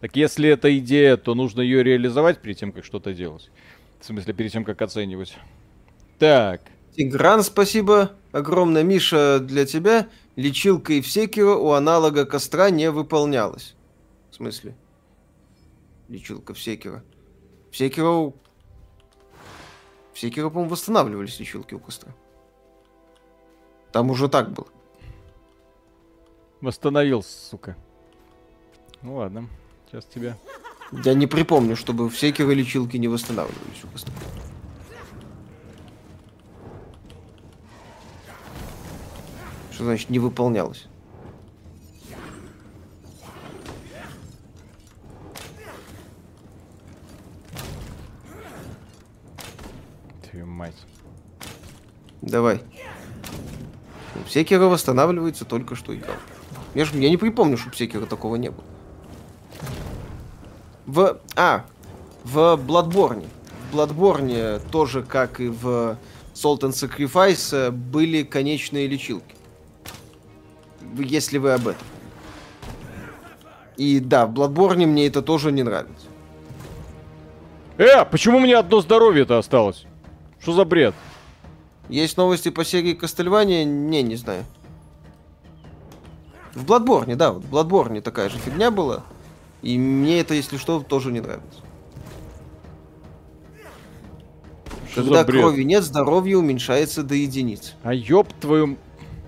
[0.00, 3.50] Так если это идея, то нужно ее реализовать перед тем, как что-то делать.
[4.00, 5.36] В смысле, перед тем, как оценивать.
[6.18, 6.62] Так.
[6.96, 8.12] Тигран, спасибо.
[8.30, 10.08] Огромное, Миша, для тебя.
[10.36, 13.74] Лечилка и в Секиро у аналога костра не выполнялась.
[14.30, 14.76] В смысле?
[16.08, 17.02] Лечилка в Секиро.
[17.72, 18.32] В Секиро...
[20.12, 22.14] В Секиро, по-моему, восстанавливались лечилки у костра.
[23.92, 24.68] Там уже так было.
[26.60, 27.76] Восстановил, сука.
[29.02, 29.48] Ну ладно.
[29.86, 30.36] Сейчас тебя.
[30.92, 34.12] Я не припомню, чтобы в Секиро лечилки не восстанавливались у костра.
[39.72, 40.86] Что значит не выполнялось?
[50.28, 50.76] Твою мать.
[52.20, 52.62] Давай.
[54.26, 56.16] В Секиро восстанавливается только что играл.
[56.74, 58.64] Я, ж- я не припомню, чтобы в Секиро такого не было.
[60.86, 61.18] В...
[61.36, 61.64] А,
[62.24, 63.28] в Бладборне.
[63.70, 65.96] В Bloodborne тоже, как и в
[66.34, 69.36] Salt and Sacrifice, были конечные лечилки.
[70.98, 71.86] Если вы об этом.
[73.76, 76.06] И да, в Bloodborne мне это тоже не нравится.
[77.78, 79.86] Э, почему у меня одно здоровье-то осталось?
[80.40, 80.94] Что за бред?
[81.90, 83.64] Есть новости по серии Кастельвания?
[83.64, 84.44] Не, не знаю.
[86.54, 89.02] В Bloodborne, да, вот в Bloodborne такая же фигня была.
[89.62, 91.60] И мне это, если что, тоже не нравится.
[94.90, 97.74] Что Когда крови нет, здоровье уменьшается до единиц.
[97.82, 98.76] А ёб твою...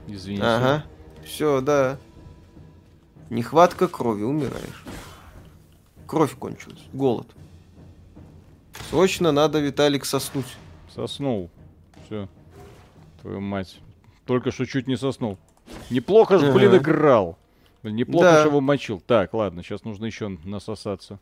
[0.06, 0.44] Извините.
[0.44, 0.84] Ага.
[1.24, 1.98] Все, да.
[3.30, 4.84] Нехватка крови, умираешь.
[6.06, 6.82] Кровь кончилась.
[6.92, 7.26] Голод.
[8.90, 10.56] Срочно надо, Виталик, соснуть.
[10.94, 11.50] Соснул.
[12.06, 12.28] Все.
[13.22, 13.80] Твою мать.
[14.26, 15.38] Только что чуть не соснул.
[15.90, 17.38] Неплохо же, блин, играл.
[17.82, 18.42] Неплохо Да.
[18.42, 19.00] же его мочил.
[19.00, 21.18] Так, ладно, сейчас нужно еще насосаться.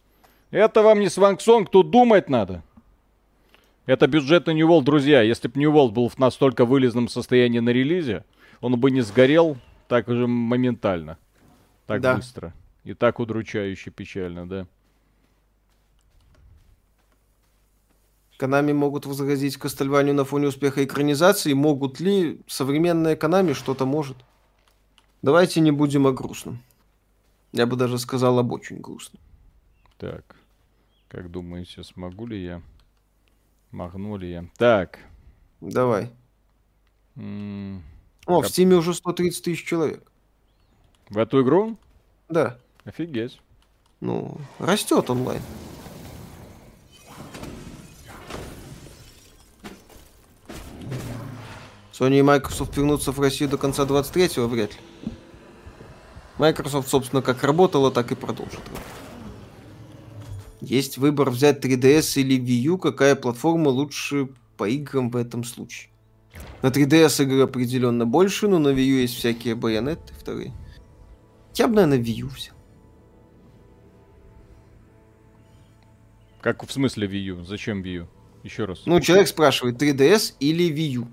[0.51, 2.63] Это вам не свангсонг, тут думать надо.
[3.87, 5.23] Это бюджетный New World, друзья.
[5.23, 8.25] Если бы New World был в настолько вылезном состоянии на релизе,
[8.61, 9.57] он бы не сгорел
[9.89, 11.19] так же моментально.
[11.87, 12.17] Так Да.
[12.17, 12.53] быстро.
[12.85, 14.67] И так удручающе печально, да.
[18.41, 21.53] Канами могут возразить Кастельванию на фоне успеха экранизации.
[21.53, 24.17] Могут ли современная Канами что-то может?
[25.21, 26.63] Давайте не будем о грустном.
[27.53, 29.21] Я бы даже сказал об очень грустном.
[29.99, 30.37] Так,
[31.09, 32.63] как думаете, смогу ли я?
[33.73, 34.47] Могу ли я?
[34.57, 35.01] Так.
[35.61, 36.11] Давай.
[37.17, 37.83] м,
[38.25, 40.11] О, в Кап- Стиме уже 130 тысяч человек.
[41.11, 41.77] В эту игру?
[42.31, 42.59] Да.
[42.87, 43.39] Офигеть.
[44.01, 45.43] Ну, растет онлайн.
[52.01, 54.81] Sony и Microsoft вернутся в Россию до конца 23-го вряд ли.
[56.39, 58.61] Microsoft, собственно, как работала, так и продолжит.
[60.63, 65.91] Есть выбор взять 3DS или Wii U, какая платформа лучше по играм в этом случае.
[66.63, 70.55] На 3DS игры определенно больше, но на Wii U есть всякие байонеты вторые.
[71.55, 72.55] Я бы, наверное, Wii U взял.
[76.41, 77.45] Как в смысле Wii U?
[77.45, 78.09] Зачем Wii U?
[78.43, 78.87] Еще раз.
[78.87, 81.09] Ну, человек спрашивает, 3DS или Wii U?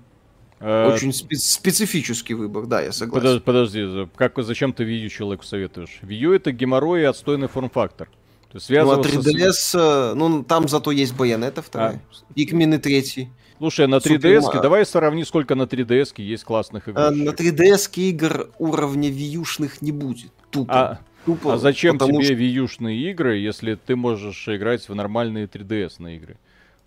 [0.60, 3.26] Э, Очень спе- специфический выбор, да, я согласен.
[3.28, 5.98] подож- Подожди, за- как, зачем ты Wii U человеку советуешь?
[6.02, 8.08] Wii U это геморрой и отстойный форм-фактор.
[8.50, 12.00] То есть Ну, а связываться с- 3DS, э, ну, там зато есть Байонета вторая.
[12.34, 13.28] Пикмин и третий.
[13.58, 16.98] Слушай, на Супер 3DS, Ма- давай сравни, сколько на 3DS есть классных игр.
[16.98, 20.32] А на 3DS игр уровня Wii не будет.
[20.50, 20.74] Тупо.
[20.92, 25.98] А, Тупо, а зачем тебе что- Wii игры, если ты можешь играть в нормальные 3DS
[25.98, 26.36] на игры?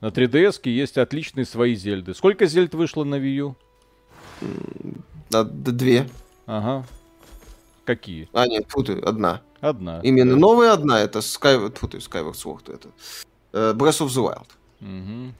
[0.02, 2.14] На 3DS есть отличные свои зельды.
[2.15, 3.56] Сколько зельд вышло на Wii U?
[5.32, 6.10] А, две.
[6.48, 6.86] Ага.
[7.86, 8.28] Какие?
[8.34, 9.41] А, нет, ты, одна.
[9.60, 9.99] Одна.
[10.02, 11.69] Именно новая одна, это Sky...
[11.69, 12.90] Ты, Skyward Sword, это.
[13.53, 14.48] э, Breath of the Wild.
[14.80, 15.36] Мгм.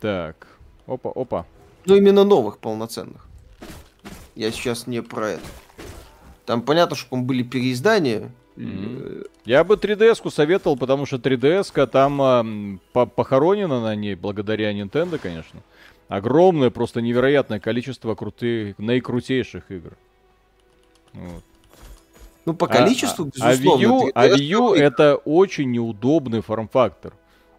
[0.00, 0.46] Так.
[0.86, 1.46] Опа, опа.
[1.86, 3.26] Ну, именно новых полноценных.
[4.36, 5.46] Я сейчас не про это.
[6.46, 8.30] Там понятно, что там были переиздания.
[8.56, 14.72] Э, Я бы 3DS-ку советовал, потому что 3DS-ка там ам, по- похоронена на ней, благодаря
[14.72, 15.60] Nintendo, конечно.
[16.08, 19.92] Огромное, просто невероятное количество крутых, наикрутейших игр.
[21.14, 21.42] Вот.
[22.46, 23.84] Ну, по А- количеству, а, а безусловно.
[23.84, 27.12] Wii U, а 3DS Wii U это очень неудобный форм-фактор.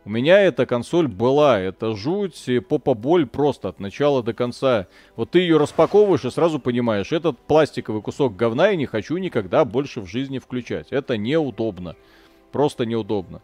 [0.06, 4.86] У меня эта консоль была, это жуть, и попа-боль просто от начала до конца.
[5.16, 9.66] Вот ты ее распаковываешь и сразу понимаешь, этот пластиковый кусок говна я не хочу никогда
[9.66, 10.92] больше в жизни включать.
[10.92, 11.96] Это неудобно.
[12.52, 13.42] Просто неудобно.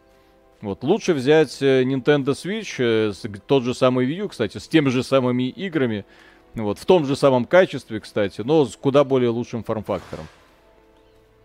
[0.62, 3.12] Вот, лучше взять э, Nintendo Switch, э,
[3.48, 6.06] тот же самый Wii U, кстати, с теми же самыми играми,
[6.54, 10.28] вот, в том же самом качестве, кстати, но с куда более лучшим форм-фактором.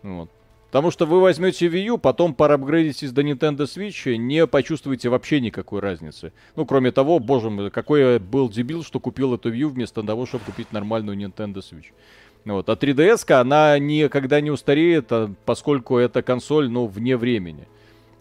[0.03, 0.29] Вот.
[0.67, 5.79] Потому что вы возьмете Wii U, потом парапгрейдитесь до Nintendo Switch, не почувствуете вообще никакой
[5.79, 6.33] разницы.
[6.55, 10.03] Ну, кроме того, боже мой, какой я был дебил, что купил эту Wii U вместо
[10.03, 11.85] того, чтобы купить нормальную Nintendo Switch.
[12.43, 12.69] Вот.
[12.69, 17.65] А 3DS, она никогда не устареет, а поскольку эта консоль, ну, вне времени.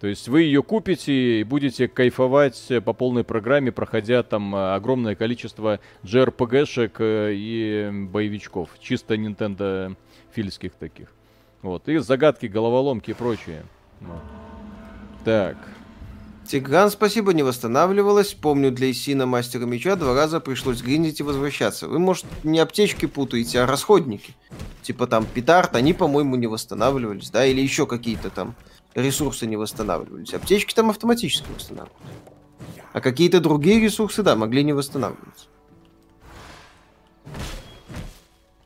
[0.01, 5.15] То есть вы ее купите и будете кайфовать по полной программе, проходя там э, огромное
[5.15, 8.71] количество JRPG-шек э, и боевичков.
[8.79, 9.97] Чисто Nintendo
[10.33, 11.16] фильских таких.
[11.67, 11.89] Вот.
[11.89, 13.65] И загадки, головоломки и прочее.
[14.01, 14.23] Вот.
[15.25, 15.57] Так.
[16.47, 18.35] Тигран, спасибо, не восстанавливалась.
[18.35, 21.89] Помню, для Исина Мастера Меча два раза пришлось гриндить и возвращаться.
[21.89, 24.37] Вы, может, не аптечки путаете, а расходники.
[24.83, 27.45] Типа там петард, они, по-моему, не восстанавливались, да?
[27.45, 28.55] Или еще какие-то там
[28.95, 30.35] ресурсы не восстанавливались.
[30.35, 32.01] Аптечки там автоматически восстанавливались.
[32.93, 35.49] А какие-то другие ресурсы, да, могли не восстанавливаться.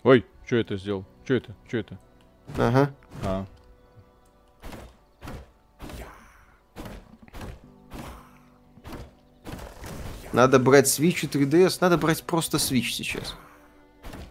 [0.03, 1.07] Ой, что это сделал?
[1.25, 1.57] Что это?
[1.67, 1.99] Что это?
[2.59, 2.91] Ага.
[3.25, 3.47] А.
[10.33, 13.35] Надо брать Switch и 3DS, надо брать просто Switch сейчас.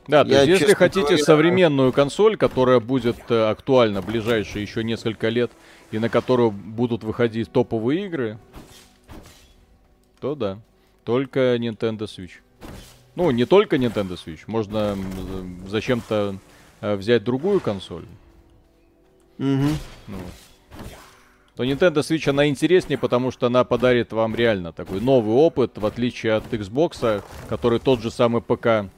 [0.08, 4.84] Да, то Я, есть если хотите говоря, современную консоль, которая будет э, актуальна ближайшие еще
[4.84, 5.52] несколько лет,
[5.92, 8.40] и на которую будут выходить топовые игры,
[10.20, 10.58] то да,
[11.04, 12.32] только Nintendo Switch.
[13.16, 14.98] Ну, не только Nintendo Switch, можно
[15.68, 16.38] зачем-то
[16.82, 18.06] взять другую консоль.
[19.38, 19.78] Мгм.
[20.08, 20.18] Ну,
[21.60, 25.86] то Nintendo Switch она интереснее, потому что она подарит вам реально такой новый опыт, в
[25.86, 28.90] отличие от Xbox, который тот же самый ПК.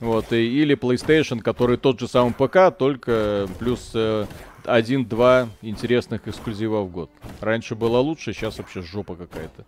[0.00, 4.24] Вот, и, или PlayStation, который тот же самый ПК, только плюс э,
[4.64, 7.10] один-два интересных эксклюзива в год.
[7.40, 9.64] Раньше было лучше, сейчас вообще жопа какая-то.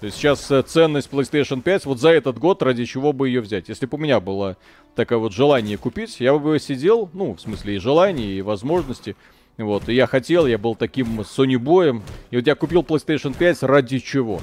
[0.00, 3.40] То есть сейчас э, ценность PlayStation 5 вот за этот год, ради чего бы ее
[3.40, 3.68] взять.
[3.68, 4.56] Если бы у меня было
[4.94, 9.16] такое вот желание купить, я бы сидел, ну, в смысле и желание, и возможности.
[9.56, 12.02] Вот, и я хотел, я был таким Sony боем.
[12.30, 14.40] И вот я купил PlayStation 5 ради чего?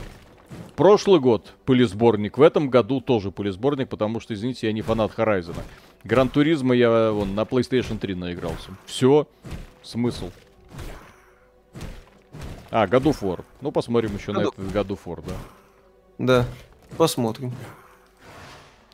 [0.76, 5.56] Прошлый год пылесборник, в этом году тоже пылесборник, потому что, извините, я не фанат Horizon.
[6.04, 8.72] Гран Туризма я вон на PlayStation 3 наигрался.
[8.86, 9.28] Все,
[9.84, 10.32] смысл.
[12.70, 12.86] А,
[13.22, 13.44] War.
[13.60, 14.58] Ну, посмотрим еще на этот
[15.06, 15.34] War, да.
[16.18, 16.46] Да,
[16.98, 17.52] посмотрим.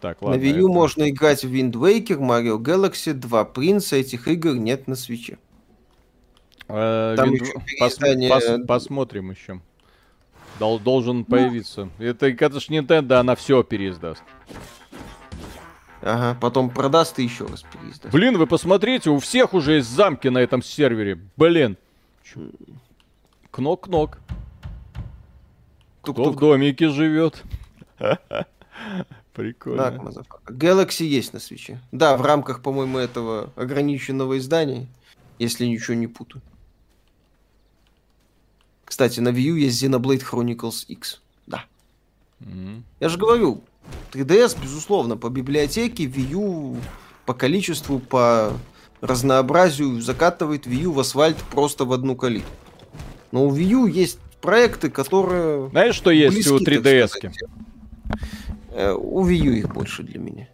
[0.01, 0.37] Так, ладно.
[0.39, 3.95] на Wii U это- можно играть в Wind Waker, Mario Galaxy 2 Принца.
[3.95, 5.37] Этих игр нет на свече.
[6.67, 9.61] Э, Там Вин- еще пос- переиздание- пос- Посмотрим еще.
[10.59, 11.89] Дол- должен появиться.
[11.99, 14.23] Это, это ж Nintendo, она все переиздаст.
[16.07, 18.13] Ага, потом продаст и еще раз переиздаст.
[18.13, 21.19] Блин, вы посмотрите, у всех уже есть замки на этом сервере.
[21.35, 21.77] Блин.
[23.51, 24.19] Knock-knock.
[26.01, 27.43] Кто в домике живет?
[27.97, 28.47] Так,
[29.33, 29.91] Прикольно.
[30.01, 30.51] motherfucker.
[30.51, 31.79] Galaxy есть на Switch е.
[31.91, 34.87] Да, в рамках, по-моему, этого ограниченного издания,
[35.37, 36.41] если ничего не путаю.
[38.85, 41.21] Кстати, на U есть Xenoblade Chronicles X.
[41.45, 41.65] Да.
[42.39, 42.83] Мгм.
[42.99, 43.63] Я же говорю,
[44.11, 46.77] 3DS, безусловно, по библиотеке Wii U,
[47.25, 48.53] по количеству, по
[49.01, 52.49] разнообразию закатывает Wii U в асфальт просто в одну калитку.
[53.31, 55.69] Но у Wii U есть проекты, которые...
[55.69, 57.07] Знаешь, что есть близки, у так 3DS?
[57.07, 57.37] сказать.
[58.71, 60.47] Э, У Wii U их больше для меня.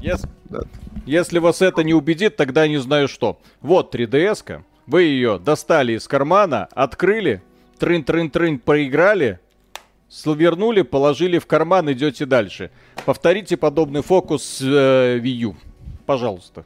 [0.00, 0.28] Yes.
[0.50, 0.60] Да.
[1.06, 3.40] Если вас это не убедит, тогда не знаю что.
[3.60, 4.64] Вот 3DS-ка.
[4.86, 7.42] Вы ее достали из кармана, открыли,
[7.82, 9.40] трын-трын-трын проиграли,
[10.08, 12.70] свернули, положили в карман, идете дальше.
[13.04, 15.56] Повторите подобный фокус с э, Wii U.
[16.06, 16.64] Пожалуйста.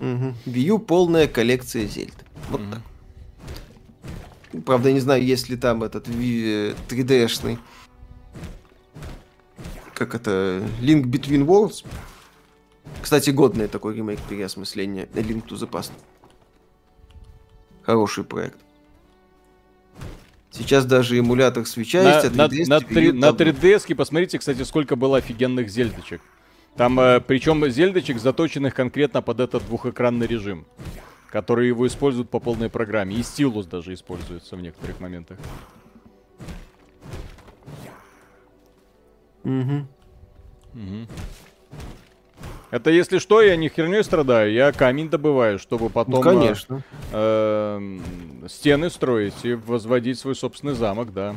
[0.00, 0.34] Мгм.
[0.46, 2.14] Wii U полная коллекция Зельд.
[2.50, 4.62] Вот так.
[4.64, 7.58] Правда, не знаю, есть ли там этот Wii, э, 3D-шный.
[9.94, 10.62] Как это?
[10.80, 11.84] Link Between Worlds.
[13.00, 15.92] Кстати, годный такой ремейк переосмысления Link to the Past.
[17.82, 18.65] Хороший проект.
[20.56, 23.52] Сейчас даже эмулятор свеча На, есть, а на, 3DS на, Wii U на давно.
[23.52, 26.22] 3DS, посмотрите, кстати, сколько было офигенных зельдочек.
[26.76, 30.66] Там, э, причем зельдочек, заточенных конкретно под этот двухэкранный режим,
[31.30, 33.16] который его используют по полной программе.
[33.16, 35.38] И стилус даже используется в некоторых моментах.
[39.44, 39.88] Мгм.
[42.70, 46.82] Это если что, я не херней страдаю, я камень добываю, чтобы потом Ну, конечно.
[47.12, 51.36] э, эм, стены строить и возводить свой собственный замок, да.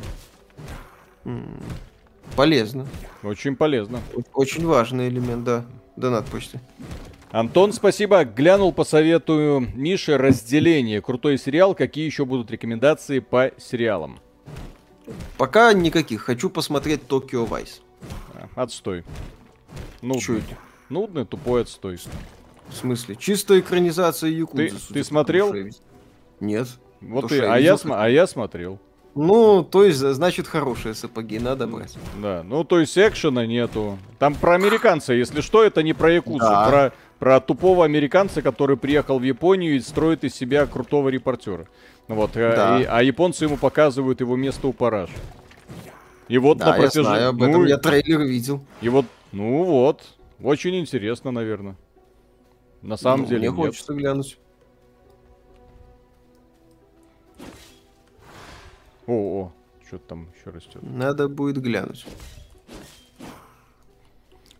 [2.36, 2.86] Полезно.
[3.22, 4.00] Очень полезно.
[4.34, 5.64] Очень важный элемент, да.
[5.96, 6.60] Донат почты.
[7.30, 8.24] Антон, спасибо.
[8.24, 11.00] Глянул по совету Миши разделение.
[11.00, 11.74] Крутой сериал.
[11.74, 14.18] Какие еще будут рекомендации по сериалам?
[15.36, 16.22] Пока никаких.
[16.22, 17.82] Хочу посмотреть Токио Вайс.
[18.34, 19.04] А, Отстой.
[20.02, 20.20] Нудный.
[20.20, 20.40] Чё
[20.90, 20.94] это?
[20.94, 21.98] Нудный, тупой отстой.
[22.68, 23.16] В смысле?
[23.16, 24.70] Чистая экранизация Якудзы.
[24.88, 25.52] Ты- ты смотрел?
[25.54, 25.70] я.
[26.40, 26.68] Нет.
[27.00, 28.78] Вот я а, я см- а я смотрел.
[29.14, 31.96] Ну, то есть, значит, хорошие сапоги, надо брать.
[32.22, 33.98] Да, ну то есть экшена нету.
[34.20, 36.68] Там про американца, если что, это не про якудзу, Да.
[36.68, 41.66] про, про тупого американца, который приехал в Японию и строит из себя крутого репортера.
[42.06, 42.80] Вот, э, Да.
[42.80, 45.10] и- а японцы ему показывают его место у параж.
[46.28, 47.06] И вот Да, на я протяжении...
[47.08, 48.64] знаю, об ну, этом и- я трейлер видел.
[48.80, 50.02] И вот, ну вот,
[50.42, 51.76] очень интересно, наверное.
[52.82, 53.56] На самом Ну, деле Мне нет.
[53.56, 54.38] хочется глянуть.
[59.06, 59.52] О, о,
[59.86, 60.82] что там еще растет.
[60.82, 62.06] Надо будет глянуть.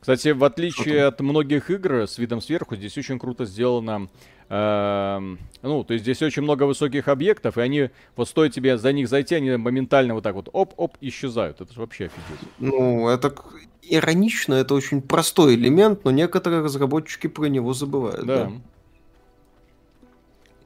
[0.01, 4.09] Кстати, в отличие от многих игр с видом сверху, здесь очень круто сделано.
[4.48, 8.93] эм, ну, то есть здесь очень много высоких объектов, и они, вот стоит тебе за
[8.93, 11.60] них зайти, они моментально вот так вот оп-оп исчезают.
[11.60, 12.48] Это же вообще офигеть.
[12.59, 13.35] Ну, это
[13.82, 18.24] иронично, это очень простой элемент, но некоторые разработчики про него забывают.
[18.24, 18.44] Да.
[18.47, 18.52] Да.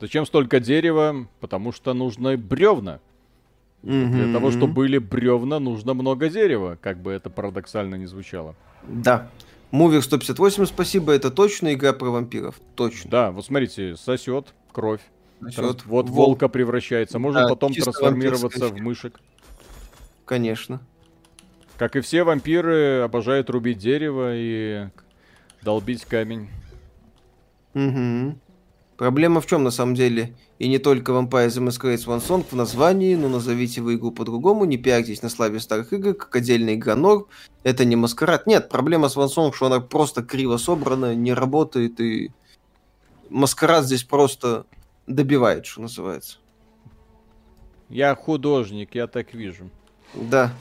[0.00, 1.26] Зачем столько дерева?
[1.40, 3.00] Потому что нужны бревна.
[3.82, 8.54] Для того, чтобы были бревна, нужно много дерева, как бы это парадоксально не звучало.
[8.88, 9.28] Да.
[9.70, 12.60] Мувер 158, спасибо, это точно игра про вампиров.
[12.76, 13.10] Точно.
[13.10, 15.00] Да, вот смотрите, сосет кровь.
[15.40, 17.18] Насчет Трans- Вот волк, волка превращается.
[17.18, 19.20] Может Да, потом трансформироваться в мышек.
[20.24, 20.80] Конечно.
[21.76, 24.88] Как и все вампиры, обожают рубить дерево и
[25.62, 26.48] долбить камень.
[27.74, 28.38] Мгм.
[28.96, 30.36] Проблема в чем на самом деле?
[30.60, 34.64] И не только Vampire the Masquerade Swan Song в названии, но назовите вы игру по-другому,
[34.64, 37.26] не пиарьтесь на славе старых игр, как отдельная игра норм.
[37.64, 38.46] Это не маскарад.
[38.46, 42.30] Нет, проблема с Song, что она просто криво собрана, не работает, и
[43.30, 44.66] маскарад здесь просто
[45.08, 46.38] добивает, что называется.
[47.88, 49.70] Я художник, я так вижу.
[50.14, 50.52] Да.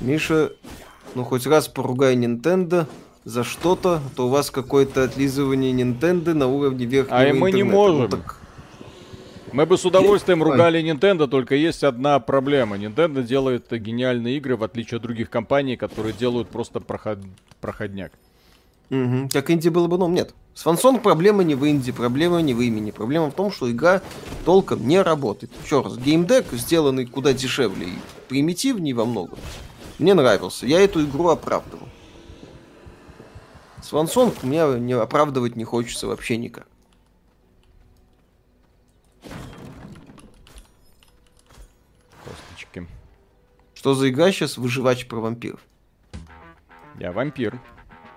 [0.00, 0.52] Миша,
[1.14, 2.86] ну хоть раз поругай Nintendo
[3.24, 7.52] за что-то, а то у вас какое-то отлизывание Nintendo на уровне верхнего А и мы
[7.52, 7.76] не интернета.
[7.76, 8.00] можем.
[8.02, 8.40] Ну так
[9.52, 12.76] Мы бы с удовольствием ругали Nintendo, только есть одна проблема.
[12.76, 17.18] Nintendo делает гениальные игры, в отличие от других компаний, которые делают просто проход...
[17.60, 18.12] проходняк.
[18.90, 19.28] Мгм.
[19.30, 20.34] Как инди было бы, но нет.
[20.54, 22.90] С Фансонг проблема не в инди, проблема не в имени.
[22.90, 24.02] Проблема в том, что игра
[24.44, 25.52] толком не работает.
[25.64, 27.98] Еще раз, геймдек, сделанный куда дешевле и
[28.28, 29.38] примитивнее во многом,
[29.98, 30.66] мне нравился.
[30.66, 31.88] Я эту игру оправдывал.
[33.82, 36.66] С Фансонг мне не оправдывать не хочется вообще никак.
[42.24, 42.88] Косточки.
[43.74, 44.56] Что за игра сейчас?
[44.56, 45.60] Выживач про вампиров.
[46.98, 47.60] Я вампир.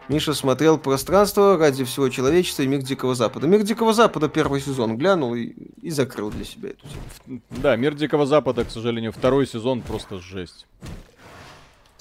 [0.07, 3.45] Миша смотрел пространство ради всего человечества и мир Дикого Запада.
[3.45, 5.47] Мир Дикого Запада первый сезон глянул и,
[5.81, 7.41] и закрыл для себя эту тему.
[7.49, 10.65] Да, Мир Дикого Запада, к сожалению, второй сезон просто жесть.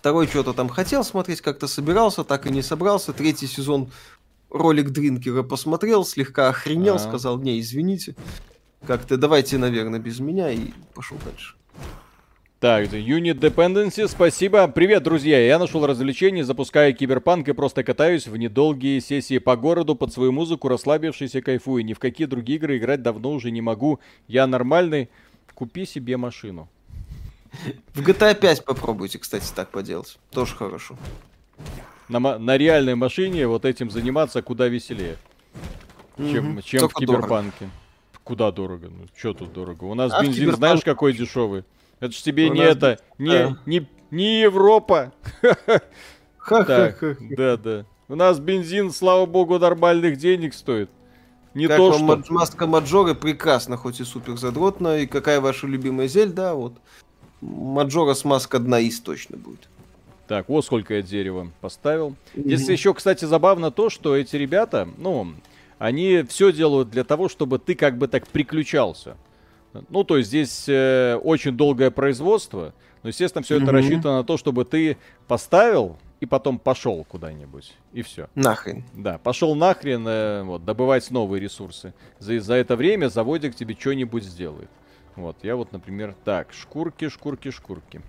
[0.06, 3.12] Второй что-то там хотел смотреть, как-то собирался, так и не собрался.
[3.12, 3.90] Третий сезон
[4.50, 6.98] ролик Дринкера посмотрел, слегка охренел, А.
[7.00, 8.14] сказал, не, извините.
[8.86, 11.56] Как-то давайте, наверное, без меня и пошел дальше.
[12.60, 14.68] Так, Unit Dependency, спасибо.
[14.68, 15.44] Привет, друзья.
[15.44, 20.30] Я нашел развлечение, запускаю киберпанк и просто катаюсь в недолгие сессии по городу под свою
[20.30, 21.84] музыку, расслабившись и кайфую.
[21.84, 23.98] Ни в какие другие игры играть давно уже не могу.
[24.28, 25.10] Я нормальный.
[25.52, 26.68] Купи себе машину.
[27.94, 30.18] В GTA 5 попробуйте, кстати, так поделать.
[30.30, 30.96] Тоже хорошо.
[32.08, 35.16] На, на реальной машине вот этим заниматься куда веселее,
[36.16, 36.62] чем, Мгм.
[36.62, 37.22] чем в Только дорого.
[37.22, 37.70] киберпанке.
[38.22, 38.88] Куда дорого?
[38.88, 39.84] Ну, что тут дорого?
[39.84, 41.64] У нас А бензин, Киберпанке знаешь, какой дешевый?
[42.00, 43.56] Это ж тебе У не нас- это, не, да.
[43.66, 45.12] не, не Европа.
[45.40, 45.82] Так,
[46.38, 47.16] Ха-ха-ха.
[47.36, 47.84] да, да.
[48.08, 50.90] У нас бензин, слава богу, нормальных денег стоит.
[51.54, 52.32] Не Как то, вам что...
[52.32, 54.98] Маска Маджоры прекрасно, хоть и супер задротно.
[54.98, 56.74] И какая ваша любимая зель, да, вот.
[57.40, 59.68] Маджора с маска одна из точно будет.
[60.26, 62.16] Так, вот сколько я дерева поставил.
[62.34, 65.34] Здесь еще, кстати, забавно то, что эти ребята, ну,
[65.78, 69.16] они все делают для того, чтобы ты как бы так приключался.
[69.90, 72.72] Ну, то есть здесь э, очень долгое производство,
[73.02, 73.74] но, естественно, все это Мгм.
[73.74, 74.96] рассчитано на то, чтобы ты
[75.28, 77.74] поставил и потом пошел куда-нибудь.
[77.92, 78.28] И все.
[78.34, 78.84] Нахрен.
[78.94, 81.92] Да, пошел нахрен э, вот, добывать новые ресурсы.
[82.18, 84.70] За, за это время заводик тебе что-нибудь сделает.
[85.16, 88.02] Вот, я вот, например, так, шкурки, шкурки, шкурки.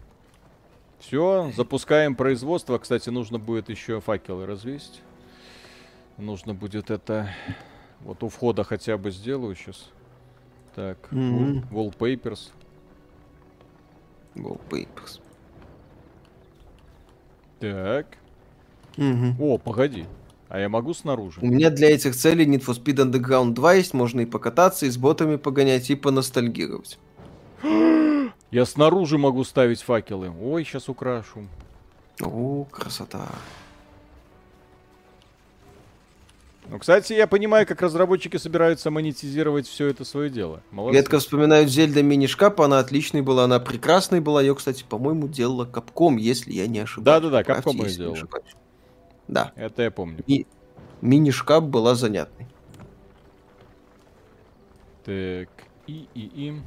[0.99, 2.77] Все, запускаем производство.
[2.77, 5.01] Кстати, нужно будет еще факелы развесить.
[6.17, 7.29] Нужно будет это...
[8.01, 9.89] Вот у входа хотя бы сделаю сейчас.
[10.75, 11.59] Так, Мгм.
[11.71, 12.51] wall- wallpapers.
[14.35, 15.21] Wallpapers.
[17.59, 18.05] Так.
[18.97, 19.35] Мгм.
[19.41, 20.05] О, погоди.
[20.49, 21.39] А я могу снаружи?
[21.41, 24.89] У меня для этих целей Need for Speed Underground 2 есть, можно и покататься, и
[24.89, 26.97] с ботами погонять, и поностальгировать.
[28.51, 30.31] Я снаружи могу ставить факелы.
[30.41, 31.47] Ой, сейчас украшу.
[32.21, 33.27] О, красота.
[36.69, 40.61] Ну, кстати, я понимаю, как разработчики собираются монетизировать все это свое дело.
[40.71, 40.97] Молодцы.
[40.97, 44.41] Редко вспоминают Зельда мини-шкаф, она отличной была, она прекрасной была.
[44.41, 47.21] Ее, кстати, по-моему, делала Капком, если я не ошибаюсь.
[47.21, 48.27] Да-да-да, если не делала.
[49.27, 50.23] Да, Это я помню.
[51.01, 52.47] мини-шкаф была занятной.
[55.05, 55.49] Так,
[55.87, 56.61] и, и, и.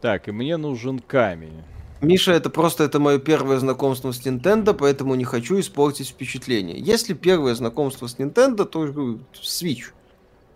[0.00, 1.62] Так, и мне нужен камень.
[2.00, 6.78] Миша, это просто это мое первое знакомство с Nintendo, поэтому не хочу испортить впечатление.
[6.78, 9.92] Если первое знакомство с Nintendo, то говорю, Switch.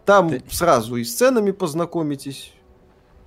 [0.04, 2.52] Там Ты- сразу и с ценами познакомитесь,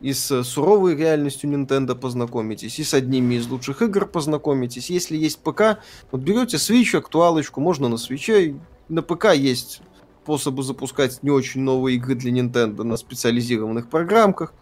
[0.02, 4.90] и с суровой реальностью Nintendo познакомитесь, и с одними из лучших игр познакомитесь.
[4.90, 5.80] Если есть ПК,
[6.12, 8.60] вот берете Switch, актуалочку, можно на Switch,
[8.90, 9.82] на ПК есть
[10.24, 14.54] способы запускать не очень новые игры для Nintendo на специализированных программках.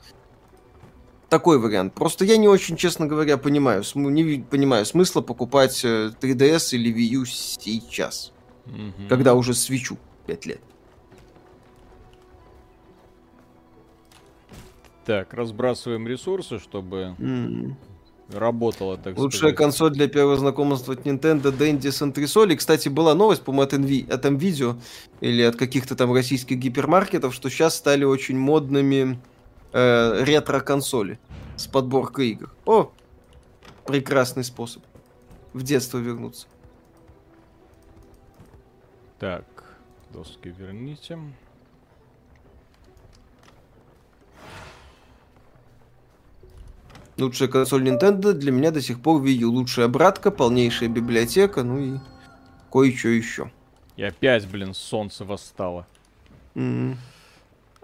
[1.29, 1.93] Такой вариант.
[1.95, 6.93] Просто я не очень, честно говоря, понимаю, см- не понимаю смысла покупать э, 3DS или
[6.93, 8.31] Wii U сейчас,
[8.65, 9.07] Мгм.
[9.09, 9.97] когда уже свечу
[10.27, 10.61] 5 лет.
[15.05, 17.75] Так, разбрасываем ресурсы, чтобы М.
[18.31, 19.55] работало, так Лучшая сказать.
[19.57, 22.55] консоль для первого знакомства от Nintendo Dendy с антресолей.
[22.55, 24.79] Кстати, была новость, по-моему, от, Nvi- от Nvidia
[25.19, 29.19] или от каких-то там российских гипермаркетов, что сейчас стали очень модными
[29.73, 31.19] э, ретро-консоли
[31.57, 32.49] с подборкой игр.
[32.65, 32.91] О,
[33.85, 34.83] прекрасный способ
[35.51, 36.47] в детство вернуться.
[39.19, 39.45] Так,
[40.11, 41.17] доски верните.
[47.17, 49.51] Лучшая консоль Nintendo для меня до сих пор Wii U.
[49.51, 51.99] Лучшая братка, полнейшая библиотека, ну и
[52.71, 53.51] кое-что еще.
[53.97, 55.85] И опять, блин, солнце восстало.
[56.55, 56.97] М.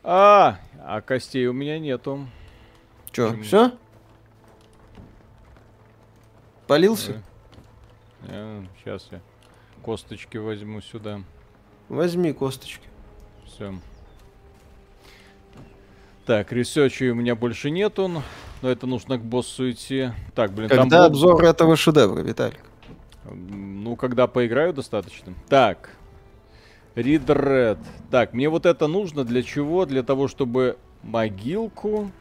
[0.03, 2.27] А, а костей у меня нету.
[3.07, 3.43] Почему?
[3.43, 3.71] все?
[6.67, 7.21] Полился?
[8.77, 9.21] Сейчас я
[9.83, 11.21] косточки возьму сюда.
[11.87, 12.87] Возьми косточки.
[13.45, 13.73] Все.
[16.25, 18.23] Так, research ей у меня больше нету,
[18.61, 20.11] но это нужно к боссу идти.
[20.35, 22.59] Так, блин, там Когда боб- обзор этого шедевра, Виталик?
[23.31, 25.33] Ну, когда поиграю достаточно.
[25.49, 25.91] Так.
[26.95, 27.77] Read Red.
[28.11, 29.85] Так, мне вот это нужно для чего?
[29.85, 32.11] Для того, чтобы могилку...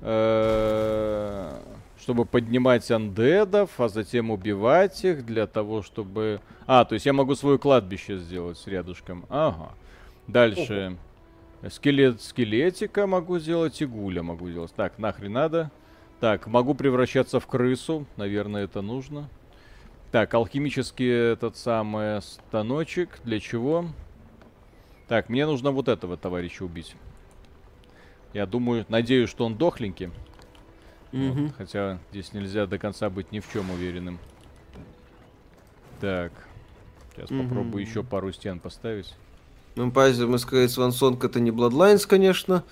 [0.00, 1.52] э,
[2.00, 6.40] Чтобы поднимать undead ов, а затем убивать их, для того, чтобы...
[6.66, 9.24] А, то есть я могу свое кладбище сделать с рядышком.
[9.28, 9.70] Ага.
[10.26, 10.96] Дальше.
[11.70, 14.74] Скелет скелетика могу сделать, и гуля могу сделать.
[14.74, 15.70] Так, нахрен надо.
[16.20, 18.06] Так, могу превращаться в крысу.
[18.16, 19.28] Наверное, это нужно.
[20.12, 23.18] Так, алхимический этот самый станочек.
[23.24, 23.86] Для чего?
[25.08, 26.96] Так, мне нужно вот этого товарища убить.
[28.32, 30.10] Я думаю, надеюсь, что он дохленький.
[31.12, 34.18] Вот, хотя здесь нельзя до конца быть ни в чем уверенным.
[36.00, 36.32] Так.
[37.14, 37.48] Сейчас Мгм.
[37.48, 39.14] попробую еще пару стен поставить.
[39.76, 42.64] Masquerade Swan Song это не Bloodlines, конечно,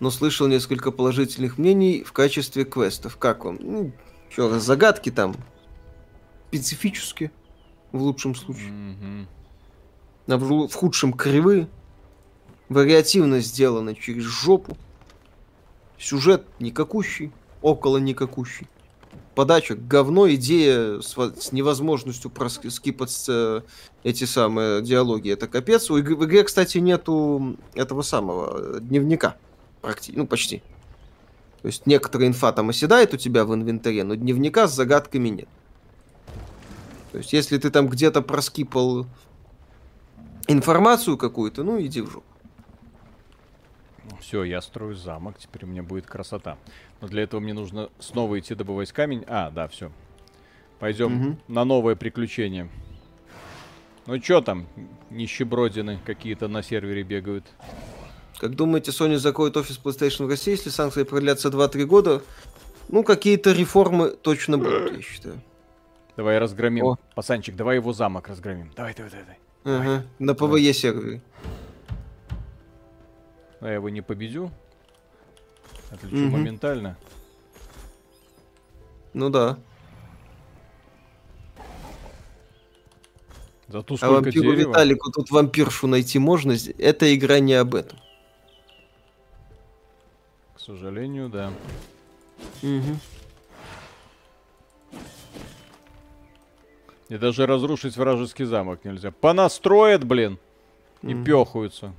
[0.00, 3.16] но слышал несколько положительных мнений в качестве квестов.
[3.16, 3.58] Как вам?
[3.60, 3.92] Ну,
[4.36, 5.34] раз, загадки там
[6.48, 7.30] специфические,
[7.92, 8.70] в лучшем случае.
[8.70, 9.28] Мгм.
[10.28, 11.68] А в, в худшем кривые.
[12.68, 14.76] Вариативно сделано через жопу.
[15.98, 17.32] Сюжет никакущий,
[17.62, 18.68] около никакущий.
[19.38, 23.60] Подача говно, идея с, с невозможностью проскипать э,
[24.02, 25.30] эти самые диалоги.
[25.30, 25.88] Это капец.
[25.92, 29.36] У в игре, кстати, нету этого самого э, дневника.
[29.80, 30.60] Практи- ну, почти.
[31.62, 35.48] То есть некоторая инфа там оседает у тебя в инвентаре, но дневника с загадками нет.
[37.12, 39.06] То есть если ты там где-то проскипал
[40.48, 42.24] информацию какую-то, ну иди в жопу.
[44.20, 46.58] Все, я строю замок, теперь у меня будет красота.
[47.00, 49.24] Но для этого мне нужно снова идти добывать камень.
[49.26, 49.90] А, да, все.
[50.78, 51.38] Пойдем Мгм.
[51.48, 52.68] на новое приключение.
[54.06, 54.66] Ну чё там,
[55.10, 57.44] нищебродины какие-то на сервере бегают?
[58.38, 62.22] Как думаете, Sony закроет офис PlayStation в России, если санкции продлятся 2-3 года?
[62.88, 65.40] Ну, какие-то реформы точно будут, я считаю.
[66.16, 66.84] Давай разгромим.
[66.84, 66.98] О.
[67.14, 68.72] Пацанчик, давай его замок разгромим.
[68.76, 69.24] Давай, давай, давай.
[69.64, 69.96] давай.
[69.98, 71.20] Ага, на PvE сервере.
[73.60, 74.50] Но я его не победю.
[75.90, 76.30] Отлечу Мгм.
[76.32, 76.96] моментально.
[79.14, 79.58] Ну да.
[83.68, 84.70] Зато А сколько вампиру дерева.
[84.70, 86.54] Виталику тут вампиршу найти можно?
[86.78, 87.98] Эта игра не об этом.
[90.54, 91.52] К сожалению, да.
[97.08, 99.10] И даже разрушить вражеский замок нельзя.
[99.10, 100.38] Понастроят, блин,
[101.02, 101.24] и Мгм.
[101.24, 101.94] пехаются.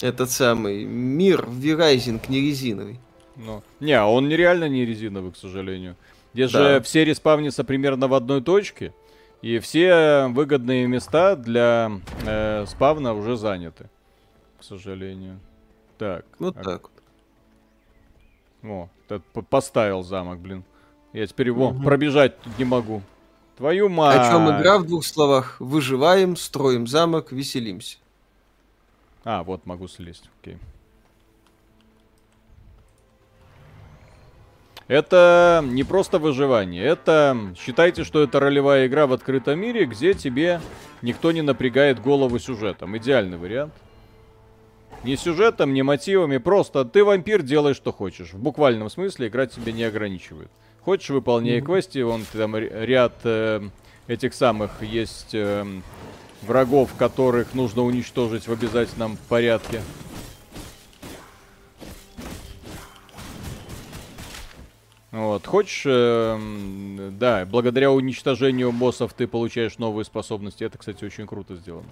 [0.00, 2.98] Этот самый мир Вирайзинг не резиновый.
[3.36, 5.96] Ну, не, а он нереально не резиновый, к сожалению.
[6.34, 6.58] Здесь Да.
[6.76, 8.92] же все респавнятся примерно в одной точке,
[9.42, 11.90] и все выгодные места для
[12.26, 13.88] э, спавна уже заняты,
[14.58, 15.40] к сожалению.
[15.98, 16.24] Так.
[16.38, 16.90] Вот а- так вот.
[18.64, 18.88] О,
[19.50, 20.64] поставил замок, блин.
[21.12, 21.82] Я теперь его Мгм.
[21.84, 23.02] пробежать тут не могу.
[23.56, 24.20] Твою мать.
[24.20, 25.56] О чем игра в двух словах?
[25.60, 27.98] Выживаем, строим замок, веселимся.
[29.24, 30.56] А, вот могу слезть, окей.
[34.88, 40.60] Это не просто выживание, это считайте, что это ролевая игра в открытом мире, где тебе
[41.02, 42.96] никто не напрягает голову сюжетом.
[42.96, 43.72] Идеальный вариант.
[45.04, 48.32] Ни сюжетом, ни мотивами, просто ты вампир, делай что хочешь.
[48.32, 50.48] В буквальном смысле игра тебя не ограничивает.
[50.84, 53.62] Хочешь, выполняй квести, вон там ряд э,
[54.06, 55.82] этих самых есть эм,
[56.42, 59.80] врагов, которых нужно уничтожить в обязательном порядке.
[65.12, 70.64] Вот, хочешь, эм, да, благодаря уничтожению боссов ты получаешь новые способности.
[70.64, 71.86] Это, кстати, очень круто сделано.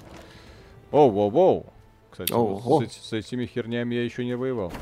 [0.90, 1.66] Оу, воу, воу.
[2.10, 2.84] Кстати, вот Ого.
[2.86, 4.72] с, с этими хернями я еще не воевал.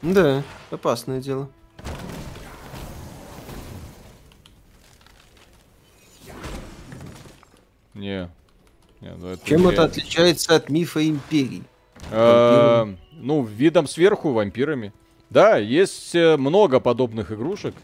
[0.00, 1.48] Да, опасное дело.
[7.94, 8.30] Не.
[9.00, 11.62] Не, ну это Чем не- это отличается от мифа империй?
[12.10, 14.92] Э, Ну, видом сверху вампирами.
[15.30, 17.74] Да, есть э, много подобных игрушек.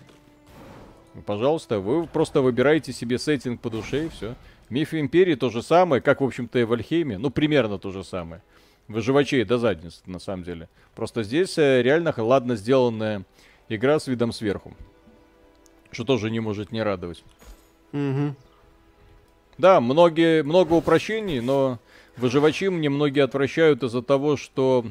[1.27, 4.35] Пожалуйста, вы просто выбираете себе сеттинг по душе и все.
[4.71, 7.19] Миф Империи то же самое, как, в общем-то, и в Альхейме.
[7.19, 8.43] Ну, примерно то же самое.
[8.89, 10.69] Выживачей до задниц, на самом деле.
[10.95, 13.25] Просто здесь э, реально ладно сделанная
[13.69, 14.75] игра с видом сверху.
[15.91, 17.23] Что тоже не может не радовать.
[17.93, 18.35] Мгм.
[19.59, 21.79] Да, многие, много упрощений, но
[22.17, 24.85] выживачи мне многие отвращают из-за того, что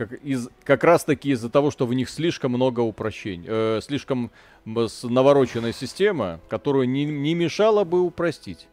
[0.00, 4.30] как, из, как раз таки из-за того, что в них слишком много упрощений, э, слишком
[4.64, 8.66] с- навороченная система, которую не, не мешало бы упростить.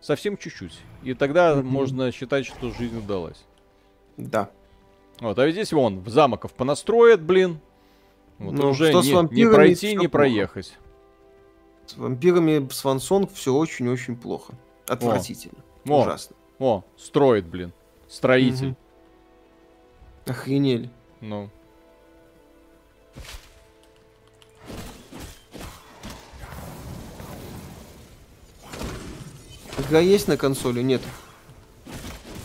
[0.00, 0.76] Совсем чуть-чуть.
[1.04, 3.44] И тогда можно считать, что жизнь удалась.
[4.16, 4.50] Да.
[5.20, 7.60] Вот, а ведь здесь вон, замков понастроят, блин.
[8.38, 9.12] Вот Ну, уже что с не,
[9.44, 10.76] не пройти, не проехать.
[11.86, 14.54] С вампирами Свансонг все очень-очень плохо.
[14.88, 15.62] Отвратительно.
[15.86, 16.02] О.
[16.02, 16.34] Ужасно.
[16.58, 17.72] О, строит, блин.
[18.08, 18.68] Строитель.
[18.70, 18.76] Мгм.
[20.26, 20.88] Охренели.
[21.20, 21.48] Ну.
[29.78, 30.80] Игра есть на консоли?
[30.80, 31.02] Нет.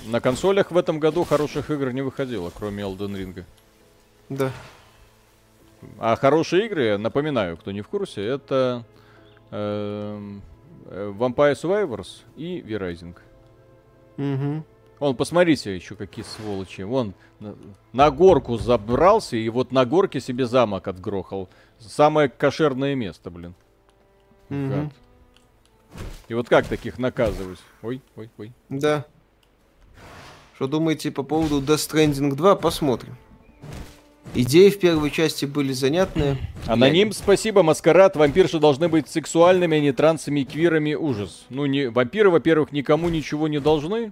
[0.06, 3.44] На консолях в этом году хороших игр не выходило, кроме Elden Ring.
[4.30, 4.52] Да.
[6.00, 8.84] А хорошие игры, напоминаю, кто не в курсе, это
[9.52, 10.42] эм,
[10.86, 13.16] э, Vampire Survivors и V-Rising.
[14.18, 14.64] Угу.
[15.00, 16.82] Вон, посмотрите еще какие сволочи.
[16.82, 17.56] Вон, на,
[17.94, 21.50] на горку забрался и вот на горке себе замок отгрохал.
[21.80, 23.54] Самое кошерное место, блин.
[24.50, 24.92] Гад.
[26.28, 27.60] И вот как таких наказывать?
[27.82, 28.52] Ой, ой, ой.
[28.70, 29.06] Да.
[30.56, 32.56] Что думаете по поводу Death Stranding 2?
[32.56, 33.16] Посмотрим.
[34.34, 36.38] Идеи в первой части были занятные.
[36.68, 38.16] Аноним, спасибо, маскарад.
[38.16, 40.96] Вампирши должны быть сексуальными, а не трансами и квирами.
[40.96, 41.46] Ужас.
[41.50, 44.12] Ну, не, вампиры, во-первых, никому ничего не должны.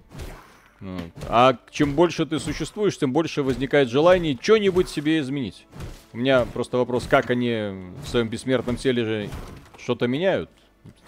[0.80, 1.10] Вот.
[1.28, 5.66] А чем больше ты существуешь, тем больше возникает желание что-нибудь себе изменить.
[6.12, 9.30] У меня просто вопрос, как они в своем бессмертном теле же
[9.78, 10.50] что-то меняют?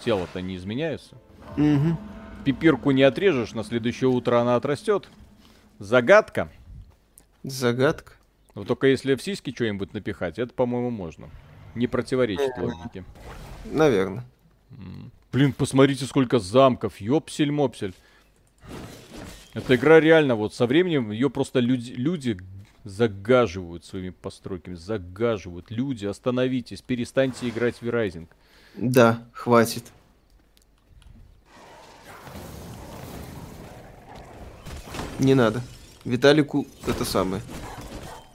[0.03, 1.15] Тело-то не изменяется.
[1.55, 1.97] Мгм.
[2.45, 5.07] Пипирку не отрежешь, на следующее утро она отрастет.
[5.77, 6.51] Загадка.
[7.43, 8.13] Загадка.
[8.55, 11.29] Вот только если в сиськи что-нибудь напихать, это, по-моему, можно.
[11.75, 13.05] Не противоречит логике.
[13.65, 14.25] Наверное.
[15.31, 16.99] Блин, посмотрите, сколько замков.
[16.99, 17.93] Ёпсель-мопсель.
[19.53, 22.37] Эта игра реально, вот со временем ее просто люди, люди
[22.83, 24.75] загаживают своими постройками.
[24.75, 25.71] Загаживают.
[25.71, 28.27] Люди, остановитесь, перестаньте играть в V-Rising.
[28.75, 29.83] Да, хватит.
[35.19, 35.61] Не надо.
[36.05, 37.41] Виталику это самое.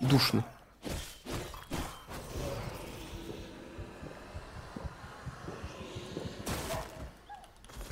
[0.00, 0.44] Душно.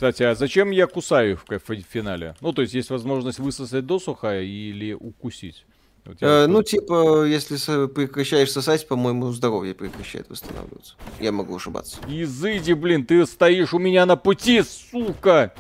[0.02, 2.34] Кстати, а зачем я кусаю в финале?
[2.40, 5.64] Ну, то есть есть возможность высосать досуха или укусить.
[6.04, 10.96] Вот Э, ну, типа, если прекращаешь сосать, по-моему, здоровье прекращает восстанавливаться.
[11.20, 12.00] Я могу ошибаться.
[12.08, 15.54] Изыди, блин, ты стоишь у меня на пути, сука!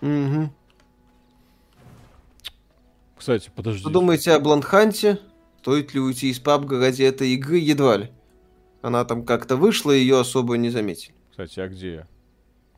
[0.00, 0.52] Угу.
[3.18, 3.80] Кстати, подожди.
[3.80, 5.18] Что думаете о Бландханте?
[5.58, 7.58] Стоит ли уйти из пабга ради этой игры?
[7.58, 8.12] Едва ли.
[8.80, 11.16] Она там как-то вышла, ее особо не заметили.
[11.32, 12.11] Кстати, а где я?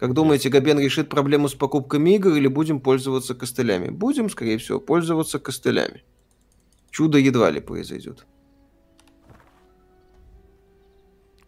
[0.05, 3.89] Как думаете, Габен решит проблему с покупками игр или будем пользоваться костылями?
[3.89, 6.05] Будем, скорее всего, пользоваться костылями.
[6.91, 8.27] Чудо едва ли произойдет.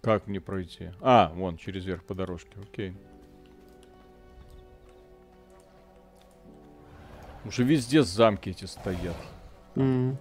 [0.01, 0.89] Как мне пройти?
[1.03, 2.97] А, вон, через верх по дорожке, окей.
[7.45, 9.16] Уже везде замки эти стоят.
[9.74, 10.16] М.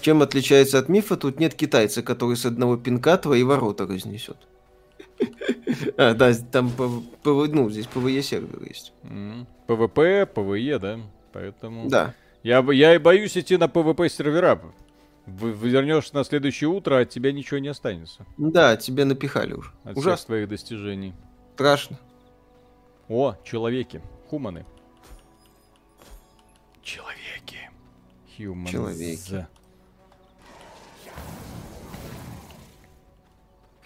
[0.00, 4.48] Чем отличается от мифа, тут нет китайца, который с одного пинка твои ворота разнесет.
[5.96, 6.72] А, да, там
[7.24, 8.92] ну, здесь PvE сервер есть.
[9.66, 10.98] PvP, PvE, да?
[11.32, 11.88] Поэтому...
[11.88, 12.14] Да.
[12.42, 14.60] Я, я и боюсь идти на PvP сервера.
[15.26, 18.24] Вернешься на следующее утро, от тебя ничего не останется.
[18.36, 19.70] Да, тебе напихали уже.
[19.82, 20.26] От всех Ужасно.
[20.26, 21.14] твоих достижений.
[21.54, 21.98] Страшно.
[23.08, 24.00] О, человеки.
[24.30, 24.64] Хуманы.
[26.82, 27.70] Человеки.
[28.38, 28.70] Humans.
[28.70, 29.46] Человеки.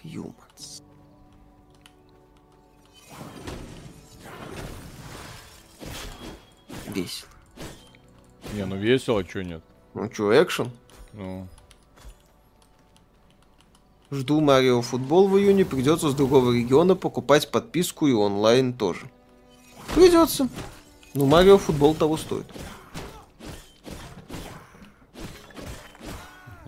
[0.03, 0.50] Humans.
[6.87, 7.29] Весело.
[8.53, 9.63] Не, ну весело, чё нет?
[9.93, 10.71] Ну чё, экшен?
[11.13, 11.47] Ну,
[14.11, 19.09] Жду Марио Футбол в июне, придется с другого региона покупать подписку и онлайн тоже.
[19.95, 20.49] Придется.
[21.13, 22.45] Ну, Марио Футбол того стоит.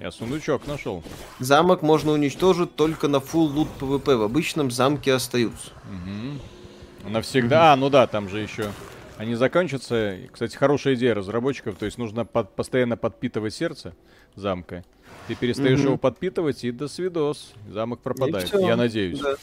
[0.03, 1.01] Я сундучок нашел.
[1.39, 4.17] Замок можно уничтожить только на full loot PvP.
[4.17, 5.71] В обычном замке остаются.
[7.07, 7.71] Навсегда.
[7.71, 8.69] А, ну да, там же еще.
[9.15, 10.17] Они закончатся.
[10.33, 11.77] Кстати, хорошая идея разработчиков.
[11.77, 13.93] То есть нужно под- постоянно подпитывать сердце
[14.35, 14.83] замка.
[15.29, 15.87] Ты перестаешь Мгм.
[15.87, 17.53] его подпитывать, и до свидос.
[17.71, 18.53] Замок пропадает.
[18.59, 19.19] Я надеюсь.
[19.21, 19.35] Да.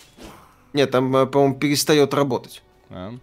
[0.74, 2.62] Нет, там, э, по-моему, перестает работать.
[2.90, 3.14] А?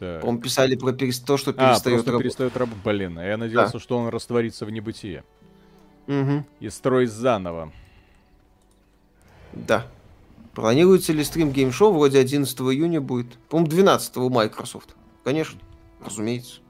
[0.00, 0.14] Да.
[0.14, 0.20] Так.
[0.22, 2.22] По-моему, писали про перес- то, что А, перестает просто работать.
[2.24, 2.84] перестает работать.
[2.84, 5.24] Блин, а я надеялся, что он растворится в небытие.
[6.06, 6.44] Мгм.
[6.60, 7.72] И строить заново.
[9.52, 9.86] Да.
[10.54, 11.92] Планируется ли стрим геймшоу?
[11.92, 13.38] Вроде 11 июня будет.
[13.48, 14.94] По-моему, 12 у Microsoft.
[15.24, 15.58] Конечно,
[16.04, 16.60] разумеется.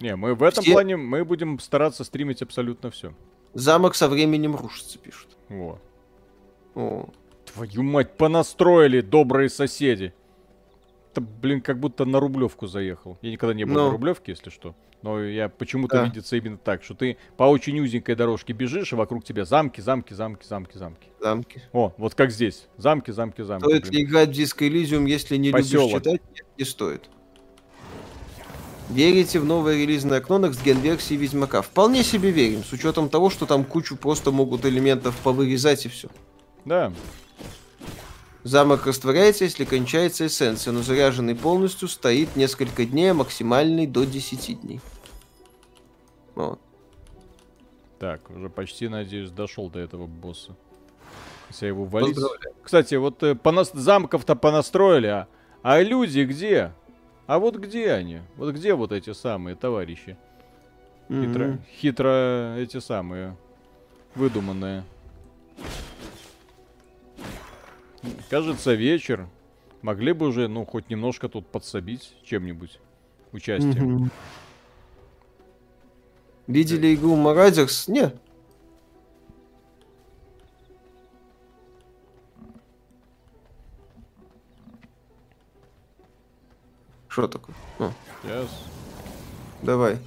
[0.00, 3.14] Не, мы в этом Все- плане мы будем стараться стримить абсолютно все.
[3.54, 5.28] Замок со временем рушится, пишут.
[5.48, 5.78] Во.
[6.74, 7.08] О.
[7.54, 10.12] Твою мать, понастроили добрые соседи.
[11.16, 13.16] Это, блин, как будто на Рублевку заехал.
[13.22, 13.84] Я никогда не был Ну.
[13.86, 14.74] на Рублевке, если что.
[15.00, 16.04] Но я почему-то Да.
[16.04, 20.12] видится именно так, что ты по очень узенькой дорожке бежишь, и вокруг тебя замки, замки,
[20.12, 21.08] замки, замки, замки.
[21.18, 21.62] Замки.
[21.72, 22.66] О, вот как здесь.
[22.76, 23.64] Замки, замки, замки.
[23.64, 23.94] Стоит блин.
[23.94, 25.88] ли играть в Disco Elysium, если не Посёлок.
[25.88, 26.20] любишь читать?
[26.34, 27.08] Нет, не стоит.
[28.90, 31.62] Верите в новое релизное окно Next Gen версии Ведьмака?
[31.62, 36.08] Вполне себе верим, с учетом того, что там кучу просто могут элементов повырезать и все.
[36.66, 36.92] Да.
[38.46, 44.60] Замок растворяется, если кончается эссенция, но заряженный полностью стоит несколько дней, а максимальный до 10
[44.60, 44.80] дней.
[46.36, 46.60] Вот.
[47.98, 50.54] Так, уже почти, надеюсь, дошел до этого босса.
[51.48, 52.16] Если я его валить...
[52.62, 55.28] Кстати, вот э, понас- замков-то понастроили, а...
[55.62, 56.72] а люди где?
[57.26, 58.20] А вот где они?
[58.36, 60.16] Вот где вот эти самые товарищи?
[61.08, 61.60] Хитро, Мгм.
[61.80, 63.36] хитро эти самые
[64.14, 64.84] выдуманные.
[68.30, 69.28] Кажется, вечер.
[69.82, 72.80] Могли бы уже, ну, хоть немножко тут подсобить чем-нибудь.
[73.32, 73.84] Участием.
[73.94, 74.10] Мгм.
[76.46, 77.88] Видели игру Марадерс?
[77.88, 78.12] Не.
[87.08, 87.56] Что такое?
[87.78, 87.92] О,
[88.22, 88.48] Сейчас.
[89.62, 89.98] давай.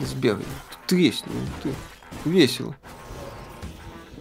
[0.00, 0.44] Сбегай.
[0.86, 1.32] Тресни.
[1.62, 1.72] Ты.
[2.24, 2.74] Весело.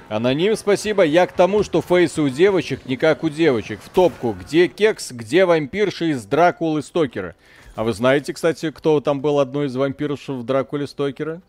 [0.10, 1.04] Аноним, спасибо.
[1.04, 3.80] Я к тому, что фейсы у девочек не как у девочек.
[3.84, 4.36] В топку.
[4.40, 7.36] Где кекс, где вампирши из Дракулы Стокера?
[7.76, 11.42] А вы знаете, кстати, кто там был одной из вампирш в Дракуле Стокера?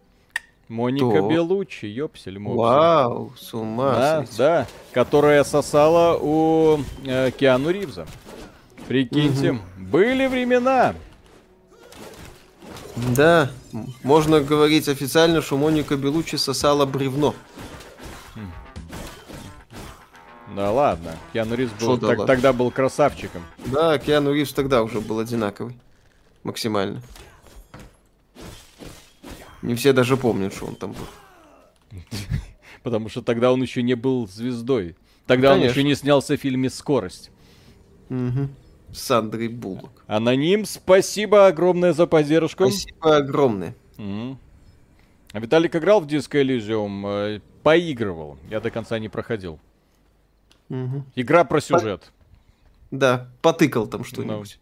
[0.69, 1.29] Моника Кто?
[1.29, 2.59] Белучи, ёпсель мопсель.
[2.59, 4.39] Вау, с ума Да, сойти.
[4.39, 8.07] да, которая сосала у э, Киану Ривза.
[8.89, 10.95] Прикиньте, были времена.
[13.17, 13.51] Да,
[14.03, 17.35] можно говорить официально, что Моника Белучи сосала бревно.
[20.55, 23.43] Да ладно, Киану Ривз был, да так- тогда был красавчиком.
[23.67, 25.77] Да, Киану Ривз тогда уже был одинаковый.
[26.45, 27.03] Максимально.
[29.63, 32.01] Не все даже помнят, что он там был.
[32.85, 34.95] Потому что тогда он еще не был звездой.
[35.27, 35.73] Тогда он Конечно.
[35.79, 37.31] еще не снялся в фильме «Скорость».
[38.11, 38.55] Мгм.
[38.95, 39.91] Сандрой Буллок.
[40.07, 42.65] Аноним, спасибо огромное за поддержку.
[42.71, 43.75] Спасибо огромное.
[43.99, 47.03] А Виталик играл в Disco Elysium?
[47.37, 48.39] Э, Поигрывал.
[48.51, 49.59] Я до конца не проходил.
[50.69, 51.05] Мгм.
[51.17, 52.13] Игра про сюжет.
[52.91, 54.59] Да, потыкал там что-нибудь.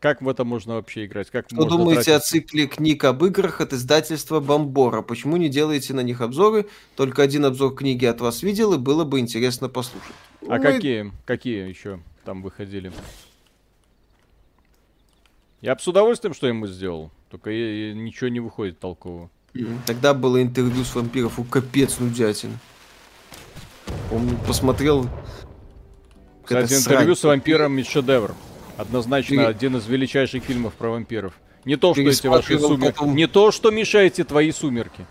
[0.00, 1.30] Как в это можно вообще играть?
[1.30, 5.00] Как Что думаете о тратить- цикле книг об играх от издательства Бомбора?
[5.02, 6.66] Почему не делаете на них обзоры?
[6.96, 10.14] Только один обзор книги от вас видел, и было бы интересно послушать.
[10.48, 11.12] А Мы- какие?
[11.24, 12.92] Какие еще там выходили?
[15.60, 17.10] Я бы с удовольствием что ему сделал.
[17.30, 19.30] Только и- и ничего не выходит толкового.
[19.54, 19.80] Мгм.
[19.86, 22.58] Тогда было интервью с вампиров, у капец нудятина.
[24.10, 25.08] Помню, посмотрел...
[26.44, 27.16] Кстати, интервью срань.
[27.16, 28.34] с вампиром шедевр.
[28.76, 31.34] Однозначно Пере- один из величайших фильмов про вампиров.
[31.64, 32.92] Не то, что эти ваши сумерки.
[32.98, 33.14] потом.
[33.14, 35.06] Не то, что мешаете твои сумерки.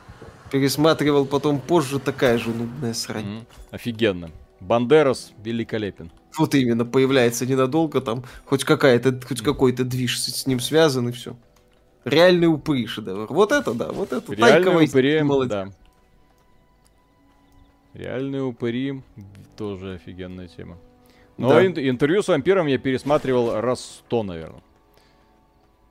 [0.52, 3.26] Пересматривал потом позже, такая же нудная срань.
[3.26, 4.30] М, Офигенно.
[4.62, 6.12] Бандерас великолепен.
[6.38, 11.12] Вот именно, появляется ненадолго, там хоть какая-то, хоть какой-то движ с, с ним связан, и
[11.12, 11.36] все.
[12.06, 13.28] Реальный упырь шедевр.
[13.32, 14.32] Вот это да, вот это.
[14.34, 15.52] Вайтити, упыри, молодец.
[15.52, 15.70] да.
[17.94, 19.02] Реальные упыри
[19.58, 20.78] тоже офигенная тема.
[21.38, 21.66] Но Да.
[21.66, 24.62] ин- интервью с вампиром я пересматривал раз сто, наверное.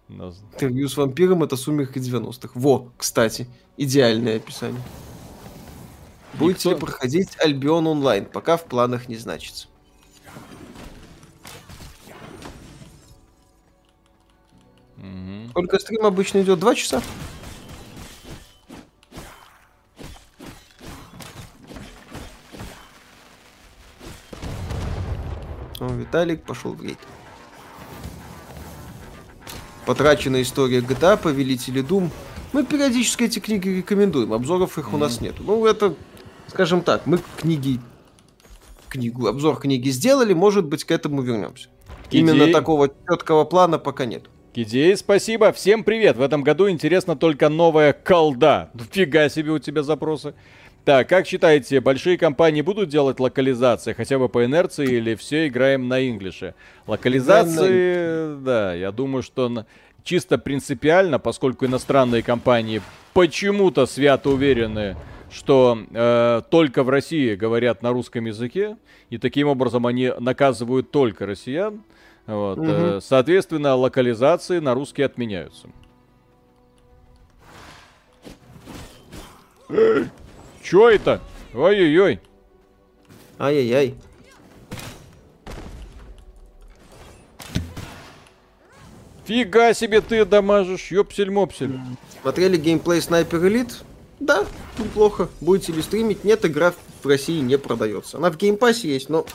[0.08, 2.52] Интервью с вампиром это сумерки 90-х.
[2.58, 4.80] Во, кстати, идеальное описание.
[6.34, 8.24] Будете Никто- проходить Альбион онлайн?
[8.24, 9.66] Пока в планах не значится.
[14.96, 15.48] Мгм.
[15.50, 16.58] Сколько стрим обычно идет?
[16.60, 17.02] Два часа?
[25.80, 26.98] О, Виталик пошел в рейд.
[29.86, 32.12] потраченная история GTA, Повелители Дум.
[32.52, 35.34] Мы периодически эти книги рекомендуем, обзоров их у нас нет.
[35.40, 35.96] Ну, это,
[36.50, 37.80] скажем так, мы книги,
[38.88, 41.68] книгу, обзор книги сделали, может быть, к этому вернемся.
[42.10, 42.52] Именно Идеи?
[42.52, 44.24] такого четкого плана пока нет.
[44.54, 45.52] Идеи, спасибо.
[45.52, 46.16] Всем привет.
[46.16, 48.70] В этом году интересно только новая колда.
[48.90, 50.34] Фига себе у тебя запросы.
[50.84, 55.86] Так, как считаете, большие компании будут делать локализации хотя бы по инерции или все играем
[55.88, 56.54] на инглише?
[56.86, 59.66] Локализации, да, я думаю, что на-
[60.02, 62.82] чисто принципиально, поскольку иностранные компании
[63.12, 64.96] почему-то свято уверены,
[65.30, 68.76] что э, только в России говорят на русском языке,
[69.10, 71.82] и таким образом они наказывают только россиян.
[72.26, 75.68] Вот, э, соответственно, локализации на русский отменяются.
[80.62, 81.20] Чё это?
[81.54, 82.20] Ой-ой-ой.
[83.38, 83.94] Ай-яй-яй.
[89.24, 91.78] Фига себе ты дамажишь, ёпсель-мопсель.
[92.20, 93.84] Смотрели геймплей Sniper Elite?
[94.20, 94.44] Да,
[94.78, 95.28] неплохо.
[95.40, 96.24] Будете ли стримить?
[96.24, 98.18] Нет, игра в России не продается.
[98.18, 99.26] Она в геймпассе есть, но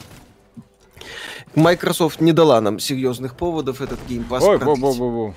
[1.55, 4.83] Microsoft не дала нам серьезных поводов этот геймпасс Ой, продлить.
[4.83, 5.33] бу-бу-бу-бу.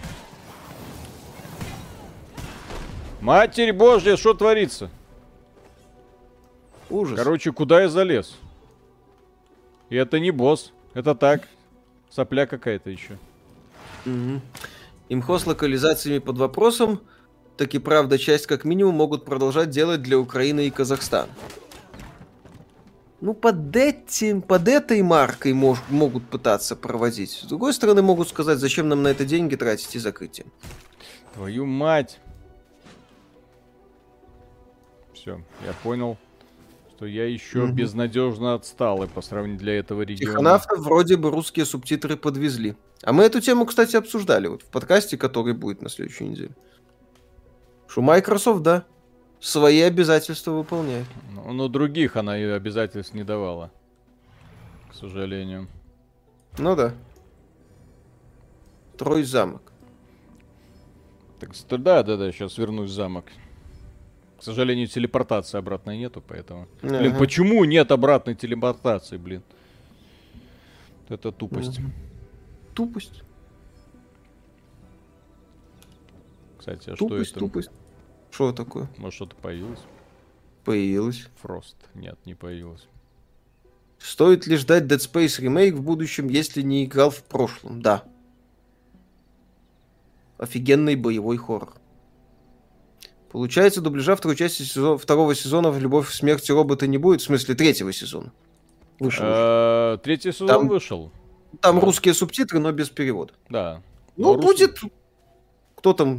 [3.20, 4.90] Матерь Божья, что творится?
[6.90, 7.18] Ужас.
[7.18, 8.36] Короче, куда я залез?
[9.90, 10.72] И это не босс.
[10.94, 11.48] Это так.
[12.10, 13.18] Сопля какая-то еще.
[14.04, 14.40] Мгм.
[15.08, 17.00] Имхо с локализациями под вопросом,
[17.58, 21.28] так и правда часть как минимум могут продолжать делать для Украины и Казахстана.
[23.20, 27.32] Ну, под этим, под этой маркой мож- могут пытаться проводить.
[27.32, 30.46] С другой стороны, могут сказать, зачем нам на это деньги тратить и закрытие.
[31.34, 32.20] Твою мать.
[35.12, 36.16] Все, я понял,
[36.96, 37.74] что я еще Мгм.
[37.74, 40.32] безнадежно отсталый по сравнению для этого региона.
[40.32, 42.76] Тихонавтов вроде бы русские субтитры подвезли.
[43.02, 46.50] А мы эту тему, кстати, обсуждали вот в подкасте, который будет на следующей неделе.
[47.88, 48.84] Что Microsoft, да,
[49.40, 51.06] свои обязательства выполняет.
[51.34, 53.70] Ну, но других она и обязательств не давала.
[54.90, 55.68] К сожалению.
[56.58, 56.94] Ну да.
[58.96, 59.62] Трой замок.
[61.40, 61.50] Так,
[61.82, 63.26] да, да, да, сейчас вернусь в замок.
[64.38, 66.68] К сожалению, телепортации обратной нету, поэтому.
[66.82, 67.18] Блин, Ага.
[67.18, 69.42] почему нет обратной телепортации, блин?
[71.08, 71.80] Это тупость.
[72.74, 73.22] Тупость.
[76.58, 77.46] Кстати, а Тупость, что это?
[77.46, 77.70] тупость.
[78.38, 78.86] Что такое?
[78.98, 79.80] Может, что-то появилось?
[80.64, 81.26] Появилось.
[81.42, 81.74] Фрост.
[81.94, 82.86] Нет, не появилось.
[83.98, 87.82] Стоит ли ждать Dead Space ремейк в будущем, если не играл в прошлом?
[87.82, 88.04] Да.
[90.38, 91.74] Офигенный боевой хоррор.
[93.32, 97.22] Получается, дубляжа второй части сезо- второго сезона в «Любовь, смерть и роботы» не будет?
[97.22, 98.32] В смысле, третьего сезона.
[99.00, 99.24] Вышел.
[99.26, 101.10] Э, Третий сезон Там- вышел.
[101.60, 103.34] Там русские субтитры, но без перевода.
[103.48, 103.82] Да.
[104.16, 104.78] Ну, Но рус- будет...
[105.74, 106.18] Кто там?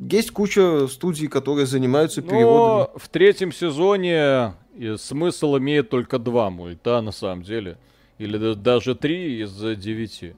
[0.00, 2.78] Есть куча студий, которые занимаются переводами.
[2.78, 7.76] Но в третьем сезоне и смысл имеет только два мульта, на самом деле.
[8.18, 10.34] Или да- даже три из девяти.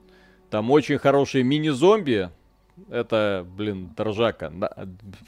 [0.49, 2.29] Там очень хорошие мини-зомби.
[2.89, 4.51] Это, блин, торжака.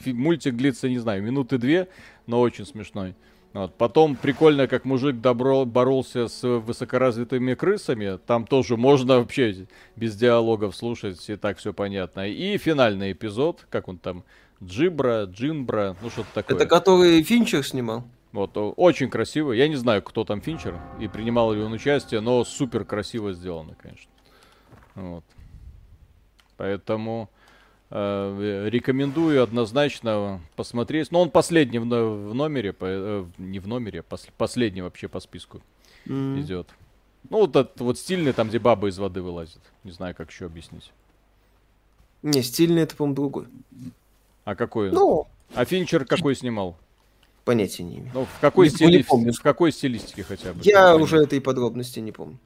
[0.04, 1.88] Мультик длится, не знаю, минуты две,
[2.26, 3.14] но очень смешной.
[3.56, 3.74] Вот.
[3.74, 8.18] Потом прикольно, как мужик добро, боролся с высокоразвитыми крысами.
[8.26, 9.66] Там тоже можно вообще
[9.96, 12.28] без диалогов слушать, и так все понятно.
[12.28, 14.24] И финальный эпизод, как он там,
[14.62, 16.54] Джибра, Джинбра, ну что-то такое.
[16.54, 18.04] Это который Финчер снимал?
[18.32, 19.52] Вот, очень красиво.
[19.52, 23.74] Я не знаю, кто там Финчер и принимал ли он участие, но супер красиво сделано,
[23.80, 24.12] конечно.
[24.96, 25.24] Вот.
[26.58, 27.30] Поэтому
[27.90, 31.10] рекомендую однозначно посмотреть.
[31.12, 35.08] Но он последний в, но- в номере, по- э, не в номере, пос- последний вообще
[35.08, 35.60] по списку
[36.06, 36.40] М.
[36.40, 36.68] идет.
[37.30, 39.60] Ну, вот этот вот стильный, там, где баба из воды вылазит.
[39.84, 40.92] Не знаю, как еще объяснить.
[42.22, 43.46] Не, стильный это, по-моему, другой.
[44.44, 44.90] А какой?
[44.92, 46.76] Ну, А Финчер какой снимал?
[47.44, 48.10] понятия не имею.
[48.14, 49.02] Ну, в какой, Не- не стили...
[49.02, 49.32] помню.
[49.32, 50.60] в какой стилистике хотя бы?
[50.64, 52.38] Я уже этой подробности не помню.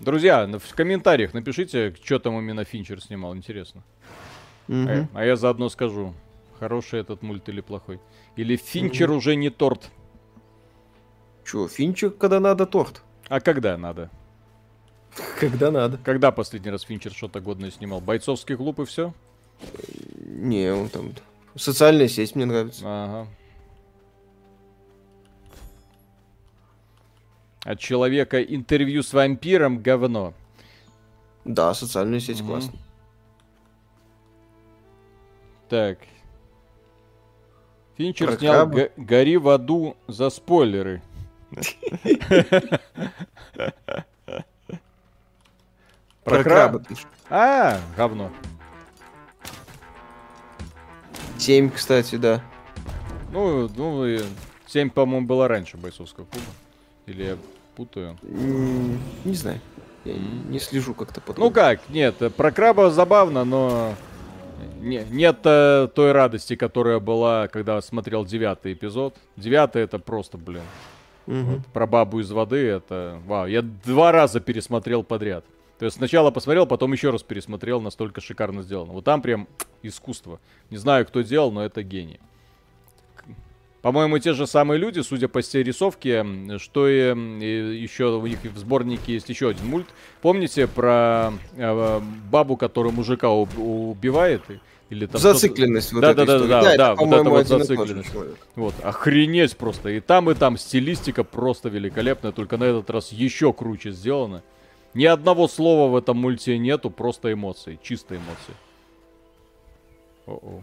[0.00, 3.82] Друзья, в комментариях напишите, что там именно Финчер снимал, интересно.
[4.66, 5.08] Мгм.
[5.12, 6.14] А, а я заодно скажу,
[6.58, 8.00] хороший этот мульт или плохой.
[8.36, 9.90] Или Финчер уже не торт.
[11.44, 13.02] Чё, Финчер, когда надо, торт.
[13.28, 14.10] А когда надо?
[15.38, 15.98] Когда надо.
[15.98, 18.00] Когда последний раз Финчер что-то годное снимал?
[18.00, 19.12] Бойцовский клуб и все?
[20.24, 21.12] Не, он там...
[21.56, 22.82] Социальная сеть мне нравится.
[22.86, 23.28] Ага.
[27.64, 30.34] От человека интервью с вампиром говно.
[31.44, 32.72] Да, социальная сеть классно.
[35.68, 35.98] Так.
[37.96, 38.66] Финчер Про снял.
[38.66, 41.02] «Го- «Гори в аду» за спойлеры.
[46.24, 46.82] Про, краба.
[47.28, 48.30] А, говно.
[51.38, 52.42] 7, кстати, да.
[53.32, 54.18] Ну, ну,
[54.66, 56.46] 7, по-моему, было раньше бойцовского клуба.
[57.06, 57.36] Или я
[57.76, 58.16] путаю.
[58.22, 59.60] Не знаю.
[60.04, 63.94] Я не слежу как-то по Ну как, нет, э, про краба забавно, но
[64.80, 69.14] не- нет э, той радости, которая была, когда смотрел девятый эпизод.
[69.36, 70.62] Девятый это просто, блин.
[71.26, 71.62] Мгм.
[71.72, 73.20] Про бабу из воды это...
[73.26, 75.44] Вау, я два раза пересмотрел подряд.
[75.78, 78.92] То есть сначала посмотрел, потом еще раз пересмотрел, настолько шикарно сделано.
[78.92, 79.48] Вот там прям
[79.82, 80.40] искусство.
[80.70, 82.20] Не знаю, кто делал, но это гений.
[83.82, 86.24] По-моему, те же самые люди, судя по всей рисовке,
[86.58, 89.86] что и, и еще у них в сборнике есть еще один мульт.
[90.20, 92.00] Помните про э,
[92.30, 94.42] бабу, которая мужика уб- убивает?
[94.90, 96.50] Или там Зацикленность вот Да, да, да, истории.
[96.50, 98.10] да, это, да, вот это вот зацикленность.
[98.56, 99.90] Вот, охренеть просто.
[99.90, 104.42] И там, и там стилистика просто великолепная, только на этот раз еще круче сделана.
[104.92, 108.54] Ни одного слова в этом мульте нету, просто эмоции, чисто эмоции.
[110.26, 110.62] О-о.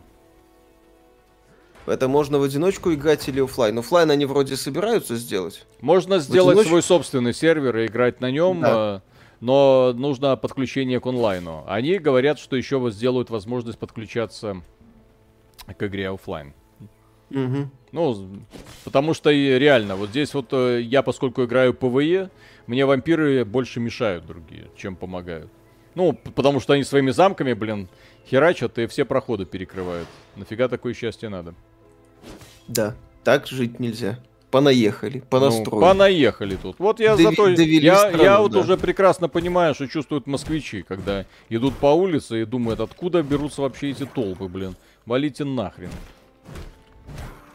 [1.87, 3.79] Это можно в одиночку играть или оффлайн.
[3.79, 5.65] Оффлайн они вроде собираются сделать.
[5.79, 6.69] Можно сделать одиночку?
[6.69, 9.01] свой собственный сервер и играть на нем, Да.
[9.05, 9.09] э,
[9.39, 11.63] но нужно подключение к онлайну.
[11.65, 14.61] Они говорят, что еще вот сделают возможность подключаться
[15.65, 16.53] к игре оффлайн.
[17.29, 17.71] Мгм.
[17.93, 18.27] Ну,
[18.83, 22.29] потому что и реально, вот здесь вот э, я, поскольку играю PvE,
[22.67, 25.49] мне вампиры больше мешают другие, чем помогают.
[25.95, 27.89] Ну, потому что они своими замками, блин,
[28.29, 30.07] херачат и все проходы перекрывают.
[30.35, 31.55] Нафига такое счастье надо?
[32.67, 34.19] Да, так жить нельзя.
[34.49, 35.81] Понаехали, Ну, понастроили.
[35.81, 36.77] понаехали тут.
[36.79, 37.49] Вот я Дови- зато...
[37.49, 38.59] Я, страну, я вот да.
[38.59, 43.91] уже прекрасно понимаю, что чувствуют москвичи, когда идут по улице и думают, откуда берутся вообще
[43.91, 44.75] эти толпы, блин.
[45.05, 45.89] Валите нахрен.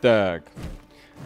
[0.02, 0.44] Так.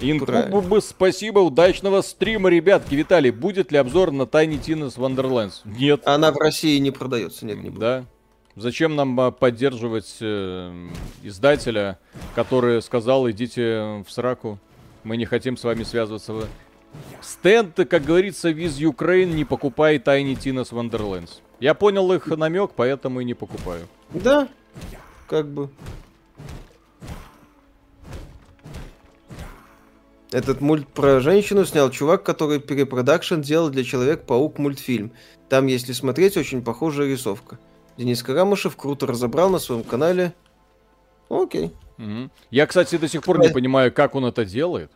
[0.01, 2.95] Инкубы, спасибо, удачного стрима, ребятки.
[2.95, 5.63] Виталий, будет ли обзор на Tiny Tina's Wonderlands?
[5.65, 6.03] Нет.
[6.07, 7.81] Она в России не продается, нет, не будет.
[7.81, 8.05] Да.
[8.57, 10.89] Зачем нам а, поддерживать э,
[11.23, 11.99] издателя,
[12.35, 14.59] который сказал, идите в сраку,
[15.05, 16.49] мы не хотим с вами связываться.
[17.21, 21.41] Стенд, как говорится, Viz Ukraine, не покупай Tiny Tina's Wonderlands.
[21.61, 23.89] Я понял их намек, поэтому и не покупаю.
[24.15, 24.49] Да,
[25.29, 25.69] как бы.
[30.33, 35.13] Этот мульт про женщину снял чувак, который перепродакшн делал для Человек-паук мультфильм.
[35.51, 37.59] Там, если смотреть, очень похожая рисовка.
[37.97, 40.33] Денис Карамышев круто разобрал на своем канале.
[41.29, 41.73] Окей.
[41.97, 42.31] Мгм.
[42.51, 44.91] Я, кстати, до сих пор не понимаю, как он это делает.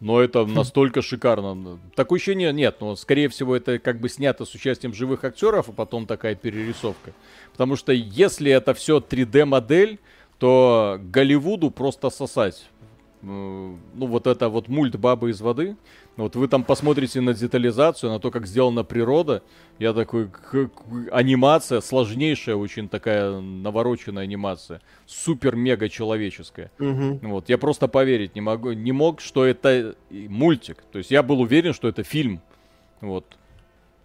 [0.00, 1.80] Но это настолько шикарно.
[1.96, 5.72] Такое ощущение нет, но скорее всего это как бы снято с участием живых актеров, а
[5.72, 7.12] потом такая перерисовка.
[7.50, 9.98] Потому что если это все 3D модель,
[10.38, 12.68] то Голливуду просто сосать.
[13.22, 15.76] Ну вот это вот мульт «Бабы из воды».
[16.18, 19.44] Вот вы там посмотрите на детализацию, на то, как сделана природа.
[19.78, 20.70] Я такой, к- к-
[21.12, 24.80] анимация, сложнейшая очень такая навороченная анимация.
[25.06, 26.72] Супер-мега человеческая.
[26.78, 27.20] Мгм.
[27.22, 30.82] Вот, я просто поверить не могу, не мог, что это мультик.
[30.90, 32.40] То есть я был уверен, что это фильм.
[33.00, 33.24] Вот.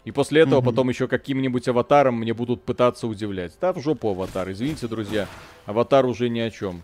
[0.05, 0.69] И после этого Мгм.
[0.69, 3.53] потом еще каким-нибудь аватаром мне будут пытаться удивлять.
[3.59, 5.27] Да, в жопу аватар, извините, друзья.
[5.65, 6.83] Аватар уже ни о чем.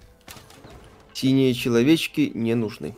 [1.13, 2.95] Синие человечки не нужны.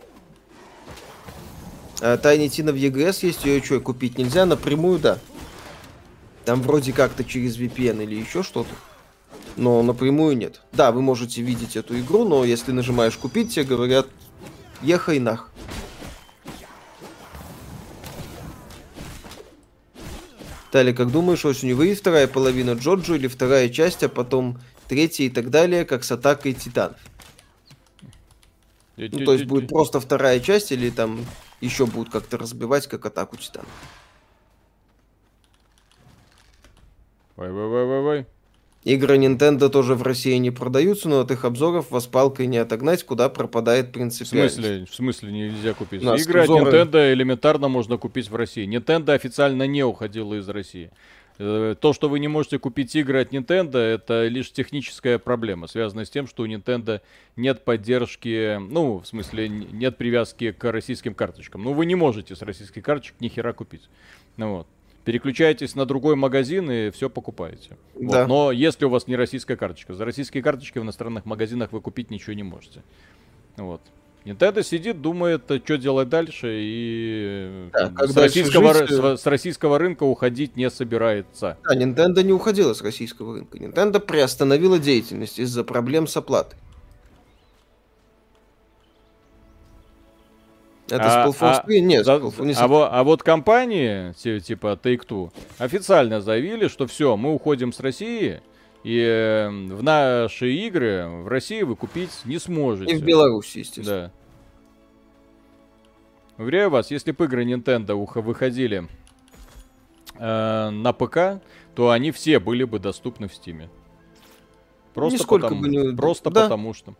[2.01, 4.47] А Тайни Тина в EGS есть, ее что, купить нельзя?
[4.47, 5.19] Напрямую, да.
[6.45, 8.73] Там вроде как-то через VPN или еще что-то.
[9.55, 10.61] Но напрямую нет.
[10.71, 14.07] Да, вы можете видеть эту игру, но если нажимаешь купить, тебе говорят,
[14.81, 15.51] ехай нах.
[20.71, 24.57] Далее, как думаешь, осенью выйдет вторая половина Джоджо или вторая часть, а потом
[24.87, 26.97] третья и так далее, как с атакой титанов?
[28.97, 31.25] Ну, то есть будет просто вторая часть или там
[31.61, 33.69] еще будут как-то разбивать, как атаку титанов.
[37.37, 38.25] Вай-вай-вай-вай-вай.
[38.83, 43.03] Игры Nintendo тоже в России не продаются, но от их обзоров вас палкой не отогнать,
[43.03, 44.55] куда пропадает В принципиальность.
[44.55, 46.01] смысле, в смысле нельзя купить?
[46.01, 48.67] Нас Игры от обзоры- Nintendo элементарно можно купить в России.
[48.67, 50.89] Nintendo официально не уходила из России.
[51.37, 56.05] Э, То, что вы не можете купить игры от Nintendo, это лишь техническая проблема, связанная
[56.05, 57.01] с тем, что у Nintendo
[57.35, 61.63] нет поддержки, ну, в смысле, нет привязки к российским карточкам.
[61.63, 63.89] Ну, вы не можете с российских карточек ни хера купить.
[64.37, 64.67] Ну вот.
[65.03, 67.77] Переключаетесь на другой магазин и все покупаете.
[67.95, 68.11] Вот.
[68.11, 68.27] Да.
[68.27, 72.11] Но если у вас не российская карточка, за российские карточки в иностранных магазинах вы купить
[72.11, 72.83] ничего не можете.
[73.57, 73.81] Вот.
[74.23, 79.17] Nintendo сидит, думает, что делать дальше, и Да, э, с, российского, жить, ры- э.
[79.17, 81.57] с, с российского рынка уходить не собирается.
[81.63, 83.57] Да, Nintendo не уходила с российского рынка.
[83.57, 86.59] Nintendo приостановила деятельность из-за проблем с оплатой.
[90.89, 91.81] Это А- Spellforce а- 3?
[91.81, 97.33] Нет, Spellforce не а, а вот компании, ти- типа Take-Two, официально заявили, что все, мы
[97.33, 98.41] уходим с России,
[98.83, 102.93] и э, в наши игры в России вы купить не сможете.
[102.93, 104.11] И в Беларуси, естественно.
[106.37, 106.43] Да.
[106.43, 108.87] Уверяю вас, если бы игры Nintendo выходили
[110.15, 111.43] э, на ПК,
[111.75, 113.69] то они все были бы доступны в Стиме.
[114.93, 116.43] Просто, Нисколько потому, бы не- просто да.
[116.43, 116.95] потому что.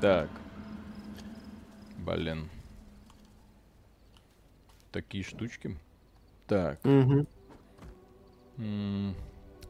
[0.00, 0.28] Так.
[1.98, 2.50] Блин.
[4.92, 5.76] Такие штучки.
[6.46, 6.84] Так.
[6.84, 7.26] Мгм.
[8.58, 9.14] М,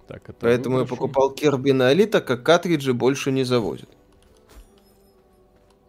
[0.07, 3.89] Так, это Поэтому я покупал Kirby на Алита, как картриджи больше не завозят.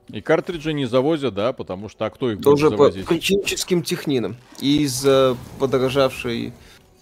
[0.10, 3.08] И картриджи не завозят, да, потому что а кто их будет Тоже по завозить?
[3.08, 4.38] причинческим технинам.
[4.62, 6.54] И из-за подорожавшей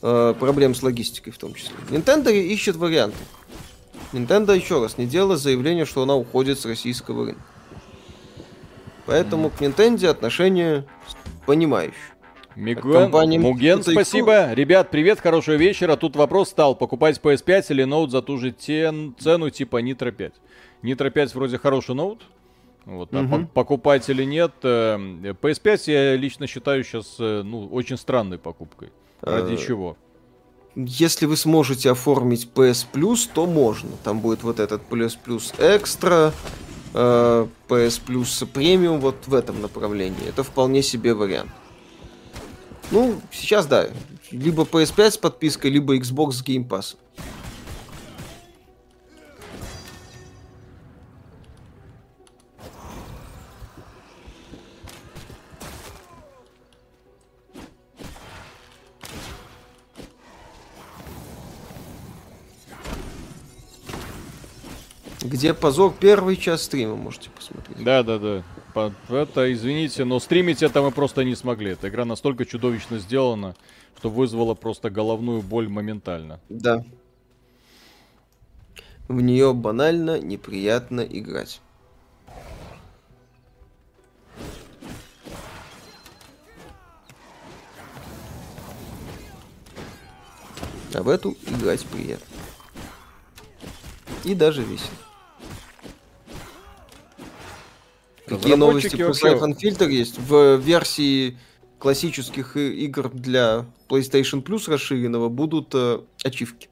[0.02, 1.76] э, проблем с логистикой в том числе.
[1.90, 3.18] Nintendo ищет варианты.
[4.14, 7.42] Nintendo, еще раз, не делала заявление, что она уходит с российского рынка.
[9.06, 10.86] Поэтому к Nintendo отношение
[11.46, 12.13] понимающее.
[12.56, 14.54] Мигуэн, компании Муген, спасибо.
[14.54, 15.96] Ребят, привет, хорошего вечера.
[15.96, 20.34] Тут вопрос стал, покупать PS5 или ноут за ту же тен- цену типа Nitro 5.
[20.84, 22.22] Nitro 5 вроде хороший ноут.
[22.86, 24.52] Вот, а по- покупать или нет.
[24.64, 24.98] э,
[25.42, 28.90] PS5 я лично считаю сейчас ну, очень странной покупкой.
[29.22, 29.96] Ради Э, чего?
[30.76, 33.92] Если вы сможете оформить PS Plus, то можно.
[34.04, 36.34] Там будет вот этот PS Plus Extra,
[36.94, 40.28] э, PS Plus Premium вот в этом направлении.
[40.28, 41.52] Это вполне себе вариант.
[42.92, 43.90] Ну, сейчас да.
[44.32, 46.96] Либо PS5 с подпиской, либо Xbox с Game Pass.
[65.22, 67.84] Где позор первый час стрима, можете посмотреть.
[67.84, 68.44] Да, да, да.
[68.76, 71.72] Это, извините, но стримить это мы просто не смогли.
[71.72, 73.56] Эта игра настолько чудовищно сделана,
[73.98, 76.40] что вызвала просто головную боль моментально.
[76.50, 76.84] Да.
[79.08, 81.62] В нее банально неприятно играть.
[90.94, 92.26] А в эту играть приятно.
[94.24, 95.13] И даже весело.
[98.38, 100.20] Какие новости про вообще- Siphon Filter есть?
[100.20, 101.38] В версии
[101.80, 106.70] классических и- игр для PlayStation Plus расширенного будут э, ачивки.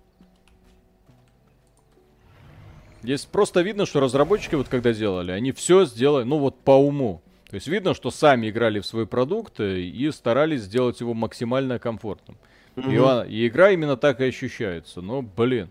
[3.03, 7.21] Здесь просто видно, что разработчики вот когда делали, они все сделали, ну вот по уму.
[7.49, 12.38] То есть видно, что сами играли в свой продукт и старались сделать его максимально комфортным.
[12.77, 15.01] И, он- и игра именно так и ощущается.
[15.01, 15.69] Но, блин,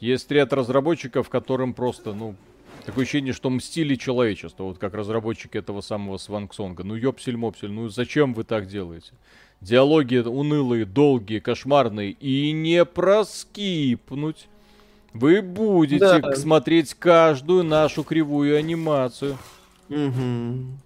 [0.00, 2.36] есть ряд разработчиков, которым просто, ну,
[2.84, 4.64] такое ощущение, что мстили человечество.
[4.64, 6.84] Вот как разработчики этого самого Свангсонга.
[6.84, 9.12] Ну, ёпсель-мопсель, ну зачем вы так делаете?
[9.60, 12.12] Диалоги унылые, долгие, кошмарные.
[12.12, 14.48] И не проскипнуть.
[15.12, 16.36] Вы будете Да.
[16.36, 19.36] смотреть каждую нашу кривую анимацию.
[19.88, 20.78] Мгм.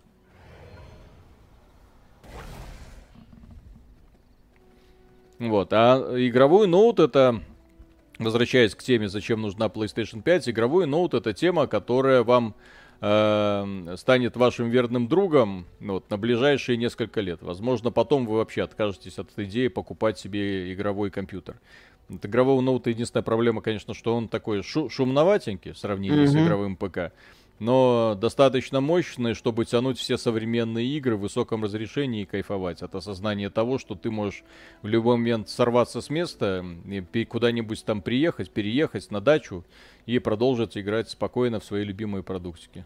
[5.39, 7.43] Вот, а игровой ноут это,
[8.24, 12.54] возвращаясь к теме, зачем нужна PlayStation 5, игровой ноут это тема, которая вам
[13.00, 17.42] э, станет вашим верным другом ну, вот, на ближайшие несколько лет.
[17.42, 21.56] Возможно, потом вы вообще откажетесь от идеи покупать себе игровой компьютер.
[22.08, 26.44] От игрового ноута единственная проблема, конечно, что он такой шу- шумноватенький в сравнении с Мгм.
[26.44, 27.12] игровым ПК.
[27.58, 33.50] Но достаточно мощный, чтобы тянуть все современные игры в высоком разрешении и кайфовать от осознания
[33.50, 34.42] того, что ты можешь
[34.82, 36.64] в любой момент сорваться с места,
[37.28, 39.64] куда-нибудь там приехать, переехать на дачу
[40.06, 42.84] и продолжить играть спокойно в свои любимые продуктики.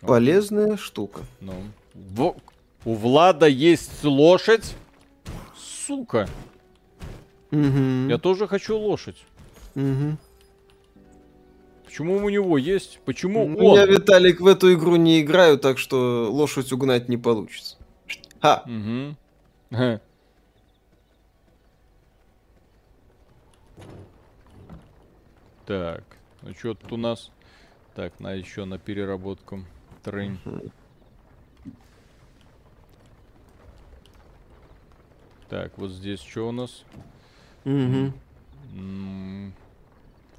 [0.00, 1.22] Полезная штука.
[1.40, 1.54] Ну,
[1.94, 2.36] во-
[2.84, 4.74] у Влада есть лошадь?
[5.56, 6.28] Сука,
[7.50, 8.08] Мгм.
[8.08, 9.24] я тоже хочу лошадь.
[9.74, 10.18] Мгм.
[11.94, 12.98] Почему у него есть?
[13.04, 13.78] Почему Ну, он?
[13.78, 17.76] Я, Виталик, в эту игру не играю, так что лошадь угнать не получится.
[18.42, 18.64] Ха!
[19.70, 20.00] Ха.
[25.66, 26.02] Так,
[26.42, 27.30] ну что тут у нас?
[27.94, 29.64] Так, на еще на переработку.
[30.02, 30.38] Трынь.
[35.48, 36.84] Так, вот здесь что у нас?
[37.64, 38.12] Мгм.
[38.74, 39.54] М.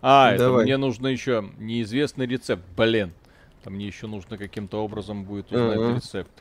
[0.01, 0.65] А, это Давай.
[0.65, 2.63] мне нужно еще неизвестный рецепт.
[2.77, 3.13] Блин.
[3.63, 5.95] Там мне еще нужно каким-то образом будет узнать Ага.
[5.95, 6.31] рецепт.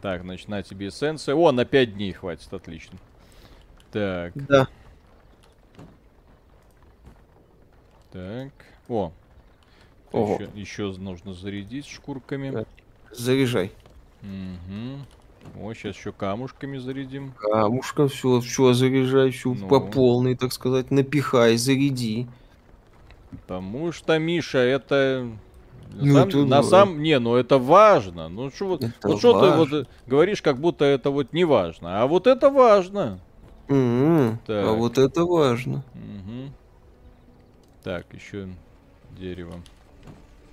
[0.00, 1.34] Так, значит, на тебе эссенция.
[1.34, 2.98] О, на 5 дней хватит, отлично.
[3.92, 4.66] Так, Да.
[8.12, 8.52] так.
[8.88, 9.12] О.
[10.12, 10.38] Ого.
[10.54, 12.64] Еще, еще нужно зарядить шкурками.
[13.12, 13.72] Заряжай.
[14.22, 15.62] Угу.
[15.66, 17.32] О, сейчас еще камушками зарядим.
[17.32, 19.68] Камушка, все, все заряжай, все Ну.
[19.68, 22.26] по полной, так сказать, напихай, заряди.
[23.30, 25.26] Потому что, Миша, это...
[25.92, 26.62] На, Ну, это на да.
[26.62, 27.02] самом...
[27.02, 28.28] Не, ну это важно.
[28.28, 32.00] Ну что вот, вот что ты вот э, говоришь, как будто это вот не важно.
[32.00, 33.18] А вот это важно.
[33.66, 34.66] Так.
[34.66, 35.84] А вот это важно.
[35.94, 36.52] Мгм.
[37.82, 38.48] Так, еще
[39.18, 39.54] дерево.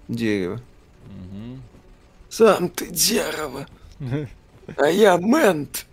[0.07, 0.59] Дерево.
[1.05, 1.61] Мгм.
[2.29, 3.65] Сам ты дерево.
[4.77, 5.85] А я мент.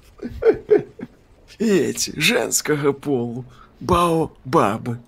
[1.59, 3.44] И эти, женского полу.
[3.81, 4.98] Бао-бабы.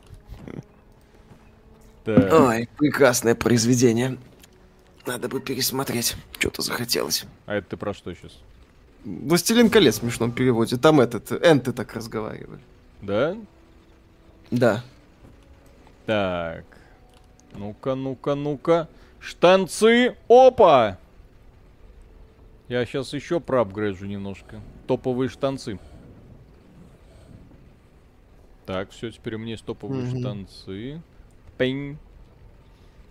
[2.07, 4.17] Так, Ой, прекрасное произведение.
[5.07, 6.15] Надо бы пересмотреть.
[6.39, 7.25] Что-то захотелось.
[7.47, 8.39] а это ты про что сейчас?
[9.05, 10.77] «Властелин колец» в смешном переводе.
[10.77, 12.61] Там этот, энты так разговаривали.
[13.03, 13.37] Да?
[14.53, 14.85] Да.
[16.07, 16.65] Так.
[17.55, 18.89] Ну-ка, ну-ка, ну-ка.
[19.19, 20.17] Штанцы.
[20.29, 20.99] Опа!
[22.69, 24.61] Я сейчас еще проапгрейджу немножко.
[24.87, 25.79] Топовые штанцы.
[28.65, 30.19] Так, все, теперь у меня есть топовые Мгм.
[30.21, 31.01] штанцы.
[31.59, 31.99] Пень.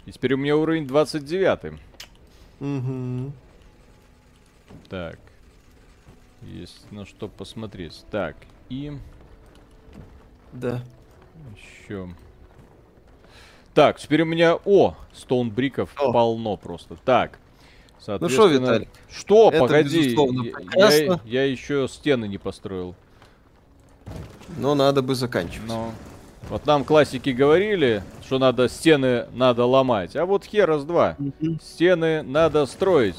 [0.05, 1.80] И теперь у меня уровень 29.
[2.59, 3.31] Угу.
[4.89, 5.19] Так.
[6.41, 8.05] Есть на что посмотреть.
[8.11, 8.35] Так,
[8.69, 8.97] и
[10.53, 10.84] Да.
[11.55, 12.09] еще.
[13.73, 14.57] Так, теперь у меня...
[14.63, 16.11] О, стоунбриков О.
[16.13, 16.95] полно просто.
[17.03, 17.39] Так.
[18.07, 18.65] Ну что, Соответственно...
[18.65, 18.89] Виталик?
[19.09, 19.49] Что?
[19.49, 20.15] это, Погоди.
[20.76, 20.89] я-.
[20.89, 22.95] Я, я еще стены не построил.
[24.57, 25.67] Но надо бы заканчивать.
[25.67, 25.91] Но...
[26.49, 30.15] Вот нам классики говорили, что надо стены надо ломать.
[30.15, 31.15] А вот херас два.
[31.17, 31.59] Мгм.
[31.59, 33.17] Стены надо строить.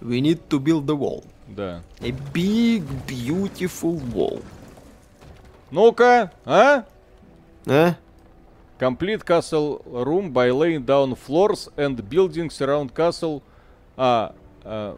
[0.00, 1.24] We need to build the wall.
[1.48, 1.82] Да.
[2.00, 4.42] A big, beautiful wall.
[5.70, 6.84] Ну-ка, а?
[7.66, 7.94] А?
[8.78, 13.42] Complete castle room by laying down floors and buildings around castle.
[13.96, 14.96] А, а,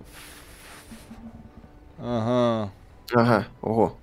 [1.99, 2.71] ага,
[3.13, 3.97] Ага, ого.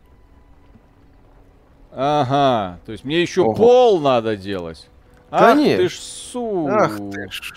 [1.91, 2.79] Ага.
[2.85, 3.53] То есть мне еще Ого.
[3.55, 4.87] пол надо делать.
[5.31, 5.83] Ах Конечно.
[5.83, 7.53] ты ж су, Ах ты ж.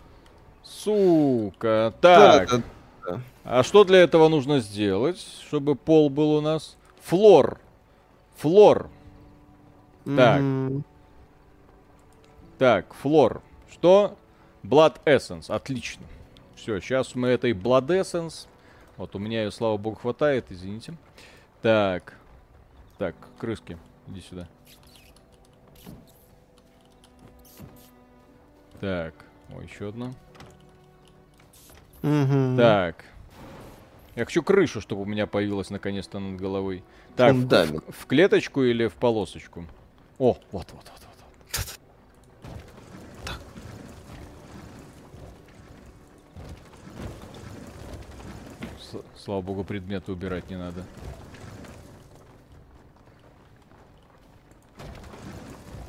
[0.62, 1.94] сука.
[2.00, 3.20] Так, Да-да-да.
[3.44, 6.76] а что для этого нужно сделать, чтобы пол был у нас?
[7.02, 7.58] Флор.
[8.36, 8.90] Флор.
[10.04, 10.40] Так.
[10.40, 10.84] Мгм.
[12.58, 13.42] Так, флор.
[13.70, 14.16] Что?
[14.62, 15.52] Blood Essence.
[15.52, 16.04] Отлично.
[16.54, 18.46] Все, сейчас мы этой Blood Essence.
[18.96, 20.94] Вот у меня ее, слава богу, хватает, извините.
[21.62, 22.14] Так.
[22.98, 23.78] Так, крыски,
[24.08, 24.48] иди сюда.
[28.80, 29.14] Так,
[29.56, 30.12] о, еще одна.
[32.02, 32.56] Мгм.
[32.56, 33.04] Так.
[34.16, 36.82] Я хочу крышу, чтобы у меня появилась наконец-то над головой.
[37.16, 39.64] Так, в, в- в клеточку или в полосочку?
[40.18, 41.78] О, вот, вот, вот, вот.
[48.80, 50.84] С- Слава богу, предметы убирать не надо.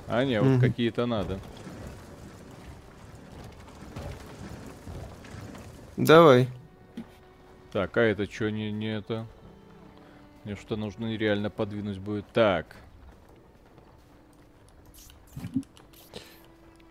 [0.07, 0.61] А, не, вот Мгм.
[0.61, 1.39] какие-то надо.
[5.97, 6.47] Давай.
[7.71, 9.25] Так, а это что, не, не это?
[10.43, 12.25] Мне что нужно реально подвинуть будет.
[12.33, 12.75] Так.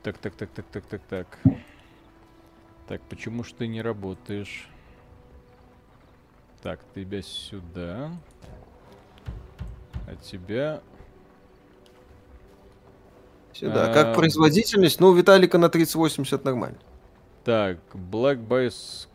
[0.03, 1.39] Так, так, так, так, так, так, так.
[2.89, 4.69] Так, почему ж ты не работаешь?
[6.63, 8.11] Так, тебя сюда.
[10.07, 10.83] А тебя...
[13.53, 13.91] Сюда.
[13.91, 13.95] А.
[13.95, 15.01] Как производительность?
[15.01, 16.79] Ну, у Виталика на 3080 нормально.
[17.45, 19.09] Так, Black Bass...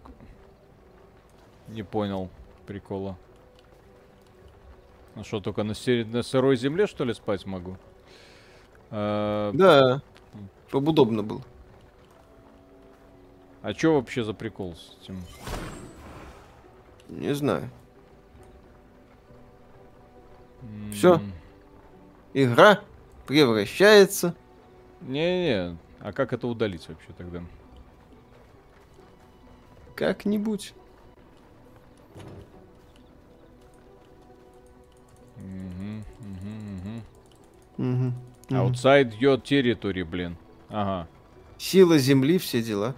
[1.70, 2.30] Не понял
[2.66, 3.18] прикола.
[5.16, 7.78] Ну что, только на, сери- на сырой земле, что ли, спать могу?
[8.92, 10.02] А, Да.
[10.70, 11.42] Чтобы удобно было.
[13.62, 15.22] а чё вообще за прикол с этим?
[17.10, 17.70] Не знаю.
[20.94, 21.16] Всё.
[21.16, 21.34] М,
[22.34, 22.82] Игра
[23.28, 24.34] превращается.
[25.02, 27.44] Не-не, а как это удалить вообще тогда?
[29.96, 30.74] Как-нибудь.
[35.36, 36.04] Мгм.
[36.20, 37.04] Мгм.
[37.78, 38.14] Мгм.
[38.50, 40.38] Outside your territory, блин.
[40.70, 41.08] Ага.
[41.58, 42.96] Сила земли, все дела.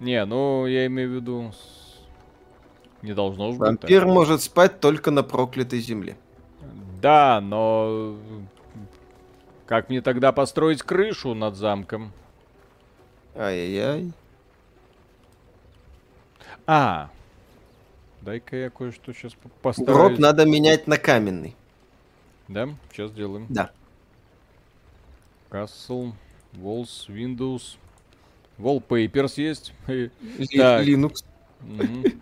[0.00, 1.52] Не, ну я имею в виду...
[3.02, 3.82] Не должно же быть так.
[3.82, 6.16] Вампир может спать только на проклятой земле.
[7.00, 8.16] Да, но...
[9.72, 12.12] Как мне тогда построить крышу над замком?
[13.34, 14.12] Ай-яй-яй.
[16.66, 17.08] А,
[18.20, 20.18] дай-ка я кое-что сейчас Гроб постараюсь.
[20.18, 21.56] надо менять на каменный.
[22.48, 23.46] Да, сейчас сделаем.
[23.48, 23.70] Да.
[25.48, 26.12] Castle,
[26.52, 27.78] Walls, Windows.
[28.58, 29.72] Wallpapers есть.
[29.86, 30.86] Так.
[30.86, 31.24] Linux.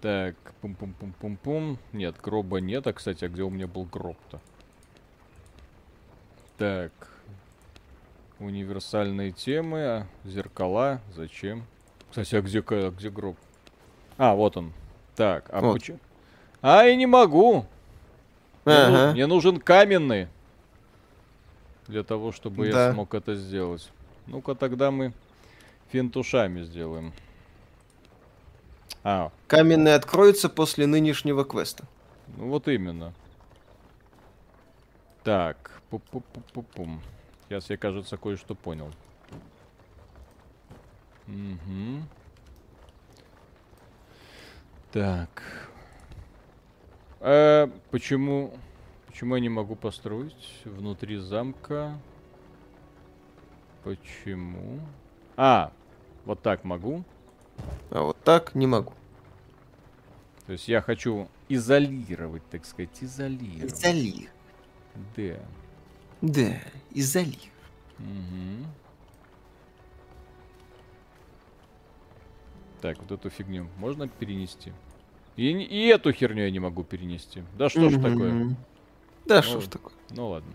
[0.00, 1.78] Так, пум-пум-пум-пум-пум.
[1.92, 2.88] Нет, гроба нет.
[2.88, 4.40] А, кстати, а где у меня был гроб-то?
[6.58, 6.92] Так.
[8.38, 10.06] Универсальные темы.
[10.24, 11.00] Зеркала.
[11.14, 11.64] Зачем?
[12.10, 13.36] Кстати, а где, а где гроб?
[14.18, 14.72] А, вот он.
[15.16, 15.74] Так, а Вот.
[15.74, 15.98] почему?
[16.62, 17.66] А, я не могу.
[18.64, 19.12] Мне, Ага.
[19.12, 20.28] мне нужен каменный.
[21.86, 22.92] Для того, чтобы я Да.
[22.92, 23.90] смог это сделать.
[24.26, 25.12] Ну-ка, тогда мы
[25.90, 27.12] финтушами сделаем.
[29.02, 31.84] А, Каменный откроется после нынешнего квеста.
[32.36, 33.12] ну вот именно.
[35.24, 37.00] Так, пу-пу-пу-пу-пум.
[37.44, 38.90] Сейчас я, кажется, кое-что понял.
[41.26, 42.08] Мгм.
[44.92, 45.42] Так.
[47.20, 48.54] Э, почему...
[49.06, 51.96] Почему я не могу построить внутри замка?
[53.84, 54.80] Почему?
[55.36, 55.72] А,
[56.24, 57.04] вот так могу.
[57.90, 58.92] А вот так не могу.
[60.46, 63.72] То есть я хочу изолировать, так сказать, изолировать.
[63.72, 64.28] Изоли.
[65.16, 65.38] Да.
[66.24, 66.56] Да,
[66.94, 67.36] изоли.
[67.98, 68.66] Мгм.
[72.80, 74.72] Так, вот эту фигню можно перенести?
[75.36, 77.42] И, не- и эту херню я не могу перенести.
[77.58, 78.56] Да что ж такое?
[79.26, 79.92] Да, Ну, что ж такое.
[80.10, 80.52] Ну ладно.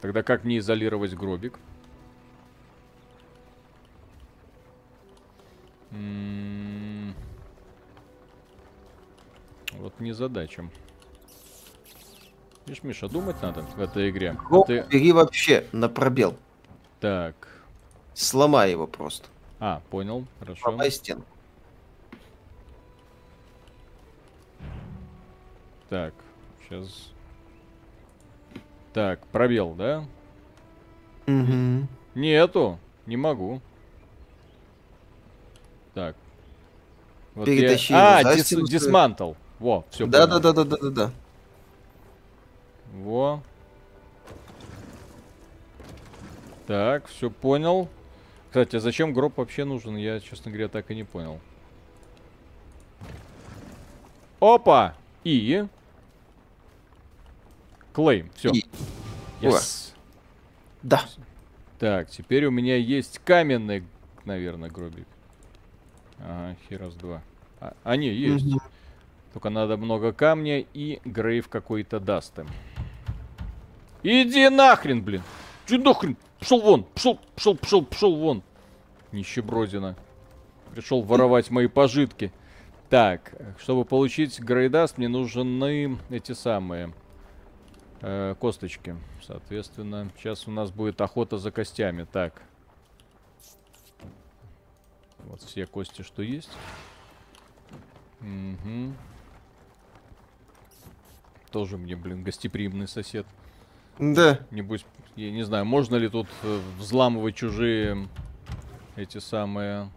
[0.00, 1.58] Тогда как мне изолировать гробик?
[5.92, 7.14] М,
[9.78, 10.68] Вот не задача.
[12.68, 14.36] Видишь, Миша, думать надо в этой игре.
[14.38, 16.36] А Гроб ты- бери вообще на пробел.
[17.00, 17.34] Так.
[18.12, 19.26] Сломай его просто.
[19.58, 20.60] А, понял, хорошо.
[20.62, 21.24] Сломай стену.
[25.88, 26.12] Так,
[26.68, 27.10] сейчас.
[28.92, 30.04] Так, пробел, да?
[31.26, 31.88] Мгм.
[32.14, 33.62] Нету, не могу.
[35.94, 36.14] Так.
[37.34, 38.18] Вот Перетащи я...
[38.18, 39.32] А, дис- дисмантл.
[39.58, 40.06] Во, все.
[40.06, 41.10] Да, да, да, да, да, да, да.
[42.94, 43.42] Во.
[46.66, 47.88] Так, все понял.
[48.48, 49.96] Кстати, а зачем гроб вообще нужен?
[49.96, 51.40] Я, честно говоря, так и не понял.
[54.40, 54.94] Опа!
[55.24, 55.66] И...
[57.92, 58.50] Клейм, все.
[58.50, 58.64] И.
[59.40, 59.94] Yes.
[60.82, 61.04] Да.
[61.78, 63.84] Так, теперь у меня есть каменный,
[64.24, 65.06] наверное, гробик.
[66.18, 67.22] Ага, херас два.
[67.60, 68.44] А, а, не, есть.
[68.44, 68.60] Мгм.
[69.32, 72.48] Только надо много камня и грейв какой-то даст им.
[74.02, 75.22] Иди нахрен, блин!
[75.66, 76.16] Иди нахрен!
[76.40, 76.84] Пшел вон!
[76.94, 78.42] Пшел, пшел, пшел, пшел вон!
[79.12, 79.96] Нищебродина.
[80.72, 82.32] Пришел воровать мои пожитки.
[82.90, 86.94] Так, чтобы получить грейдаст, мне нужны эти самые
[88.00, 88.96] э, косточки.
[89.26, 92.06] Соответственно, сейчас у нас будет охота за костями.
[92.10, 92.42] Так.
[95.18, 96.50] Вот все кости, что есть.
[98.20, 98.96] Мгм.
[101.50, 103.26] Тоже мне, блин, гостеприимный сосед.
[103.98, 104.40] Да.
[104.50, 104.84] Небось,
[105.16, 108.08] я не знаю, можно ли тут э, взламывать чужие
[108.96, 109.90] эти самые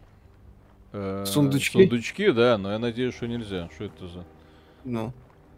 [0.91, 1.80] э, Сундучки?
[1.84, 3.69] сундучки, да, но я надеюсь, что нельзя.
[3.76, 4.26] Что это за
[4.84, 5.14] Ну.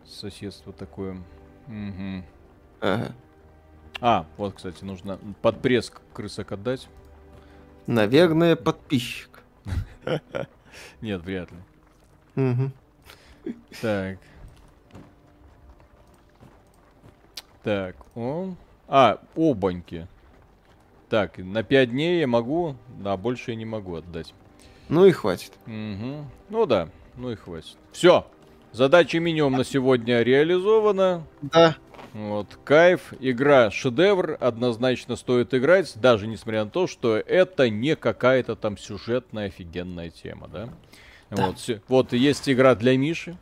[0.06, 1.18] соседство такое?
[1.68, 2.26] Мгм.
[2.82, 3.16] Ага.
[4.02, 6.90] А, вот, кстати, нужно под пресс крысок отдать.
[7.88, 9.44] Наверное, подписчик.
[11.02, 12.72] Нет, вряд ли.
[13.82, 14.18] Так.
[17.64, 18.56] Так, о.
[18.88, 20.08] А, обаньки.
[21.10, 22.76] Так, на 5 дней я могу,
[23.06, 24.34] а больше я не могу отдать.
[24.90, 25.54] Ну и хватит.
[25.66, 26.30] Мгм.
[26.50, 27.78] Ну да, ну и хватит.
[27.92, 28.28] Все.
[28.72, 31.26] Задача минимум на сегодня реализована.
[31.42, 31.78] Да.
[32.14, 38.56] Вот, кайф, игра шедевр, однозначно стоит играть, даже несмотря на то, что это не какая-то
[38.56, 40.70] там сюжетная офигенная тема, да?
[41.32, 41.48] Да.
[41.48, 43.36] Вот, вот есть игра для Миши,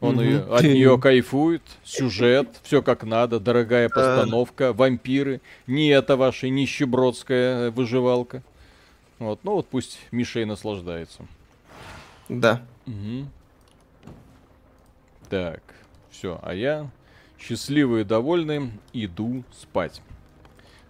[0.00, 6.48] он её- от нее кайфует, сюжет, все как надо, дорогая постановка, вампиры, не это ваша
[6.48, 8.42] нищебродская э, выживалка.
[9.18, 11.26] Вот, ну вот пусть Миша и наслаждается.
[12.28, 12.62] Да.
[12.84, 13.30] Мгм.
[15.30, 15.62] Так,
[16.10, 16.90] все, а я
[17.38, 20.00] счастливый и довольный иду спать.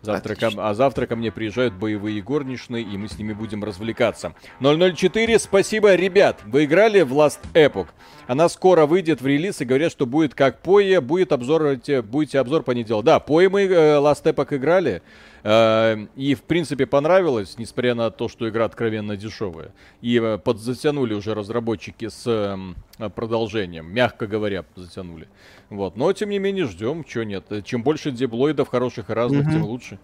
[0.07, 0.69] Завтра ко- Отлично.
[0.69, 4.35] а завтра ко мне приезжают боевые горничные, и мы с ними будем развлекаться.
[4.61, 6.41] 004, спасибо, ребят.
[6.47, 7.89] Вы играли в Last Epoch?
[8.27, 12.39] Она скоро выйдет в релиз и говорят, что будет как Пое, будет обзор, эти- будете
[12.41, 13.05] обзор по ней делать.
[13.05, 13.69] Да, Пое мы э,
[13.99, 15.03] Last Epoch играли.
[15.49, 19.71] Э, И, в принципе, понравилось, несмотря на то, что игра откровенно дешевая.
[20.01, 22.75] И э, подзатянули уже разработчики с эм,
[23.15, 25.29] продолжением, мягко говоря, затянули.
[25.71, 25.97] Вот.
[25.97, 27.45] Но, тем не менее, ждем, чего нет.
[27.65, 30.01] Чем больше деблоидов хороших и разных, тем лучше.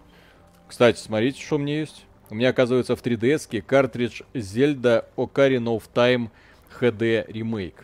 [0.69, 2.05] Кстати, смотрите, что у меня есть.
[2.29, 6.29] У меня, оказывается, в 3DS картридж Zelda Ocarina of Time
[6.79, 7.83] HD ремейк.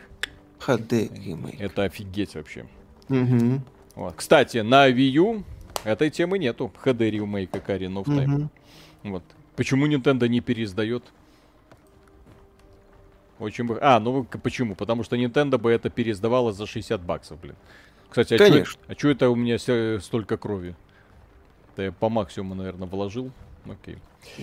[0.66, 1.60] HD ремейк.
[1.60, 2.66] Это офигеть вообще.
[3.08, 3.62] Мгм.
[3.96, 4.14] Вот.
[4.16, 5.44] Кстати, на Wii U
[5.84, 6.70] этой темы нету.
[6.84, 8.48] HD ремейк Ocarina of Time.
[9.02, 9.22] Вот.
[9.56, 11.04] Почему Nintendo не переиздает?
[13.38, 13.78] Очень бы...
[13.80, 14.74] А, ну почему?
[14.74, 17.56] Потому что Nintendo бы это переиздавала за 60 баксов, блин.
[18.10, 18.80] Кстати, а чё- Конечно.
[18.88, 19.58] а что это у меня
[20.00, 20.74] столько крови?
[21.72, 23.30] Это я по максимуму, наверное, вложил.
[23.64, 23.96] Окей.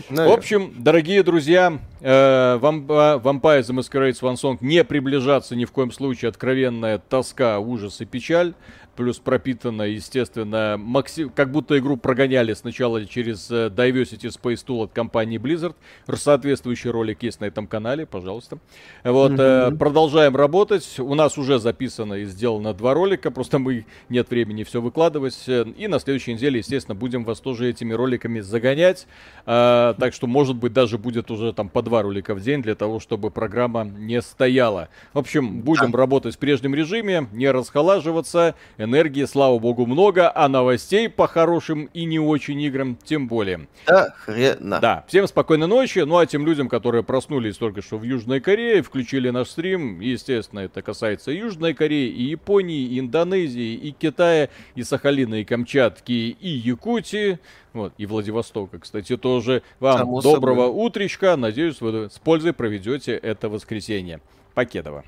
[0.08, 0.34] В Наверно.
[0.34, 3.22] общем, дорогие друзья, э, Vampire
[3.62, 6.30] the Masquerade Swan Song не приближаться ни в коем случае.
[6.30, 8.54] Откровенная тоска, ужас и печаль.
[8.98, 11.30] Плюс пропитана, естественно, макси...
[11.30, 15.76] как будто игру прогоняли сначала через э, Diversity Space Tool от компании Blizzard.
[16.12, 18.58] Соответствующий ролик есть на этом канале, пожалуйста.
[19.04, 21.00] Вот, э, продолжаем работать.
[21.00, 25.38] У нас уже записано и сделано два ролика, просто мы нет времени все выкладывать.
[25.48, 29.06] Э, И на следующей неделе, естественно, будем вас тоже этими роликами загонять.
[29.46, 32.74] А, так что, может быть, даже будет уже там по два ролика в день для
[32.74, 34.90] того, чтобы программа не стояла.
[35.14, 38.56] В общем, будем работать в прежнем режиме, не расхолаживаться.
[38.88, 43.68] Энергии, слава богу, много, а новостей по хорошим и не очень играм тем более.
[43.86, 44.80] Да хрена.
[44.80, 46.00] Да, всем спокойной ночи.
[46.00, 50.62] Ну а тем людям, которые проснулись только что в Южной Корее, включили наш стрим, естественно,
[50.62, 56.12] это касается и Южной Кореи, и Японии, и Индонезии, и Китая, и Сахалина, и Камчатки,
[56.12, 57.40] и Якутии.
[57.74, 59.62] Вот, и Владивостока, кстати, тоже.
[59.80, 60.86] Вам Само доброго собой.
[60.86, 61.36] утречка.
[61.36, 64.22] Надеюсь, вы с пользой проведете это воскресенье.
[64.56, 65.04] Покедова.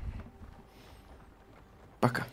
[1.98, 2.26] Пока.